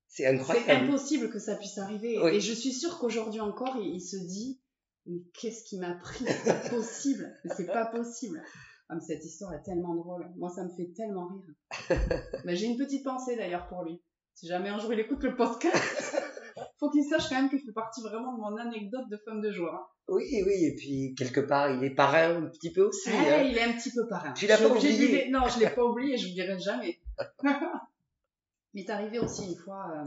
C'est 0.07 0.23
c'est 0.23 0.27
incroyable. 0.29 0.85
impossible 0.87 1.29
que 1.31 1.41
ça 1.41 1.57
puisse 1.57 1.77
arriver. 1.79 2.21
Oui. 2.23 2.37
Et 2.37 2.41
je 2.41 2.53
suis 2.53 2.73
sûre 2.73 3.01
qu'aujourd'hui 3.01 3.41
encore, 3.41 3.77
il, 3.81 3.97
il 3.97 4.01
se 4.01 4.17
dit, 4.17 4.61
mais 5.07 5.23
qu'est-ce 5.35 5.65
qui 5.65 5.79
m'a 5.79 5.95
pris? 5.95 6.25
C'est 6.27 6.45
pas 6.45 6.69
possible. 6.71 7.33
Mais 7.45 7.55
c'est 7.55 7.67
pas 7.67 7.87
possible. 7.87 8.43
Ah, 8.89 8.95
mais 8.97 9.01
cette 9.01 9.25
histoire 9.25 9.55
est 9.55 9.63
tellement 9.63 9.95
drôle. 9.95 10.29
Moi, 10.37 10.51
ça 10.51 10.65
me 10.65 10.71
fait 10.77 10.93
tellement 10.95 11.29
rire. 11.29 11.99
mais 12.45 12.57
j'ai 12.57 12.67
une 12.67 12.77
petite 12.77 13.05
pensée 13.05 13.37
d'ailleurs 13.37 13.67
pour 13.67 13.83
lui. 13.85 14.03
Si 14.35 14.47
jamais 14.47 14.69
un 14.69 14.79
jour 14.79 14.93
il 14.93 15.01
écoute 15.01 15.23
le 15.23 15.37
podcast, 15.37 15.75
faut 16.81 16.91
qu'il 16.91 17.05
sache 17.05 17.29
quand 17.29 17.37
même 17.37 17.49
que 17.49 17.57
je 17.57 17.65
fais 17.65 17.73
partie 17.73 18.03
vraiment 18.03 18.35
de 18.35 18.41
mon 18.41 18.57
anecdote 18.57 19.09
de 19.11 19.17
femme 19.25 19.41
de 19.41 19.53
joie. 19.53 19.75
hein. 19.75 19.87
Oui, 20.09 20.25
oui, 20.45 20.65
et 20.65 20.75
puis 20.77 21.15
quelque 21.17 21.41
part, 21.41 21.71
il 21.71 21.83
est 21.83 21.95
parrain 21.95 22.37
un 22.43 22.47
petit 22.51 22.73
peu 22.73 22.83
aussi. 22.83 23.11
Eh, 23.11 23.33
hein. 23.33 23.43
il 23.43 23.57
est 23.57 23.63
un 23.63 23.73
petit 23.73 23.91
peu 23.91 24.07
parrain. 24.09 24.33
Tu 24.33 24.47
l'as 24.47 24.59
pas 24.59 24.69
oublié. 24.69 25.31
Non, 25.31 25.49
je 25.49 25.61
l'ai 25.61 25.71
pas 25.71 25.85
oublié, 25.85 26.19
je 26.19 26.27
l'oublierai 26.27 26.59
jamais. 26.59 27.01
Il 27.43 28.83
m'est 28.83 28.91
arrivé 28.91 29.19
aussi 29.21 29.47
une 29.47 29.57
fois, 29.57 29.89
euh, 29.97 30.05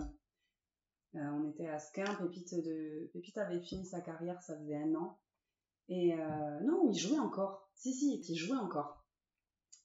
euh, 1.18 1.32
on 1.32 1.50
était 1.50 1.68
à 1.68 1.80
Skin, 1.80 2.06
Pépite, 2.16 3.38
avait 3.38 3.62
fini 3.62 3.86
sa 3.86 4.02
carrière, 4.02 4.42
ça 4.42 4.58
faisait 4.58 4.76
un 4.76 4.96
an. 4.96 5.20
Et 5.90 6.14
euh, 6.14 6.60
non, 6.62 6.90
il 6.90 6.98
jouait 6.98 7.20
encore. 7.20 7.70
Si, 7.76 7.94
si, 7.94 8.22
il 8.28 8.36
jouait 8.36 8.58
encore. 8.58 9.06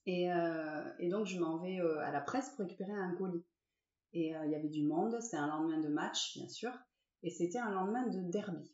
Et, 0.05 0.31
euh, 0.31 1.09
donc 1.09 1.27
je 1.27 1.39
m'en 1.39 1.57
vais 1.59 1.79
à 1.79 2.11
la 2.11 2.21
presse 2.21 2.49
pour 2.51 2.65
récupérer 2.65 2.93
un 2.93 3.15
colis. 3.15 3.45
Et 4.13 4.27
il 4.45 4.51
y 4.51 4.55
avait 4.55 4.69
du 4.69 4.83
monde, 4.83 5.19
c'était 5.21 5.37
un 5.37 5.47
lendemain 5.47 5.79
de 5.79 5.87
match, 5.87 6.37
bien 6.37 6.47
sûr, 6.47 6.71
et 7.23 7.31
c'était 7.31 7.57
un 7.57 7.71
lendemain 7.71 8.05
de 8.05 8.21
derby. 8.29 8.71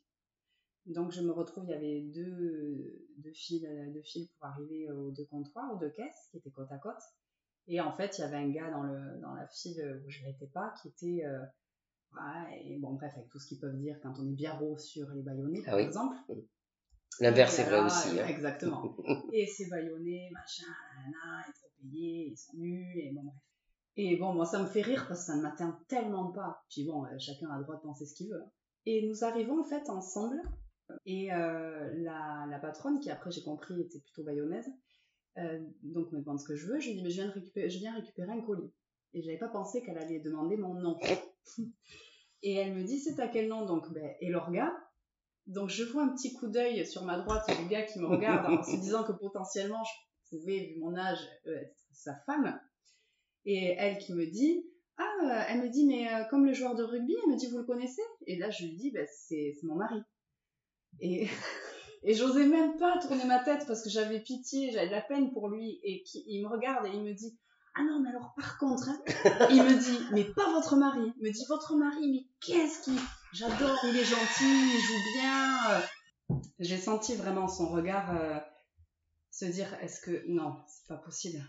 Donc 0.86 1.12
je 1.12 1.22
me 1.22 1.32
retrouve, 1.32 1.64
il 1.66 1.70
y 1.70 1.74
avait 1.74 2.02
deux, 2.02 3.08
deux, 3.20 3.32
fils, 3.32 3.66
pour 4.38 4.48
arriver 4.48 4.92
aux 4.92 5.12
deux 5.12 5.24
comptoirs, 5.26 5.74
aux 5.74 5.78
deux 5.78 5.92
caisses, 5.92 6.28
qui 6.32 6.38
étaient 6.38 6.52
côte 6.52 6.72
à 6.72 6.78
côte. 6.78 7.02
Et 7.68 7.80
en 7.80 7.94
fait, 7.94 8.18
il 8.18 8.22
y 8.22 8.24
avait 8.26 8.36
un 8.36 8.50
gars 8.50 8.70
dans, 8.70 8.84
dans 9.22 9.34
la 9.34 9.48
file 9.48 10.02
où 10.06 10.10
je 10.10 10.26
n'étais 10.26 10.48
pas 10.48 10.74
qui 10.82 10.90
était. 10.90 11.24
Et 12.64 12.78
bon, 12.78 12.94
bref, 12.94 13.14
avec 13.16 13.30
tout 13.30 13.40
ce 13.40 13.48
qu'ils 13.48 13.60
peuvent 13.60 13.78
dire 13.78 14.00
quand 14.02 14.14
on 14.20 14.28
est 14.28 14.34
biarro 14.34 14.78
sur 14.78 15.10
les 15.12 15.22
baïonnés, 15.22 15.62
ah 15.66 15.72
par 15.72 15.80
exemple. 15.80 16.18
L'inverse 17.20 17.60
est 17.60 17.64
vrai 17.64 17.80
aussi. 17.80 18.20
Hein. 18.20 18.28
Exactement. 18.28 18.96
et 19.34 19.46
c'est 19.46 19.70
baïonné, 19.70 20.30
machin, 20.32 20.72
nana, 20.98 21.46
ils 21.48 21.54
trop 21.54 21.70
payés, 21.82 22.28
ils 22.32 22.38
sont 22.38 22.58
nuls, 22.58 22.98
et 22.98 23.12
bon, 23.14 23.24
bref. 23.24 23.36
Et 24.02 24.16
bon, 24.16 24.34
moi, 24.34 24.46
ça 24.46 24.62
me 24.62 24.68
fait 24.68 24.82
rire 24.82 25.06
parce 25.10 25.22
que 25.22 25.26
ça 25.26 25.36
ne 25.36 25.42
m'atteint 25.42 25.78
tellement 25.90 26.32
pas. 26.32 26.64
Puis 26.70 26.86
bon, 26.86 27.04
euh, 27.04 27.20
chacun 27.20 27.50
a 27.50 27.58
le 27.58 27.64
droit 27.64 27.76
de 27.76 27.82
penser 27.82 28.06
ce 28.06 28.16
qu'il 28.16 28.30
veut. 28.30 28.42
Hein. 28.42 28.52
Et 28.86 29.06
nous 29.06 29.26
arrivons 29.26 29.60
en 29.60 29.66
fait 29.66 29.90
ensemble. 29.90 30.42
Et 31.06 31.34
euh, 31.34 31.94
la, 31.98 32.48
la, 32.50 32.60
patronne, 32.60 33.00
qui 33.00 33.12
après 33.12 33.30
j'ai 33.30 33.44
compris 33.44 33.80
était 33.82 34.00
plutôt 34.00 34.24
bayonnaise, 34.24 34.68
euh, 35.38 35.60
donc 35.84 36.12
me 36.14 36.22
demande 36.22 36.40
ce 36.40 36.48
que 36.48 36.56
je 36.56 36.66
veux. 36.66 36.80
Je 36.80 36.88
lui 36.88 36.96
dis, 36.96 37.04
mais 37.04 37.10
je 37.10 37.22
viens, 37.22 37.30
récupérer, 37.30 37.70
je 37.70 37.78
viens 37.78 37.94
récupérer 37.94 38.32
un 38.32 38.42
colis. 38.42 38.72
Et 39.14 39.22
j'avais 39.22 39.38
pas 39.38 39.50
pensé 39.50 39.84
qu'elle 39.84 39.98
allait 39.98 40.20
demander 40.20 40.56
mon 40.56 40.76
nom. 40.76 40.98
et 42.44 42.56
elle 42.56 42.74
me 42.74 42.84
dit, 42.84 43.00
c'est 43.00 43.20
à 43.20 43.28
quel 43.28 43.48
nom? 43.48 43.66
Donc, 43.66 43.92
ben, 43.94 44.16
Elorga. 44.22 44.72
Donc 45.48 45.70
je 45.70 45.84
vois 45.84 46.04
un 46.04 46.10
petit 46.10 46.34
coup 46.34 46.48
d'œil 46.48 46.86
sur 46.86 47.04
ma 47.06 47.18
droite 47.18 47.50
du 47.60 47.68
gars 47.68 47.82
qui 47.82 48.00
me 48.00 48.06
regarde 48.06 48.46
en 48.54 48.62
se 48.62 48.80
disant 48.80 49.04
que 49.04 49.14
potentiellement 49.14 49.84
je 49.84 50.38
pouvais, 50.38 50.74
vu 50.74 50.80
mon 50.80 50.96
âge, 50.96 51.18
être 51.48 51.76
sa 51.92 52.14
femme. 52.28 52.60
Et 53.46 53.76
elle 53.80 53.98
qui 53.98 54.14
me 54.14 54.28
dit, 54.28 54.64
ah, 54.98 55.04
euh, 55.24 55.44
elle 55.48 55.62
me 55.62 55.70
dit, 55.70 55.88
mais 55.88 56.08
euh, 56.14 56.24
comme 56.26 56.46
le 56.46 56.54
joueur 56.54 56.76
de 56.76 56.84
rugby, 56.84 57.16
elle 57.24 57.32
me 57.32 57.38
dit, 57.38 57.48
vous 57.48 57.58
le 57.58 57.64
connaissez? 57.64 58.02
Et 58.28 58.38
là, 58.38 58.50
je 58.52 58.66
lui 58.66 58.76
dis, 58.76 58.92
bah, 58.92 59.06
c'est 59.08 59.56
mon 59.64 59.76
mari. 59.76 60.02
Et, 61.00 61.28
et 62.04 62.14
j'osais 62.14 62.46
même 62.46 62.78
pas 62.78 63.00
tourner 63.00 63.26
ma 63.26 63.44
tête 63.44 63.66
parce 63.66 63.84
que 63.84 63.90
j'avais 63.90 64.20
pitié, 64.20 64.72
j'avais 64.72 64.88
de 64.88 64.92
la 64.92 65.02
peine 65.02 65.32
pour 65.32 65.50
lui. 65.50 65.80
Et 65.84 66.04
qui, 66.04 66.24
il 66.28 66.44
me 66.44 66.50
regarde 66.50 66.86
et 66.86 66.92
il 66.94 67.02
me 67.02 67.14
dit, 67.14 67.40
ah 67.76 67.84
non, 67.84 68.00
mais 68.00 68.10
alors 68.10 68.34
par 68.36 68.58
contre, 68.58 68.90
hein, 68.90 69.00
il 69.50 69.64
me 69.64 69.80
dit, 69.80 70.00
mais 70.12 70.26
pas 70.26 70.52
votre 70.52 70.76
mari. 70.76 71.14
Il 71.18 71.28
me 71.28 71.32
dit, 71.32 71.46
votre 71.48 71.76
mari, 71.76 72.12
mais 72.12 72.28
qu'est-ce 72.42 72.84
qu'il. 72.84 73.00
J'adore, 73.34 73.78
il 73.84 73.96
est 73.96 74.04
gentil, 74.04 74.44
il 74.44 74.82
joue 74.82 75.20
bien. 75.20 76.42
J'ai 76.60 76.78
senti 76.78 77.16
vraiment 77.16 77.48
son 77.48 77.68
regard 77.70 78.14
se 79.32 79.46
dire, 79.46 79.74
est-ce 79.82 80.02
que. 80.02 80.24
Non, 80.28 80.58
c'est 80.68 80.88
pas 80.88 80.98
possible. 80.98 81.44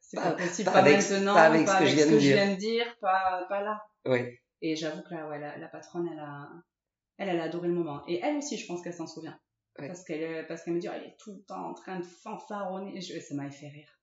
C'est 0.00 0.18
pas, 0.18 0.32
possible, 0.32 0.70
pas, 0.70 0.78
avec, 0.78 1.10
maintenant, 1.10 1.34
pas 1.34 1.46
avec, 1.46 1.68
ce, 1.68 1.78
que, 1.80 1.86
je 1.86 1.94
viens, 1.96 2.06
de 2.06 2.16
viens, 2.16 2.50
de 2.52 2.54
dire, 2.54 2.96
pas, 3.00 3.44
pas 3.48 3.60
là. 3.60 3.82
Oui. 4.04 4.20
Et 4.62 4.76
j'avoue 4.76 5.02
que 5.02 5.12
là, 5.12 5.28
ouais, 5.28 5.40
la, 5.40 5.66
patronne, 5.66 6.08
elle 6.12 6.20
a, 6.20 6.48
elle, 7.18 7.28
elle 7.28 7.40
a 7.40 7.44
adoré 7.44 7.66
le 7.66 7.74
moment. 7.74 8.04
Et 8.06 8.20
elle 8.22 8.36
aussi, 8.36 8.56
je 8.56 8.68
pense 8.68 8.82
qu'elle 8.82 8.94
s'en 8.94 9.08
souvient. 9.08 9.36
Parce 9.76 10.04
qu'elle 10.04 10.46
parce 10.46 10.62
qu'elle 10.62 10.74
me 10.74 10.78
dit, 10.78 10.86
elle 10.86 11.02
est 11.02 11.16
tout 11.18 11.34
le 11.34 11.42
temps 11.42 11.70
en 11.70 11.74
train 11.74 11.98
de 11.98 12.04
fanfaronner. 12.04 13.00
Je, 13.00 13.18
ça 13.18 13.34
m'avait 13.34 13.50
fait 13.50 13.66
rire. 13.66 13.95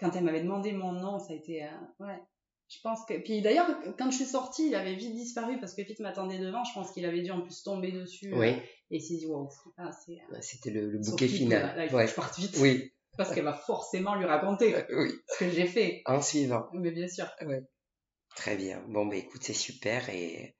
Quand 0.00 0.14
elle 0.16 0.24
m'avait 0.24 0.42
demandé 0.42 0.72
mon 0.72 0.92
nom, 0.92 1.18
ça 1.18 1.32
a 1.32 1.36
été, 1.36 1.64
euh, 1.64 1.68
ouais. 2.00 2.20
Je 2.68 2.78
pense 2.82 3.04
que, 3.06 3.14
puis 3.14 3.42
d'ailleurs, 3.42 3.68
quand 3.98 4.10
je 4.10 4.16
suis 4.16 4.24
sortie, 4.24 4.68
il 4.68 4.74
avait 4.74 4.94
vite 4.94 5.14
disparu 5.14 5.60
parce 5.60 5.74
que 5.74 5.82
Pete 5.82 6.00
m'attendait 6.00 6.38
devant. 6.38 6.64
Je 6.64 6.72
pense 6.72 6.90
qu'il 6.92 7.04
avait 7.04 7.20
dû 7.20 7.30
en 7.30 7.42
plus 7.42 7.62
tomber 7.62 7.92
dessus. 7.92 8.34
Oui. 8.34 8.48
et 8.48 8.96
il 8.96 9.00
s'est 9.02 9.16
dit, 9.16 9.26
waouh, 9.26 9.48
ah, 9.76 9.90
c'était 10.40 10.70
le, 10.70 10.90
le 10.90 10.98
bouquet 10.98 11.28
final. 11.28 11.76
Là, 11.76 11.84
il 11.84 11.90
faut 11.90 11.98
que 11.98 12.06
je 12.06 12.14
parte 12.14 12.38
vite. 12.38 12.56
Oui 12.60 12.90
parce 13.16 13.32
qu'elle 13.34 13.44
va 13.44 13.54
forcément 13.54 14.14
lui 14.14 14.24
raconter 14.24 14.74
oui. 14.92 15.12
ce 15.28 15.44
que 15.44 15.50
j'ai 15.50 15.66
fait. 15.66 16.02
En 16.06 16.20
suivant. 16.20 16.66
Mais 16.72 16.90
bien 16.90 17.08
sûr. 17.08 17.26
Très 18.36 18.56
bien. 18.56 18.82
Bon, 18.88 19.06
bah 19.06 19.16
écoute, 19.16 19.42
c'est 19.44 19.52
super 19.52 20.08
et, 20.10 20.56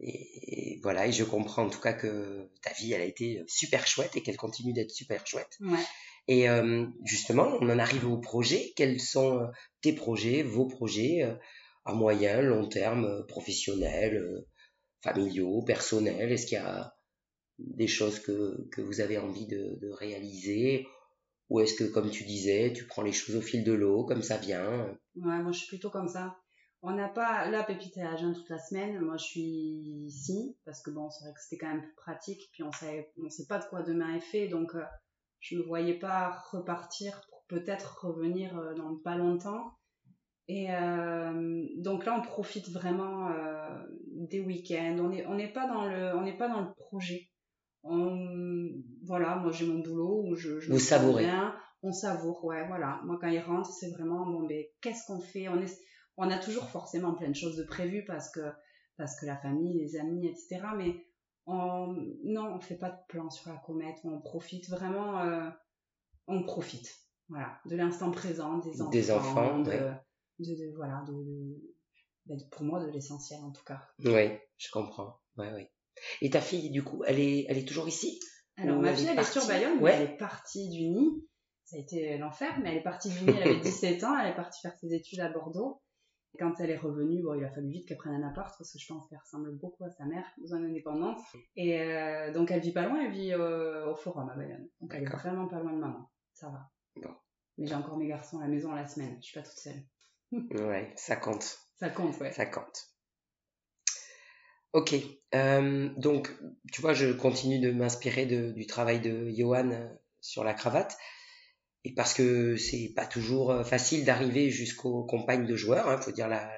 et, 0.00 0.80
voilà. 0.82 1.06
Et 1.06 1.12
je 1.12 1.24
comprends 1.24 1.64
en 1.64 1.70
tout 1.70 1.80
cas 1.80 1.92
que 1.92 2.50
ta 2.62 2.72
vie, 2.72 2.92
elle 2.92 3.02
a 3.02 3.06
été 3.06 3.42
super 3.46 3.86
chouette 3.86 4.16
et 4.16 4.22
qu'elle 4.22 4.36
continue 4.36 4.72
d'être 4.72 4.90
super 4.90 5.26
chouette. 5.26 5.58
Ouais. 5.60 5.84
Et 6.28 6.48
euh, 6.50 6.86
justement, 7.04 7.46
on 7.60 7.70
en 7.70 7.78
arrive 7.78 8.06
au 8.06 8.18
projet. 8.18 8.72
Quels 8.76 9.00
sont 9.00 9.40
euh, 9.40 9.46
tes 9.80 9.94
projets, 9.94 10.42
vos 10.42 10.66
projets 10.66 11.22
euh, 11.24 11.34
à 11.86 11.94
moyen, 11.94 12.42
long 12.42 12.68
terme, 12.68 13.24
professionnels, 13.26 14.44
familiaux, 15.02 15.62
personnels? 15.62 16.30
Est-ce 16.30 16.46
qu'il 16.46 16.58
y 16.58 16.60
a 16.60 16.94
des 17.58 17.86
choses 17.86 18.20
que, 18.20 18.68
que 18.70 18.82
vous 18.82 19.00
avez 19.00 19.16
envie 19.16 19.46
de, 19.46 19.90
réaliser? 19.90 20.86
Ou 21.48 21.60
est-ce 21.60 21.74
que, 21.74 21.84
comme 21.84 22.10
tu 22.10 22.24
disais, 22.24 22.74
tu 22.74 22.86
prends 22.86 23.02
les 23.02 23.12
choses 23.12 23.36
au 23.36 23.40
fil 23.40 23.64
de 23.64 23.72
l'eau, 23.72 24.04
comme 24.04 24.22
ça 24.22 24.36
vient? 24.36 24.94
Moi 25.14 25.50
je 25.50 25.60
suis 25.60 25.68
plutôt 25.68 25.88
comme 25.88 26.08
ça. 26.08 26.36
On 26.82 26.92
n'a 26.92 27.08
pas. 27.08 27.48
Là, 27.48 27.64
Pépite 27.64 27.96
est 27.96 28.02
à 28.02 28.16
Jeun 28.16 28.34
toute 28.34 28.50
la 28.50 28.58
semaine. 28.58 29.00
Moi 29.00 29.16
je 29.16 29.24
suis 29.24 30.04
ici, 30.06 30.58
parce 30.66 30.82
que 30.82 30.90
bon, 30.90 31.08
c'est 31.08 31.24
vrai 31.24 31.32
que 31.32 31.40
c'était 31.40 31.56
quand 31.56 31.72
même 31.72 31.82
plus 31.82 31.94
pratique. 31.96 32.50
Puis 32.52 32.62
on 32.62 32.70
savait, 32.70 33.10
on 33.16 33.30
sait 33.30 33.46
pas 33.46 33.58
de 33.58 33.64
quoi 33.64 33.82
demain 33.82 34.14
est 34.14 34.20
fait. 34.20 34.48
Donc 34.48 34.74
je 35.40 35.54
ne 35.56 35.60
me 35.60 35.66
voyais 35.66 35.98
pas 35.98 36.42
repartir 36.50 37.20
pour 37.30 37.44
peut-être 37.48 38.04
revenir 38.04 38.58
euh, 38.58 38.74
dans 38.74 38.96
pas 38.96 39.16
longtemps. 39.16 39.74
Et 40.48 40.72
euh, 40.72 41.66
donc 41.76 42.06
là, 42.06 42.16
on 42.18 42.22
profite 42.22 42.70
vraiment 42.70 43.30
des 44.14 44.40
week-ends. 44.40 44.96
On 44.98 45.10
n'est 45.10 45.26
on 45.26 45.34
n'est 45.34 45.52
pas 45.52 45.68
dans 45.68 45.86
le, 45.86 46.16
on 46.16 46.22
n'est 46.22 46.38
pas 46.38 46.48
dans 46.48 46.62
le 46.62 46.72
projet 46.74 47.28
on, 47.82 48.70
voilà, 49.04 49.36
moi 49.36 49.52
j'ai 49.52 49.66
mon 49.66 49.78
boulot 49.80 50.24
où 50.26 50.34
je, 50.34 50.60
je 50.60 50.70
Vous 50.70 50.78
savourez. 50.78 51.24
Bien, 51.24 51.54
on 51.82 51.92
savoure, 51.92 52.44
ouais, 52.44 52.66
voilà. 52.66 53.00
Moi 53.04 53.18
quand 53.20 53.28
il 53.28 53.40
rentre, 53.40 53.70
c'est 53.70 53.90
vraiment 53.90 54.26
bon, 54.26 54.46
ben 54.46 54.64
qu'est-ce 54.80 55.06
qu'on 55.06 55.20
fait? 55.20 55.48
On 55.48 55.60
est, 55.60 55.78
on 56.16 56.30
a 56.30 56.38
toujours 56.38 56.68
forcément 56.68 57.14
plein 57.14 57.28
de 57.28 57.36
choses 57.36 57.56
de 57.56 57.64
prévues 57.64 58.04
parce 58.06 58.30
que 58.30 58.40
parce 58.96 59.18
que 59.20 59.26
la 59.26 59.36
famille, 59.36 59.78
les 59.80 59.96
amis, 59.96 60.26
etc. 60.26 60.60
Mais 60.76 60.96
on, 61.48 61.96
non, 62.24 62.54
on 62.54 62.60
fait 62.60 62.76
pas 62.76 62.90
de 62.90 62.98
plan 63.08 63.30
sur 63.30 63.50
la 63.50 63.56
comète. 63.58 63.96
On 64.04 64.20
profite 64.20 64.68
vraiment, 64.68 65.20
euh, 65.20 65.48
on 66.26 66.42
profite, 66.42 66.94
voilà, 67.28 67.58
de 67.64 67.74
l'instant 67.74 68.10
présent, 68.10 68.58
des 68.58 68.82
enfants, 68.82 68.90
des 68.90 69.10
enfants, 69.10 69.58
de, 69.60 69.72
de, 70.40 70.76
voilà, 70.76 71.02
ben, 72.26 72.36
de, 72.36 72.44
pour 72.50 72.62
moi 72.64 72.84
de 72.84 72.90
l'essentiel 72.90 73.40
en 73.42 73.50
tout 73.50 73.64
cas. 73.64 73.80
Oui, 74.04 74.38
je 74.58 74.70
comprends. 74.70 75.20
Ouais, 75.38 75.50
oui. 75.54 75.66
Et 76.20 76.30
ta 76.30 76.40
fille, 76.40 76.70
du 76.70 76.84
coup, 76.84 77.02
elle 77.06 77.18
est, 77.18 77.46
elle 77.48 77.58
est 77.58 77.66
toujours 77.66 77.88
ici? 77.88 78.20
Alors, 78.56 78.78
ma 78.80 78.94
fille, 78.94 79.06
elle 79.06 79.18
est, 79.18 79.24
sur 79.24 79.46
Bayonne, 79.46 79.80
mais 79.80 79.90
elle 79.92 80.10
est 80.10 80.16
partie 80.16 80.68
du 80.68 80.88
nid. 80.88 81.26
Ça 81.64 81.76
a 81.76 81.80
été 81.80 82.18
l'enfer, 82.18 82.58
mais 82.60 82.70
elle 82.70 82.78
est 82.78 82.82
partie 82.82 83.08
du 83.08 83.24
nid, 83.24 83.34
elle 83.36 83.48
avait 83.48 83.60
17 83.60 84.04
ans, 84.04 84.18
elle 84.18 84.32
est 84.32 84.36
partie 84.36 84.60
faire 84.60 84.76
ses 84.78 84.92
études 84.92 85.20
à 85.20 85.30
Bordeaux. 85.30 85.80
Quand 86.38 86.60
elle 86.60 86.70
est 86.70 86.76
revenue, 86.76 87.22
bon, 87.22 87.34
il 87.34 87.44
a 87.44 87.50
fallu 87.50 87.68
vite 87.68 87.88
qu'elle 87.88 87.96
prenne 87.96 88.14
un 88.14 88.28
appart 88.28 88.54
parce 88.56 88.72
que 88.72 88.78
je 88.78 88.86
pense 88.86 89.08
qu'elle 89.08 89.18
ressemble 89.18 89.50
beaucoup 89.56 89.84
à 89.84 89.90
sa 89.90 90.04
mère, 90.04 90.24
besoin 90.38 90.60
d'indépendance. 90.60 91.20
Et 91.56 91.80
euh, 91.80 92.32
donc 92.32 92.50
elle 92.50 92.60
vit 92.60 92.72
pas 92.72 92.86
loin, 92.86 93.00
elle 93.04 93.12
vit 93.12 93.32
euh, 93.32 93.90
au 93.90 93.96
Forum 93.96 94.28
à 94.30 94.36
Bayonne. 94.36 94.68
Donc 94.80 94.92
elle 94.94 95.02
est 95.02 95.06
vraiment 95.06 95.48
pas 95.48 95.58
loin 95.58 95.72
de 95.72 95.78
maman. 95.78 96.10
Ça 96.34 96.48
va. 96.48 96.70
Bon. 96.96 97.14
Mais 97.56 97.66
j'ai 97.66 97.74
encore 97.74 97.96
mes 97.96 98.06
garçons 98.06 98.38
à 98.38 98.42
la 98.42 98.48
maison 98.48 98.72
la 98.72 98.86
semaine. 98.86 99.18
Je 99.20 99.26
suis 99.26 99.40
pas 99.40 99.46
toute 99.46 99.58
seule. 99.58 99.82
ouais, 100.68 100.92
ça 100.96 101.16
compte. 101.16 101.58
Ça 101.74 101.90
compte, 101.90 102.18
ouais. 102.20 102.30
Ça 102.30 102.46
compte. 102.46 102.88
Ok, 104.74 104.94
euh, 105.34 105.88
donc 105.96 106.30
tu 106.72 106.82
vois, 106.82 106.92
je 106.92 107.10
continue 107.12 107.58
de 107.58 107.72
m'inspirer 107.72 108.26
du 108.26 108.66
travail 108.66 109.00
de 109.00 109.30
Johan 109.30 109.70
sur 110.20 110.44
la 110.44 110.52
cravate, 110.52 110.96
et 111.88 111.94
parce 111.94 112.12
que 112.12 112.56
c'est 112.56 112.92
pas 112.94 113.06
toujours 113.06 113.50
euh, 113.50 113.64
facile 113.64 114.04
d'arriver 114.04 114.50
jusqu'aux 114.50 115.04
compagnes 115.04 115.46
de 115.46 115.56
joueurs, 115.56 115.86
il 115.86 115.94
hein, 115.94 115.98
faut 115.98 116.12
dire 116.12 116.28
la, 116.28 116.50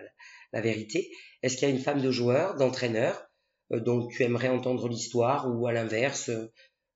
la 0.53 0.61
vérité. 0.61 1.11
Est-ce 1.43 1.57
qu'il 1.57 1.69
y 1.69 1.71
a 1.71 1.75
une 1.75 1.81
femme 1.81 2.03
de 2.03 2.11
joueur, 2.11 2.57
d'entraîneur, 2.57 3.27
dont 3.71 4.09
tu 4.09 4.25
aimerais 4.25 4.49
entendre 4.49 4.89
l'histoire, 4.89 5.49
ou 5.49 5.69
à 5.69 5.73
l'inverse, 5.73 6.31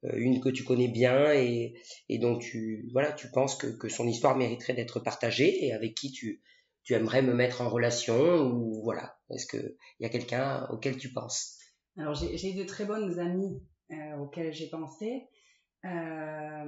une 0.02 0.40
que 0.40 0.48
tu 0.48 0.64
connais 0.64 0.88
bien 0.88 1.32
et, 1.32 1.74
dont 2.18 2.36
tu 2.36 2.90
voilà, 2.92 3.12
tu 3.12 3.30
penses 3.30 3.56
que, 3.56 3.68
que 3.68 3.88
son 3.88 4.08
histoire 4.08 4.36
mériterait 4.36 4.74
d'être 4.74 4.98
partagée 5.00 5.64
et 5.64 5.72
avec 5.72 5.94
qui 5.94 6.10
tu 6.10 6.42
tu 6.82 6.92
aimerais 6.92 7.22
me 7.22 7.32
mettre 7.32 7.62
en 7.62 7.70
relation 7.70 8.42
ou 8.52 8.82
voilà 8.82 9.16
Est-ce 9.30 9.46
qu'il 9.46 9.76
y 10.00 10.04
a 10.04 10.10
quelqu'un 10.10 10.66
auquel 10.70 10.98
tu 10.98 11.12
penses? 11.12 11.58
Alors 11.96 12.14
j'ai 12.14 12.52
de 12.52 12.64
très 12.64 12.84
bonnes 12.84 13.18
amies 13.18 13.62
euh, 13.90 14.16
auxquelles 14.18 14.52
j'ai 14.52 14.68
pensé. 14.68 15.22
Euh, 15.84 16.64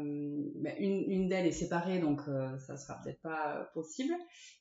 une, 0.79 1.11
une 1.11 1.29
d'elles 1.29 1.47
est 1.47 1.53
séparée, 1.53 2.01
donc 2.01 2.21
euh, 2.29 2.59
ça 2.59 2.77
sera 2.77 3.01
peut-être 3.03 3.21
pas 3.23 3.71
possible. 3.73 4.13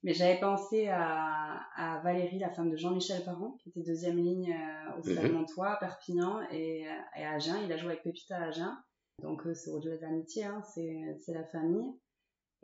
Mais 0.03 0.13
j'avais 0.13 0.39
pensé 0.39 0.87
à, 0.87 1.59
à, 1.75 2.01
Valérie, 2.03 2.39
la 2.39 2.49
femme 2.49 2.71
de 2.71 2.77
Jean-Michel 2.77 3.23
Parent, 3.25 3.57
qui 3.59 3.69
était 3.69 3.83
deuxième 3.83 4.17
ligne 4.17 4.55
au 4.97 5.03
Stade 5.03 5.25
mhm. 5.25 5.33
Montois, 5.33 5.77
Perpignan 5.79 6.41
et, 6.51 6.85
et, 7.17 7.23
à 7.23 7.33
Agen. 7.33 7.55
Il 7.65 7.71
a 7.71 7.77
joué 7.77 7.91
avec 7.91 8.03
Pépita 8.03 8.37
à 8.37 8.47
Agen. 8.47 8.77
Donc 9.21 9.43
c'est 9.53 9.71
au-delà 9.71 9.97
de 9.97 10.01
l'amitié, 10.01 10.45
hein, 10.45 10.61
c'est 10.63 11.33
la 11.33 11.43
famille. 11.45 11.93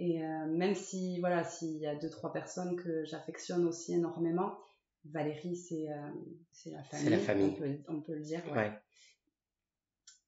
Et 0.01 0.23
euh, 0.23 0.47
même 0.47 0.73
si, 0.73 1.19
voilà, 1.19 1.43
s'il 1.43 1.77
y 1.77 1.85
a 1.85 1.93
deux, 1.93 2.09
trois 2.09 2.33
personnes 2.33 2.75
que 2.75 3.05
j'affectionne 3.05 3.65
aussi 3.65 3.93
énormément, 3.93 4.57
Valérie, 5.05 5.55
c'est 5.55 5.91
euh, 5.91 6.71
la 6.71 6.83
famille. 6.83 7.05
C'est 7.05 7.09
la 7.11 7.19
famille. 7.19 7.83
On 7.87 8.01
peut, 8.01 8.15
le 8.15 8.21
dire. 8.21 8.41
Ouais. 8.51 8.71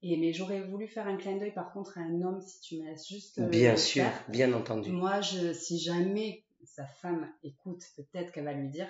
Et, 0.04 0.18
mais 0.18 0.34
j'aurais 0.34 0.62
voulu 0.62 0.88
faire 0.88 1.08
un 1.08 1.18
clin 1.18 1.38
d'œil 1.38 1.54
par 1.54 1.72
contre 1.74 1.98
à 1.98 2.02
un 2.02 2.22
homme, 2.22 2.42
si 2.42 2.60
tu 2.62 2.80
me 2.80 2.86
laisses 2.86 3.08
juste. 3.08 3.40
Euh, 3.40 3.48
bien 3.48 3.76
sûr, 3.76 4.06
bien 4.28 4.54
entendu. 4.54 4.92
Moi, 4.92 5.22
je, 5.22 5.54
si 5.54 5.80
jamais 5.80 6.46
sa 6.66 6.86
femme 6.86 7.28
écoute, 7.44 7.84
peut-être 7.96 8.32
qu'elle 8.32 8.46
va 8.46 8.54
lui 8.54 8.70
dire. 8.70 8.88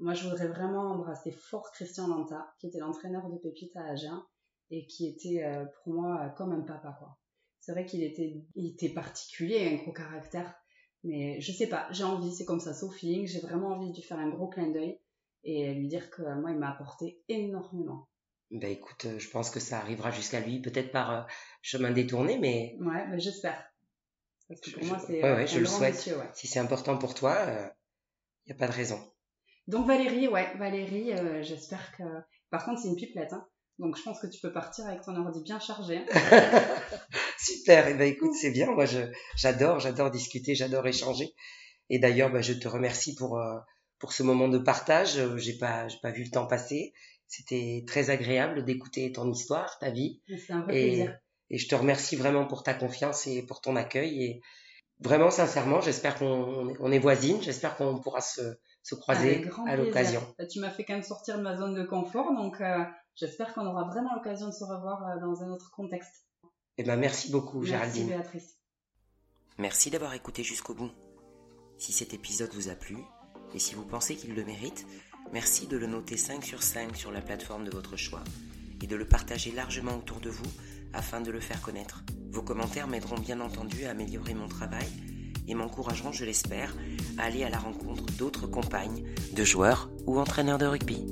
Moi, 0.00 0.14
je 0.14 0.28
voudrais 0.28 0.46
vraiment 0.46 0.92
embrasser 0.92 1.32
fort 1.32 1.72
Christian 1.72 2.06
Lanta, 2.06 2.52
qui 2.60 2.68
était 2.68 2.78
l'entraîneur 2.78 3.28
de 3.28 3.36
Pépite 3.36 3.76
à 3.76 3.84
Agen 3.84 4.22
et 4.70 4.86
qui 4.86 5.08
était 5.08 5.42
pour 5.82 5.94
moi 5.94 6.32
comme 6.36 6.52
un 6.52 6.60
papa, 6.60 6.94
quoi 7.00 7.18
c'est 7.68 7.74
vrai 7.74 7.84
qu'il 7.84 8.02
était, 8.02 8.34
il 8.54 8.66
était 8.72 8.88
particulier, 8.88 9.68
un 9.68 9.82
gros 9.82 9.92
caractère. 9.92 10.54
Mais 11.04 11.38
je 11.42 11.52
sais 11.52 11.66
pas, 11.66 11.86
j'ai 11.92 12.02
envie, 12.02 12.32
c'est 12.32 12.46
comme 12.46 12.60
ça, 12.60 12.72
Sophie, 12.72 13.26
j'ai 13.26 13.40
vraiment 13.40 13.68
envie 13.68 13.90
de 13.90 13.96
lui 13.96 14.02
faire 14.02 14.18
un 14.18 14.30
gros 14.30 14.48
clin 14.48 14.70
d'œil 14.70 14.98
et 15.44 15.74
lui 15.74 15.86
dire 15.86 16.08
que 16.08 16.22
moi, 16.40 16.50
il 16.50 16.56
m'a 16.56 16.70
apporté 16.70 17.20
énormément. 17.28 18.08
Ben 18.50 18.70
écoute, 18.70 19.04
euh, 19.04 19.18
je 19.18 19.28
pense 19.28 19.50
que 19.50 19.60
ça 19.60 19.78
arrivera 19.78 20.10
jusqu'à 20.10 20.40
lui, 20.40 20.60
peut-être 20.60 20.90
par 20.90 21.10
euh, 21.10 21.22
chemin 21.60 21.90
détourné, 21.90 22.38
mais. 22.38 22.76
Ouais, 22.80 23.06
ben 23.08 23.20
j'espère. 23.20 23.62
Parce 24.48 24.60
que 24.62 24.70
pour 24.70 24.84
moi, 24.84 24.98
c'est 24.98 25.22
ouais, 25.22 25.34
ouais, 25.34 25.46
je 25.46 25.58
le 25.58 25.66
souhaite. 25.66 25.96
Si 26.34 26.46
c'est 26.46 26.58
important 26.58 26.96
pour 26.96 27.14
toi, 27.14 27.36
il 27.42 27.50
euh, 27.50 27.66
n'y 28.46 28.52
a 28.52 28.54
pas 28.54 28.66
de 28.66 28.72
raison. 28.72 28.98
Donc 29.66 29.86
Valérie, 29.86 30.28
ouais, 30.28 30.56
Valérie, 30.56 31.12
j'espère 31.42 31.94
que. 31.96 32.02
Par 32.50 32.64
contre, 32.64 32.80
c'est 32.80 32.88
une 32.88 32.96
pipelette, 32.96 33.34
hein. 33.34 33.46
Donc 33.78 33.96
je 33.96 34.02
pense 34.02 34.18
que 34.20 34.26
tu 34.26 34.40
peux 34.40 34.52
partir 34.52 34.86
avec 34.86 35.02
ton 35.02 35.14
ordi 35.14 35.42
bien 35.42 35.60
chargé. 35.60 35.98
Hein. 35.98 36.06
Super, 37.38 37.86
et 37.86 37.92
eh 37.92 37.94
ben 37.94 38.08
écoute, 38.08 38.32
c'est 38.34 38.50
bien. 38.50 38.72
Moi, 38.72 38.86
j'adore, 39.36 39.78
j'adore 39.78 40.10
discuter, 40.10 40.54
j'adore 40.54 40.86
échanger. 40.86 41.34
Et 41.90 41.98
d'ailleurs, 41.98 42.32
ben, 42.32 42.42
je 42.42 42.54
te 42.54 42.66
remercie 42.66 43.14
pour 43.14 43.40
pour 43.98 44.12
ce 44.14 44.22
moment 44.22 44.48
de 44.48 44.58
partage. 44.58 45.20
J'ai 45.36 45.58
pas, 45.58 45.86
j'ai 45.86 45.98
pas 46.02 46.10
vu 46.10 46.24
le 46.24 46.30
temps 46.30 46.46
passer. 46.46 46.92
C'était 47.28 47.84
très 47.86 48.10
agréable 48.10 48.64
d'écouter 48.64 49.12
ton 49.12 49.30
histoire, 49.30 49.78
ta 49.78 49.90
vie. 49.90 50.22
C'est 50.26 50.52
un 50.52 50.62
vrai 50.62 50.80
et, 50.80 50.86
plaisir. 50.88 51.18
Et 51.50 51.58
je 51.58 51.68
te 51.68 51.74
remercie 51.74 52.16
vraiment 52.16 52.46
pour 52.46 52.62
ta 52.62 52.74
confiance 52.74 53.26
et 53.26 53.44
pour 53.44 53.60
ton 53.60 53.76
accueil. 53.76 54.24
Et 54.24 54.40
vraiment, 55.00 55.30
sincèrement, 55.30 55.80
j'espère 55.80 56.18
qu'on 56.18 56.74
on 56.80 56.92
est 56.92 56.98
voisines. 56.98 57.40
J'espère 57.42 57.76
qu'on 57.76 58.00
pourra 58.00 58.22
se, 58.22 58.40
se 58.82 58.94
croiser 58.94 59.48
à 59.66 59.76
l'occasion. 59.76 60.22
Bah, 60.38 60.46
tu 60.46 60.60
m'as 60.60 60.70
fait 60.70 60.84
quand 60.84 60.94
même 60.94 61.02
sortir 61.02 61.36
de 61.36 61.42
ma 61.42 61.56
zone 61.56 61.74
de 61.74 61.84
confort, 61.84 62.34
donc 62.34 62.60
euh, 62.60 62.84
j'espère 63.14 63.52
qu'on 63.52 63.66
aura 63.66 63.84
vraiment 63.84 64.14
l'occasion 64.14 64.48
de 64.48 64.52
se 64.52 64.64
revoir 64.64 65.06
euh, 65.06 65.20
dans 65.20 65.42
un 65.42 65.50
autre 65.50 65.70
contexte. 65.70 66.26
Eh 66.78 66.84
ben, 66.84 66.96
merci 66.96 67.30
beaucoup, 67.30 67.58
merci, 67.58 67.70
Géraldine. 67.70 68.08
Béatrice. 68.08 68.56
Merci 69.58 69.90
d'avoir 69.90 70.14
écouté 70.14 70.42
jusqu'au 70.42 70.74
bout. 70.74 70.90
Si 71.76 71.92
cet 71.92 72.14
épisode 72.14 72.52
vous 72.54 72.70
a 72.70 72.74
plu, 72.74 72.96
et 73.54 73.58
si 73.58 73.74
vous 73.74 73.84
pensez 73.84 74.16
qu'il 74.16 74.34
le 74.34 74.44
mérite, 74.44 74.86
Merci 75.32 75.66
de 75.66 75.76
le 75.76 75.86
noter 75.86 76.16
5 76.16 76.42
sur 76.42 76.62
5 76.62 76.96
sur 76.96 77.12
la 77.12 77.20
plateforme 77.20 77.64
de 77.64 77.70
votre 77.70 77.96
choix 77.96 78.24
et 78.82 78.86
de 78.86 78.96
le 78.96 79.04
partager 79.04 79.50
largement 79.50 79.96
autour 79.96 80.20
de 80.20 80.30
vous 80.30 80.50
afin 80.94 81.20
de 81.20 81.30
le 81.30 81.40
faire 81.40 81.60
connaître. 81.60 82.02
Vos 82.30 82.42
commentaires 82.42 82.88
m'aideront 82.88 83.18
bien 83.18 83.40
entendu 83.40 83.84
à 83.84 83.90
améliorer 83.90 84.34
mon 84.34 84.48
travail 84.48 84.88
et 85.46 85.54
m'encourageront, 85.54 86.12
je 86.12 86.24
l'espère, 86.24 86.74
à 87.18 87.24
aller 87.24 87.44
à 87.44 87.50
la 87.50 87.58
rencontre 87.58 88.04
d'autres 88.16 88.46
compagnes, 88.46 89.04
de 89.34 89.44
joueurs 89.44 89.90
ou 90.06 90.18
entraîneurs 90.18 90.58
de 90.58 90.66
rugby. 90.66 91.06